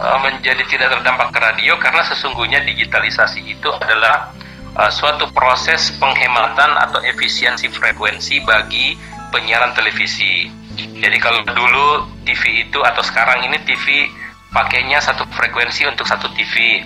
uh, 0.00 0.18
menjadi 0.24 0.62
tidak 0.66 0.98
terdampak 0.98 1.28
ke 1.30 1.38
radio 1.38 1.74
karena 1.78 2.02
sesungguhnya 2.04 2.60
digitalisasi 2.64 3.44
itu 3.44 3.68
adalah 3.80 4.32
uh, 4.76 4.90
suatu 4.90 5.30
proses 5.30 5.94
penghematan 6.00 6.74
atau 6.80 7.00
efisiensi 7.04 7.70
frekuensi 7.70 8.42
bagi 8.44 8.98
penyiaran 9.30 9.74
televisi. 9.74 10.50
Jadi 10.74 11.16
kalau 11.22 11.46
dulu 11.46 12.06
TV 12.26 12.66
itu 12.66 12.82
atau 12.82 13.02
sekarang 13.02 13.46
ini 13.46 13.62
TV 13.62 14.10
pakainya 14.50 14.98
satu 14.98 15.26
frekuensi 15.30 15.86
untuk 15.86 16.06
satu 16.06 16.26
TV, 16.34 16.82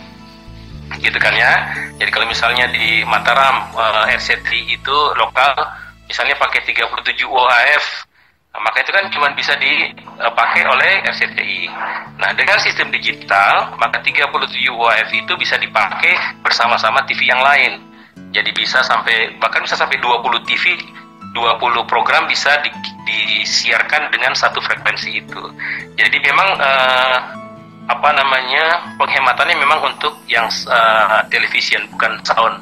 gitu 0.97 1.19
kan 1.21 1.33
ya. 1.37 1.73
Jadi 2.01 2.09
kalau 2.13 2.29
misalnya 2.29 2.69
di 2.73 3.05
Mataram 3.05 3.69
uh, 3.77 4.05
RCTI 4.09 4.81
itu 4.81 4.97
lokal, 5.17 5.53
misalnya 6.09 6.37
pakai 6.41 6.65
37 6.65 7.25
UHF 7.29 8.08
maka 8.63 8.83
itu 8.83 8.91
kan 8.91 9.05
cuma 9.11 9.31
bisa 9.35 9.55
dipakai 9.57 10.63
oleh 10.67 11.05
RCTI. 11.07 11.63
Nah, 12.19 12.31
dengan 12.35 12.59
sistem 12.59 12.91
digital, 12.91 13.75
maka 13.79 14.03
37 14.03 14.29
UHF 14.69 15.11
itu 15.15 15.33
bisa 15.39 15.55
dipakai 15.59 16.15
bersama-sama 16.43 17.05
TV 17.07 17.31
yang 17.31 17.41
lain. 17.41 17.83
Jadi 18.35 18.51
bisa 18.53 18.83
sampai 18.85 19.39
bahkan 19.39 19.65
bisa 19.65 19.79
sampai 19.79 19.97
20 20.03 20.43
TV, 20.45 20.77
20 21.33 21.85
program 21.87 22.27
bisa 22.27 22.59
di, 22.61 22.71
disiarkan 23.07 24.11
dengan 24.11 24.35
satu 24.35 24.59
frekuensi 24.61 25.23
itu. 25.23 25.43
Jadi 25.97 26.17
memang 26.21 26.49
uh, 26.59 27.19
apa 27.89 28.11
namanya 28.13 28.95
penghematannya 29.01 29.57
memang 29.57 29.81
untuk 29.97 30.21
yang 30.29 30.45
uh, 30.69 31.25
television 31.33 31.89
bukan 31.95 32.21
sound. 32.27 32.61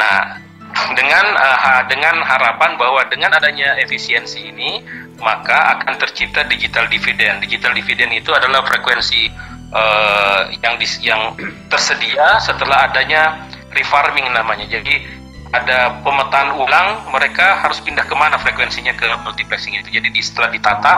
Nah, 0.00 0.45
dengan 0.94 1.26
uh, 1.36 1.82
dengan 1.88 2.20
harapan 2.20 2.76
bahwa 2.76 3.00
dengan 3.08 3.32
adanya 3.32 3.76
efisiensi 3.80 4.52
ini 4.52 4.84
maka 5.20 5.80
akan 5.80 5.96
tercipta 5.96 6.44
digital 6.44 6.84
dividend. 6.92 7.40
Digital 7.40 7.72
dividend 7.72 8.12
itu 8.12 8.30
adalah 8.32 8.60
frekuensi 8.64 9.32
uh, 9.72 10.52
yang 10.60 10.74
dis, 10.76 11.00
yang 11.00 11.32
tersedia 11.72 12.36
setelah 12.44 12.92
adanya 12.92 13.48
refarming 13.72 14.28
namanya. 14.32 14.68
Jadi 14.68 15.24
ada 15.54 16.02
pemetaan 16.02 16.52
ulang, 16.52 17.06
mereka 17.08 17.64
harus 17.64 17.80
pindah 17.80 18.04
ke 18.04 18.12
mana 18.12 18.36
frekuensinya 18.36 18.92
ke 18.92 19.06
multiplexing 19.24 19.78
itu. 19.78 19.88
Jadi 19.88 20.12
setelah 20.20 20.52
ditata, 20.52 20.94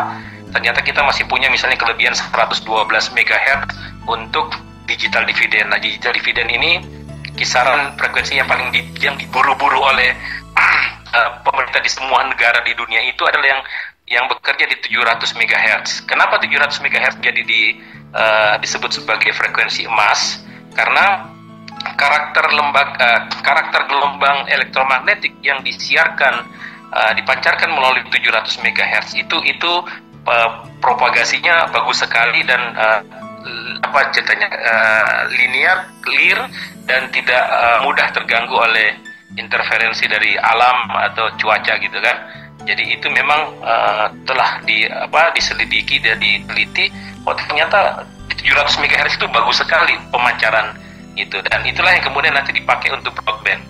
ternyata 0.50 0.80
kita 0.82 1.04
masih 1.04 1.28
punya 1.30 1.46
misalnya 1.52 1.78
kelebihan 1.78 2.16
112 2.16 2.66
MHz 3.14 3.60
untuk 4.08 4.50
digital 4.88 5.22
dividend. 5.28 5.70
Nah, 5.70 5.78
digital 5.78 6.16
dividend 6.16 6.48
ini 6.48 6.80
kisaran 7.38 7.94
frekuensi 7.94 8.34
yang 8.34 8.50
paling 8.50 8.74
di, 8.74 8.82
yang 8.98 9.14
diburu-buru 9.14 9.78
oleh 9.78 10.12
uh, 11.14 11.30
pemerintah 11.46 11.78
di 11.78 11.90
semua 11.90 12.26
negara 12.26 12.60
di 12.66 12.74
dunia 12.74 13.00
itu 13.06 13.22
adalah 13.22 13.46
yang 13.46 13.62
yang 14.08 14.24
bekerja 14.26 14.64
di 14.64 14.76
700 14.88 15.36
MHz. 15.36 16.08
Kenapa 16.08 16.40
700 16.40 16.80
MHz 16.80 17.14
jadi 17.20 17.44
di, 17.44 17.76
uh, 18.16 18.56
disebut 18.58 18.88
sebagai 18.88 19.36
frekuensi 19.36 19.84
emas? 19.84 20.40
Karena 20.72 21.28
karakter 21.94 22.44
lembag 22.48 22.88
uh, 22.98 23.20
karakter 23.44 23.86
gelombang 23.86 24.48
elektromagnetik 24.48 25.36
yang 25.44 25.60
disiarkan 25.62 26.48
uh, 26.90 27.12
dipancarkan 27.14 27.70
melalui 27.70 28.02
700 28.10 28.64
MHz 28.64 29.06
itu 29.14 29.36
itu 29.44 29.72
uh, 30.26 30.50
propagasinya 30.80 31.68
bagus 31.70 32.02
sekali 32.02 32.42
dan 32.48 32.62
uh, 32.74 33.00
apa 33.82 34.10
ceritanya 34.12 34.48
uh, 34.50 35.20
linear, 35.32 35.88
clear 36.02 36.38
dan 36.84 37.08
tidak 37.14 37.42
uh, 37.48 37.84
mudah 37.84 38.08
terganggu 38.12 38.56
oleh 38.56 38.96
interferensi 39.36 40.08
dari 40.08 40.34
alam 40.40 40.88
atau 40.92 41.30
cuaca 41.36 41.76
gitu 41.78 41.98
kan. 42.00 42.16
Jadi 42.66 42.98
itu 42.98 43.06
memang 43.08 43.54
uh, 43.64 44.10
telah 44.28 44.60
di 44.66 44.84
apa 44.84 45.32
diselidiki 45.32 46.02
dan 46.02 46.20
diteliti. 46.20 46.90
Oh 47.24 47.32
ternyata 47.32 48.04
700 48.28 48.82
MHz 48.82 49.18
itu 49.18 49.26
bagus 49.30 49.60
sekali 49.60 49.96
pemancaran 50.12 50.76
itu 51.18 51.38
dan 51.50 51.66
itulah 51.66 51.90
yang 51.90 52.04
kemudian 52.04 52.34
nanti 52.34 52.54
dipakai 52.54 52.94
untuk 52.94 53.10
broadband 53.18 53.60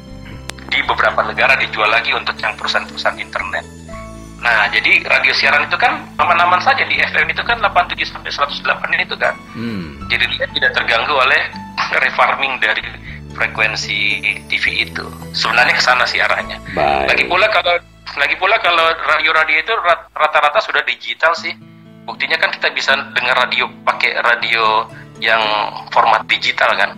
di 0.68 0.84
beberapa 0.84 1.24
negara 1.24 1.56
dijual 1.56 1.88
lagi 1.88 2.12
untuk 2.12 2.36
yang 2.36 2.52
perusahaan-perusahaan 2.60 3.16
internet. 3.16 3.77
Nah, 4.38 4.70
jadi 4.70 5.02
radio 5.02 5.34
siaran 5.34 5.66
itu 5.66 5.74
kan 5.74 6.06
aman-aman 6.14 6.62
saja 6.62 6.86
di 6.86 6.94
FM 6.94 7.26
itu 7.34 7.42
kan 7.42 7.58
87 7.58 8.06
sampai 8.06 8.30
108 8.30 8.62
itu 9.02 9.16
kan. 9.18 9.34
Hmm. 9.54 9.98
Jadi 10.06 10.24
dia 10.38 10.46
tidak 10.54 10.70
terganggu 10.78 11.14
oleh 11.18 11.42
refarming 11.98 12.62
dari 12.62 12.86
frekuensi 13.34 14.22
TV 14.46 14.86
itu. 14.86 15.04
Sebenarnya 15.34 15.74
ke 15.74 15.82
sana 15.82 16.06
sih 16.06 16.22
arahnya. 16.22 16.58
Baik. 16.74 17.14
Lagi 17.14 17.24
pula 17.26 17.46
kalau 17.50 17.74
lagi 18.18 18.36
pula 18.38 18.56
kalau 18.62 18.86
radio-radio 19.10 19.56
itu 19.58 19.72
rata-rata 20.14 20.58
sudah 20.62 20.82
digital 20.86 21.34
sih. 21.34 21.54
Buktinya 22.06 22.40
kan 22.40 22.54
kita 22.54 22.72
bisa 22.72 22.96
dengar 23.12 23.36
radio 23.36 23.68
pakai 23.84 24.16
radio 24.22 24.86
yang 25.18 25.42
format 25.90 26.24
digital 26.30 26.72
kan. 26.78 26.90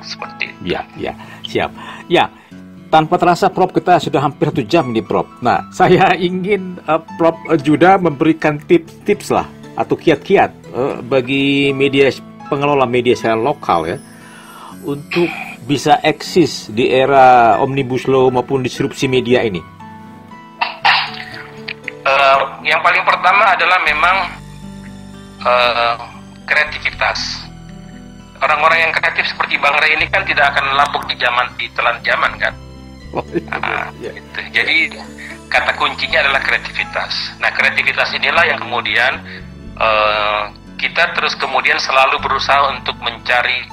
Seperti 0.00 0.54
itu. 0.54 0.74
Ya, 0.74 0.80
ya, 0.96 1.12
siap. 1.44 1.70
Ya, 2.08 2.30
tanpa 2.88 3.20
terasa 3.20 3.52
Prof 3.52 3.72
kita 3.72 4.00
sudah 4.00 4.24
hampir 4.24 4.48
satu 4.48 4.64
jam 4.64 4.90
nih 4.90 5.04
Prof. 5.04 5.28
Nah, 5.44 5.68
saya 5.78 6.16
ingin 6.16 6.80
uh, 6.88 7.00
Prof 7.16 7.36
Juda 7.60 8.00
memberikan 8.00 8.58
tips-tips 8.60 9.32
lah 9.32 9.46
atau 9.78 9.94
kiat-kiat 9.94 10.50
uh, 10.74 10.98
bagi 11.06 11.70
media 11.70 12.10
pengelola 12.50 12.88
media 12.88 13.14
saya 13.14 13.38
lokal 13.38 13.86
ya 13.86 13.98
untuk 14.82 15.28
bisa 15.68 16.00
eksis 16.00 16.72
di 16.72 16.88
era 16.88 17.60
omnibus 17.60 18.08
law 18.08 18.32
maupun 18.32 18.64
disrupsi 18.64 19.04
media 19.04 19.44
ini. 19.44 19.60
Uh, 22.08 22.40
yang 22.64 22.80
paling 22.80 23.04
pertama 23.04 23.52
adalah 23.52 23.78
memang 23.84 24.16
uh, 25.44 25.96
kreativitas. 26.48 27.44
Orang-orang 28.38 28.88
yang 28.88 28.92
kreatif 28.94 29.28
seperti 29.28 29.58
Bang 29.60 29.76
Ray 29.82 29.98
ini 29.98 30.06
kan 30.08 30.22
tidak 30.24 30.56
akan 30.56 30.78
lapuk 30.78 31.04
di 31.10 31.18
zaman 31.20 31.50
di 31.58 31.66
telan 31.74 31.98
zaman 32.06 32.32
kan 32.38 32.54
Nah, 33.12 33.88
gitu. 34.00 34.40
Jadi 34.52 34.92
kata 35.48 35.72
kuncinya 35.80 36.20
adalah 36.28 36.44
kreativitas. 36.44 37.40
Nah 37.40 37.50
kreativitas 37.56 38.12
inilah 38.12 38.44
yang 38.44 38.60
kemudian 38.60 39.12
uh, 39.80 40.52
kita 40.78 41.16
terus 41.16 41.34
kemudian 41.34 41.80
selalu 41.80 42.20
berusaha 42.20 42.68
untuk 42.76 42.94
mencari 43.00 43.64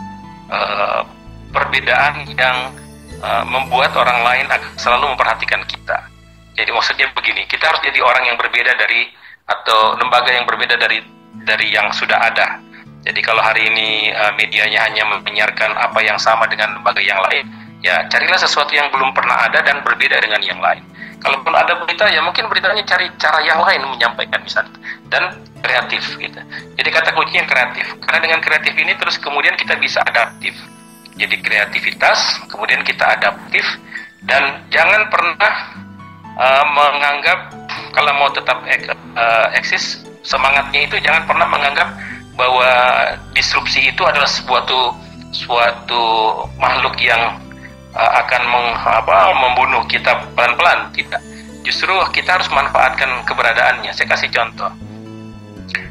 uh, 0.49 1.03
perbedaan 1.51 2.25
yang 2.33 2.73
uh, 3.21 3.45
membuat 3.45 3.93
orang 3.95 4.23
lain 4.23 4.45
selalu 4.79 5.13
memperhatikan 5.13 5.61
kita. 5.67 6.07
Jadi 6.55 6.71
maksudnya 6.71 7.11
begini, 7.11 7.43
kita 7.51 7.67
harus 7.67 7.83
jadi 7.83 7.99
orang 7.99 8.31
yang 8.31 8.37
berbeda 8.39 8.79
dari 8.79 9.11
atau 9.45 9.99
lembaga 9.99 10.31
yang 10.31 10.47
berbeda 10.47 10.79
dari 10.79 11.03
dari 11.43 11.67
yang 11.75 11.91
sudah 11.91 12.17
ada. 12.17 12.63
Jadi 13.05 13.21
kalau 13.21 13.43
hari 13.43 13.69
ini 13.69 14.09
uh, 14.15 14.33
medianya 14.33 14.81
hanya 14.87 15.03
menyiarkan 15.05 15.77
apa 15.77 15.99
yang 16.01 16.17
sama 16.17 16.49
dengan 16.49 16.79
lembaga 16.79 17.03
yang 17.03 17.21
lain, 17.29 17.45
ya 17.85 18.09
carilah 18.09 18.41
sesuatu 18.41 18.73
yang 18.73 18.89
belum 18.89 19.13
pernah 19.13 19.45
ada 19.45 19.61
dan 19.61 19.85
berbeda 19.85 20.17
dengan 20.17 20.41
yang 20.41 20.57
lain. 20.57 20.81
Kalaupun 21.21 21.53
ada 21.53 21.77
berita, 21.81 22.09
ya 22.09 22.21
mungkin 22.21 22.49
beritanya 22.49 22.81
cari 22.85 23.09
cara 23.21 23.41
yang 23.45 23.61
lain 23.61 23.81
menyampaikan 23.85 24.41
misalnya 24.41 24.77
dan 25.09 25.37
kreatif 25.61 26.01
gitu. 26.17 26.37
Jadi 26.77 26.89
kata 26.89 27.13
kuncinya 27.13 27.45
kreatif. 27.45 27.85
Karena 28.01 28.19
dengan 28.21 28.39
kreatif 28.41 28.73
ini 28.77 28.93
terus 28.97 29.17
kemudian 29.21 29.53
kita 29.57 29.77
bisa 29.77 30.01
adaptif. 30.05 30.53
Jadi 31.15 31.39
kreativitas, 31.41 32.45
kemudian 32.51 32.81
kita 32.85 33.17
adaptif 33.17 33.63
dan 34.25 34.65
jangan 34.73 35.07
pernah 35.09 35.53
uh, 36.37 36.65
menganggap 36.73 37.53
kalau 37.95 38.11
mau 38.19 38.29
tetap 38.33 38.59
ek, 38.67 38.91
uh, 38.91 39.47
eksis 39.55 40.03
semangatnya 40.25 40.89
itu 40.89 40.99
jangan 40.99 41.23
pernah 41.23 41.47
menganggap 41.47 41.89
bahwa 42.35 42.67
disrupsi 43.31 43.87
itu 43.87 44.03
adalah 44.03 44.27
suatu 44.27 44.91
suatu 45.31 46.03
makhluk 46.59 46.99
yang 46.99 47.39
uh, 47.95 48.11
akan 48.21 48.41
meng, 48.51 48.67
apa, 48.75 49.31
membunuh 49.33 49.83
kita 49.87 50.27
pelan-pelan 50.35 50.91
tidak. 50.91 51.23
Justru 51.65 51.95
kita 52.13 52.37
harus 52.37 52.51
manfaatkan 52.53 53.09
keberadaannya. 53.25 53.89
Saya 53.95 54.05
kasih 54.11 54.29
contoh. 54.29 54.69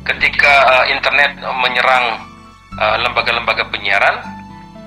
Ketika 0.05 0.53
uh, 0.69 0.85
internet 0.93 1.41
menyerang 1.65 2.21
uh, 2.79 2.97
lembaga-lembaga 3.01 3.67
uh, 3.67 3.71
penyiaran 3.73 4.17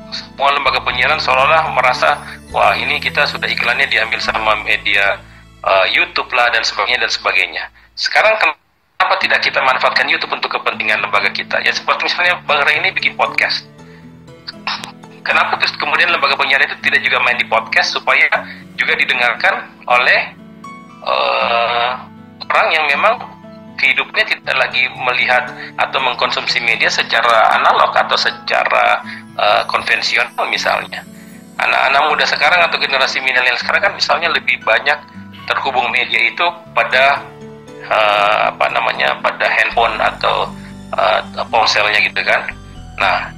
semua 0.07 0.55
lembaga 0.55 0.80
penyiaran 0.88 1.20
seolah-olah 1.20 1.76
merasa 1.76 2.15
wah 2.55 2.72
ini 2.80 2.95
kita 3.03 3.28
sudah 3.28 3.43
iklannya 3.51 3.91
diambil 3.91 4.24
sama 4.24 4.55
media 4.63 5.20
uh, 5.68 5.84
YouTube 5.91 6.32
lah 6.32 6.47
dan 6.55 6.63
sebagainya 6.63 7.03
dan 7.03 7.11
sebagainya. 7.11 7.63
Sekarang 7.97 8.39
kenapa 8.39 9.20
tidak 9.20 9.43
kita 9.43 9.59
manfaatkan 9.59 10.07
YouTube 10.07 10.32
untuk 10.32 10.55
kepentingan 10.55 11.03
lembaga 11.03 11.28
kita? 11.36 11.59
Ya 11.59 11.76
seperti 11.76 12.07
misalnya 12.07 12.39
Bang 12.47 12.63
Ray 12.63 12.80
ini 12.80 12.95
bikin 12.95 13.20
podcast 13.20 13.68
Kenapa 15.28 15.59
terus 15.59 15.75
kemudian 15.75 16.07
lembaga 16.07 16.39
penyiaran 16.39 16.71
itu 16.71 16.80
tidak 16.88 17.03
juga 17.03 17.19
main 17.19 17.36
di 17.36 17.43
podcast 17.51 17.91
supaya 17.91 18.32
juga 18.80 18.95
didengarkan 18.95 19.67
oleh 19.84 20.32
uh, 21.03 21.99
orang 22.47 22.67
yang 22.71 22.86
memang 22.88 23.19
hidupnya 23.78 24.23
tidak 24.23 24.55
lagi 24.55 24.88
melihat 24.95 25.51
atau 25.78 25.99
mengkonsumsi 26.01 26.63
media 26.63 26.88
secara 26.88 27.53
analog 27.59 27.91
atau 27.93 28.15
secara 28.15 29.03
uh, 29.36 29.61
konvensional 29.67 30.47
misalnya. 30.47 31.03
Anak-anak 31.59 32.01
muda 32.07 32.25
sekarang 32.25 32.63
atau 32.63 32.80
generasi 32.80 33.19
milenial 33.19 33.59
sekarang 33.59 33.84
kan 33.84 33.93
misalnya 33.93 34.32
lebih 34.32 34.63
banyak 34.63 34.97
terhubung 35.45 35.91
media 35.91 36.23
itu 36.23 36.45
pada 36.71 37.21
uh, 37.91 38.39
apa 38.55 38.65
namanya 38.71 39.19
pada 39.19 39.45
handphone 39.45 39.99
atau 39.99 40.49
uh, 40.95 41.19
ponselnya 41.51 41.99
gitu 41.99 42.21
kan. 42.23 42.47
Nah, 42.97 43.36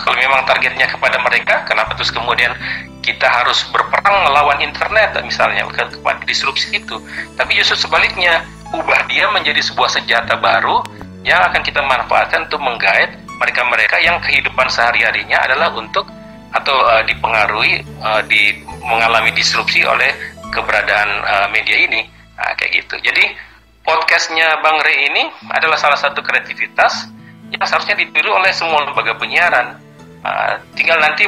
kalau 0.00 0.16
memang 0.16 0.42
targetnya 0.48 0.88
kepada 0.88 1.20
mereka, 1.20 1.64
kenapa 1.68 1.92
terus 1.96 2.10
kemudian 2.10 2.52
kita 3.00 3.26
harus 3.28 3.64
berperang 3.72 4.28
melawan 4.28 4.60
internet 4.60 5.16
misalnya 5.24 5.64
kepada 5.68 6.22
disrupsi 6.24 6.80
itu. 6.80 7.00
Tapi 7.36 7.56
justru 7.56 7.88
sebaliknya, 7.88 8.44
ubah 8.72 9.08
dia 9.08 9.28
menjadi 9.32 9.60
sebuah 9.60 9.90
senjata 9.92 10.36
baru 10.40 10.84
yang 11.24 11.40
akan 11.52 11.60
kita 11.60 11.84
manfaatkan 11.84 12.48
untuk 12.48 12.60
menggait 12.64 13.12
mereka-mereka 13.40 13.96
yang 14.00 14.20
kehidupan 14.20 14.68
sehari-harinya 14.68 15.40
adalah 15.40 15.72
untuk 15.72 16.04
atau 16.50 16.76
uh, 16.76 17.04
dipengaruhi 17.06 17.84
uh, 18.02 18.20
di 18.26 18.60
mengalami 18.84 19.30
disrupsi 19.32 19.86
oleh 19.86 20.10
keberadaan 20.50 21.10
uh, 21.24 21.48
media 21.52 21.76
ini. 21.76 22.04
Nah, 22.36 22.52
kayak 22.56 22.84
gitu. 22.84 22.96
Jadi 23.00 23.36
podcastnya 23.84 24.60
Bang 24.60 24.80
Rey 24.82 25.08
ini 25.08 25.28
adalah 25.52 25.76
salah 25.76 25.96
satu 25.96 26.20
kreativitas 26.20 27.08
yang 27.50 27.64
seharusnya 27.66 27.98
ditiru 27.98 28.34
oleh 28.34 28.50
semua 28.54 28.86
lembaga 28.86 29.14
penyiaran 29.18 29.78
Uh, 30.20 30.52
tinggal 30.76 31.00
nanti 31.00 31.24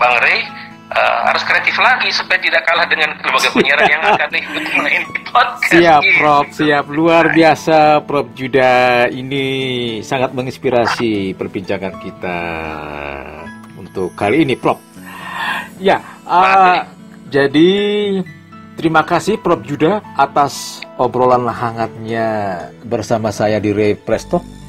Bang 0.00 0.16
Ray 0.24 0.48
uh, 0.90 1.18
harus 1.30 1.42
kreatif 1.46 1.76
lagi 1.78 2.08
supaya 2.10 2.38
tidak 2.42 2.62
kalah 2.66 2.86
dengan 2.88 3.14
lembaga 3.20 3.48
penyiaran 3.52 3.86
yang 3.86 4.02
akan 4.02 4.30
ikut 4.42 4.64
main 4.80 5.02
di 5.06 5.20
podcast. 5.28 5.72
Siap, 5.76 6.02
gitu. 6.02 6.18
Prof. 6.18 6.46
Siap. 6.56 6.84
Luar 6.90 7.24
biasa, 7.30 7.76
Prof. 8.04 8.26
Juda. 8.34 9.06
Ini 9.12 9.44
sangat 10.02 10.34
menginspirasi 10.34 11.36
perbincangan 11.38 11.94
kita 12.02 12.38
untuk 13.78 14.14
kali 14.18 14.48
ini, 14.48 14.54
Prof. 14.58 14.78
Ya, 15.80 16.04
uh, 16.28 16.84
jadi 17.32 17.70
terima 18.76 19.06
kasih 19.06 19.40
Prof. 19.40 19.62
Juda 19.64 20.04
atas 20.16 20.84
obrolan 21.00 21.48
hangatnya 21.48 22.28
bersama 22.84 23.32
saya 23.32 23.56
di 23.56 23.72
Ray 23.72 23.96
Presto 23.96 24.59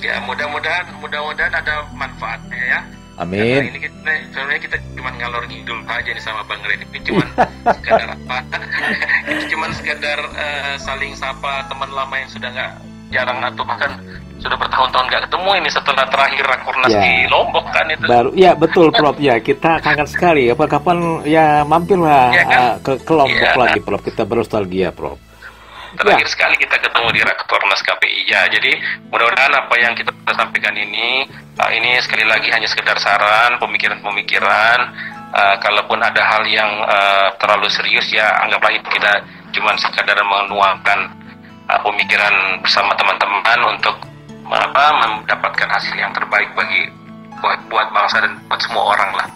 ya 0.00 0.16
mudah-mudahan 0.24 0.86
mudah-mudahan 0.98 1.52
ada 1.52 1.84
manfaatnya 1.92 2.60
ya 2.60 2.80
Amin. 3.20 3.36
Karena 3.36 3.68
ini 3.68 3.80
kita 3.84 4.12
sebenarnya 4.32 4.60
kita 4.64 4.76
cuma 4.96 5.12
ngalor 5.12 5.44
ngidul 5.44 5.84
aja 5.84 6.08
nih 6.08 6.24
sama 6.24 6.40
Bang 6.48 6.64
Ren. 6.64 6.80
Ini 6.80 7.00
cuma 7.04 7.24
sekedar 7.76 8.08
apa? 8.16 8.36
ini 9.28 9.44
cuma 9.52 9.66
sekedar 9.76 10.18
uh, 10.24 10.74
saling 10.80 11.12
sapa 11.12 11.68
teman 11.68 11.92
lama 11.92 12.16
yang 12.16 12.32
sudah 12.32 12.48
nggak 12.48 12.72
jarang 13.12 13.44
atau 13.44 13.60
bahkan 13.68 13.92
sudah 14.40 14.56
bertahun-tahun 14.56 15.04
nggak 15.12 15.22
ketemu 15.28 15.50
ini 15.60 15.68
setelah 15.68 16.04
terakhir 16.08 16.44
rakornas 16.48 16.88
ya. 16.88 17.02
di 17.04 17.12
Lombok 17.28 17.66
kan 17.68 17.86
itu. 17.92 18.04
Baru 18.08 18.30
ya 18.32 18.52
betul 18.56 18.88
Prof 18.96 19.16
ya 19.20 19.36
kita 19.36 19.84
kangen 19.84 20.08
sekali. 20.08 20.48
Apa 20.48 20.64
kapan 20.64 21.20
ya 21.28 21.60
mampirlah 21.68 22.32
ya, 22.32 22.44
kan? 22.48 22.56
uh, 22.56 22.74
ke, 22.80 22.92
ke 23.04 23.12
Lombok 23.12 23.52
ya. 23.52 23.60
lagi 23.60 23.80
Prof. 23.84 24.00
Kita 24.00 24.24
bernostalgia 24.24 24.96
Prof 24.96 25.29
terakhir 25.98 26.26
ya. 26.26 26.32
sekali 26.32 26.54
kita 26.60 26.76
ketemu 26.78 27.08
di 27.14 27.20
Rakornas 27.26 27.82
KPI 27.82 28.20
ya 28.30 28.46
jadi 28.46 28.72
mudah-mudahan 29.10 29.54
apa 29.54 29.74
yang 29.80 29.92
kita 29.98 30.12
sampaikan 30.30 30.74
ini 30.78 31.26
uh, 31.58 31.70
ini 31.72 31.98
sekali 32.00 32.24
lagi 32.24 32.48
hanya 32.54 32.68
sekedar 32.70 32.96
saran 33.00 33.58
pemikiran-pemikiran. 33.58 34.78
Uh, 35.30 35.54
kalaupun 35.62 36.02
ada 36.02 36.18
hal 36.26 36.42
yang 36.50 36.82
uh, 36.82 37.30
terlalu 37.38 37.70
serius 37.70 38.10
ya 38.10 38.26
anggaplah 38.42 38.74
itu 38.74 38.82
kita 38.90 39.22
cuma 39.54 39.78
sekadar 39.78 40.18
menuangkan 40.26 41.06
uh, 41.70 41.80
pemikiran 41.86 42.58
bersama 42.58 42.98
teman-teman 42.98 43.78
untuk 43.78 43.94
apa 44.50 44.84
mendapatkan 45.06 45.70
hasil 45.70 45.94
yang 45.94 46.10
terbaik 46.10 46.50
bagi 46.58 46.90
buat 47.38 47.62
buat 47.70 47.94
bangsa 47.94 48.26
dan 48.26 48.42
buat 48.50 48.58
semua 48.58 48.84
orang 48.98 49.10
lah. 49.22 49.26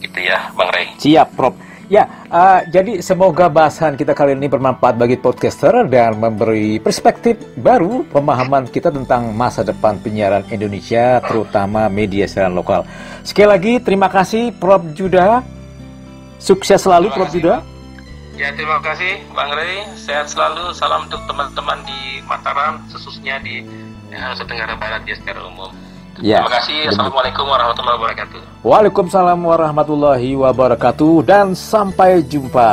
Gitu 0.00 0.18
ya 0.24 0.48
Bang 0.56 0.72
Ray. 0.72 0.88
Siap 0.96 1.36
Prof 1.36 1.73
Ya, 1.94 2.10
uh, 2.26 2.58
jadi 2.74 2.98
semoga 2.98 3.46
bahasan 3.46 3.94
kita 3.94 4.18
kali 4.18 4.34
ini 4.34 4.50
bermanfaat 4.50 4.98
bagi 4.98 5.14
podcaster 5.14 5.86
dan 5.86 6.18
memberi 6.18 6.82
perspektif 6.82 7.38
baru 7.54 8.02
pemahaman 8.10 8.66
kita 8.66 8.90
tentang 8.90 9.30
masa 9.30 9.62
depan 9.62 10.02
penyiaran 10.02 10.42
Indonesia, 10.50 11.22
terutama 11.22 11.86
media 11.86 12.26
siaran 12.26 12.58
lokal. 12.58 12.82
Sekali 13.22 13.46
lagi, 13.46 13.72
terima 13.78 14.10
kasih 14.10 14.50
Prof. 14.58 14.82
Juda. 14.90 15.46
Sukses 16.42 16.82
selalu 16.82 17.14
Prof. 17.14 17.30
Juda. 17.30 17.62
Ya, 18.34 18.50
terima 18.58 18.82
kasih 18.82 19.22
Bang 19.30 19.54
Ray. 19.54 19.86
Sehat 19.94 20.26
selalu. 20.26 20.74
Salam 20.74 21.06
untuk 21.06 21.22
teman-teman 21.30 21.78
di 21.86 22.18
Mataram, 22.26 22.82
khususnya 22.90 23.38
di 23.38 23.62
ya, 24.10 24.34
Nusa 24.34 24.42
Tenggara 24.42 24.74
Barat 24.74 25.06
ya 25.06 25.14
secara 25.14 25.46
umum. 25.46 25.70
Ya. 26.22 26.38
Terima 26.42 26.52
kasih. 26.62 26.78
Assalamualaikum 26.94 27.44
warahmatullahi 27.48 27.96
wabarakatuh. 27.98 28.38
Waalaikumsalam 28.62 29.40
warahmatullahi 29.42 30.30
wabarakatuh 30.38 31.12
dan 31.26 31.58
sampai 31.58 32.22
jumpa. 32.22 32.70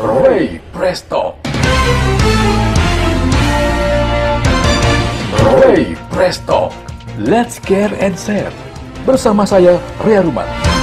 Ray 0.00 0.56
Presto. 0.72 1.36
Ray 5.60 5.92
Presto. 6.08 6.72
Let's 7.20 7.60
care 7.60 7.92
and 8.00 8.16
share. 8.16 8.54
Bersama 9.04 9.44
saya 9.44 9.76
Ria 10.00 10.24
Ruman. 10.24 10.79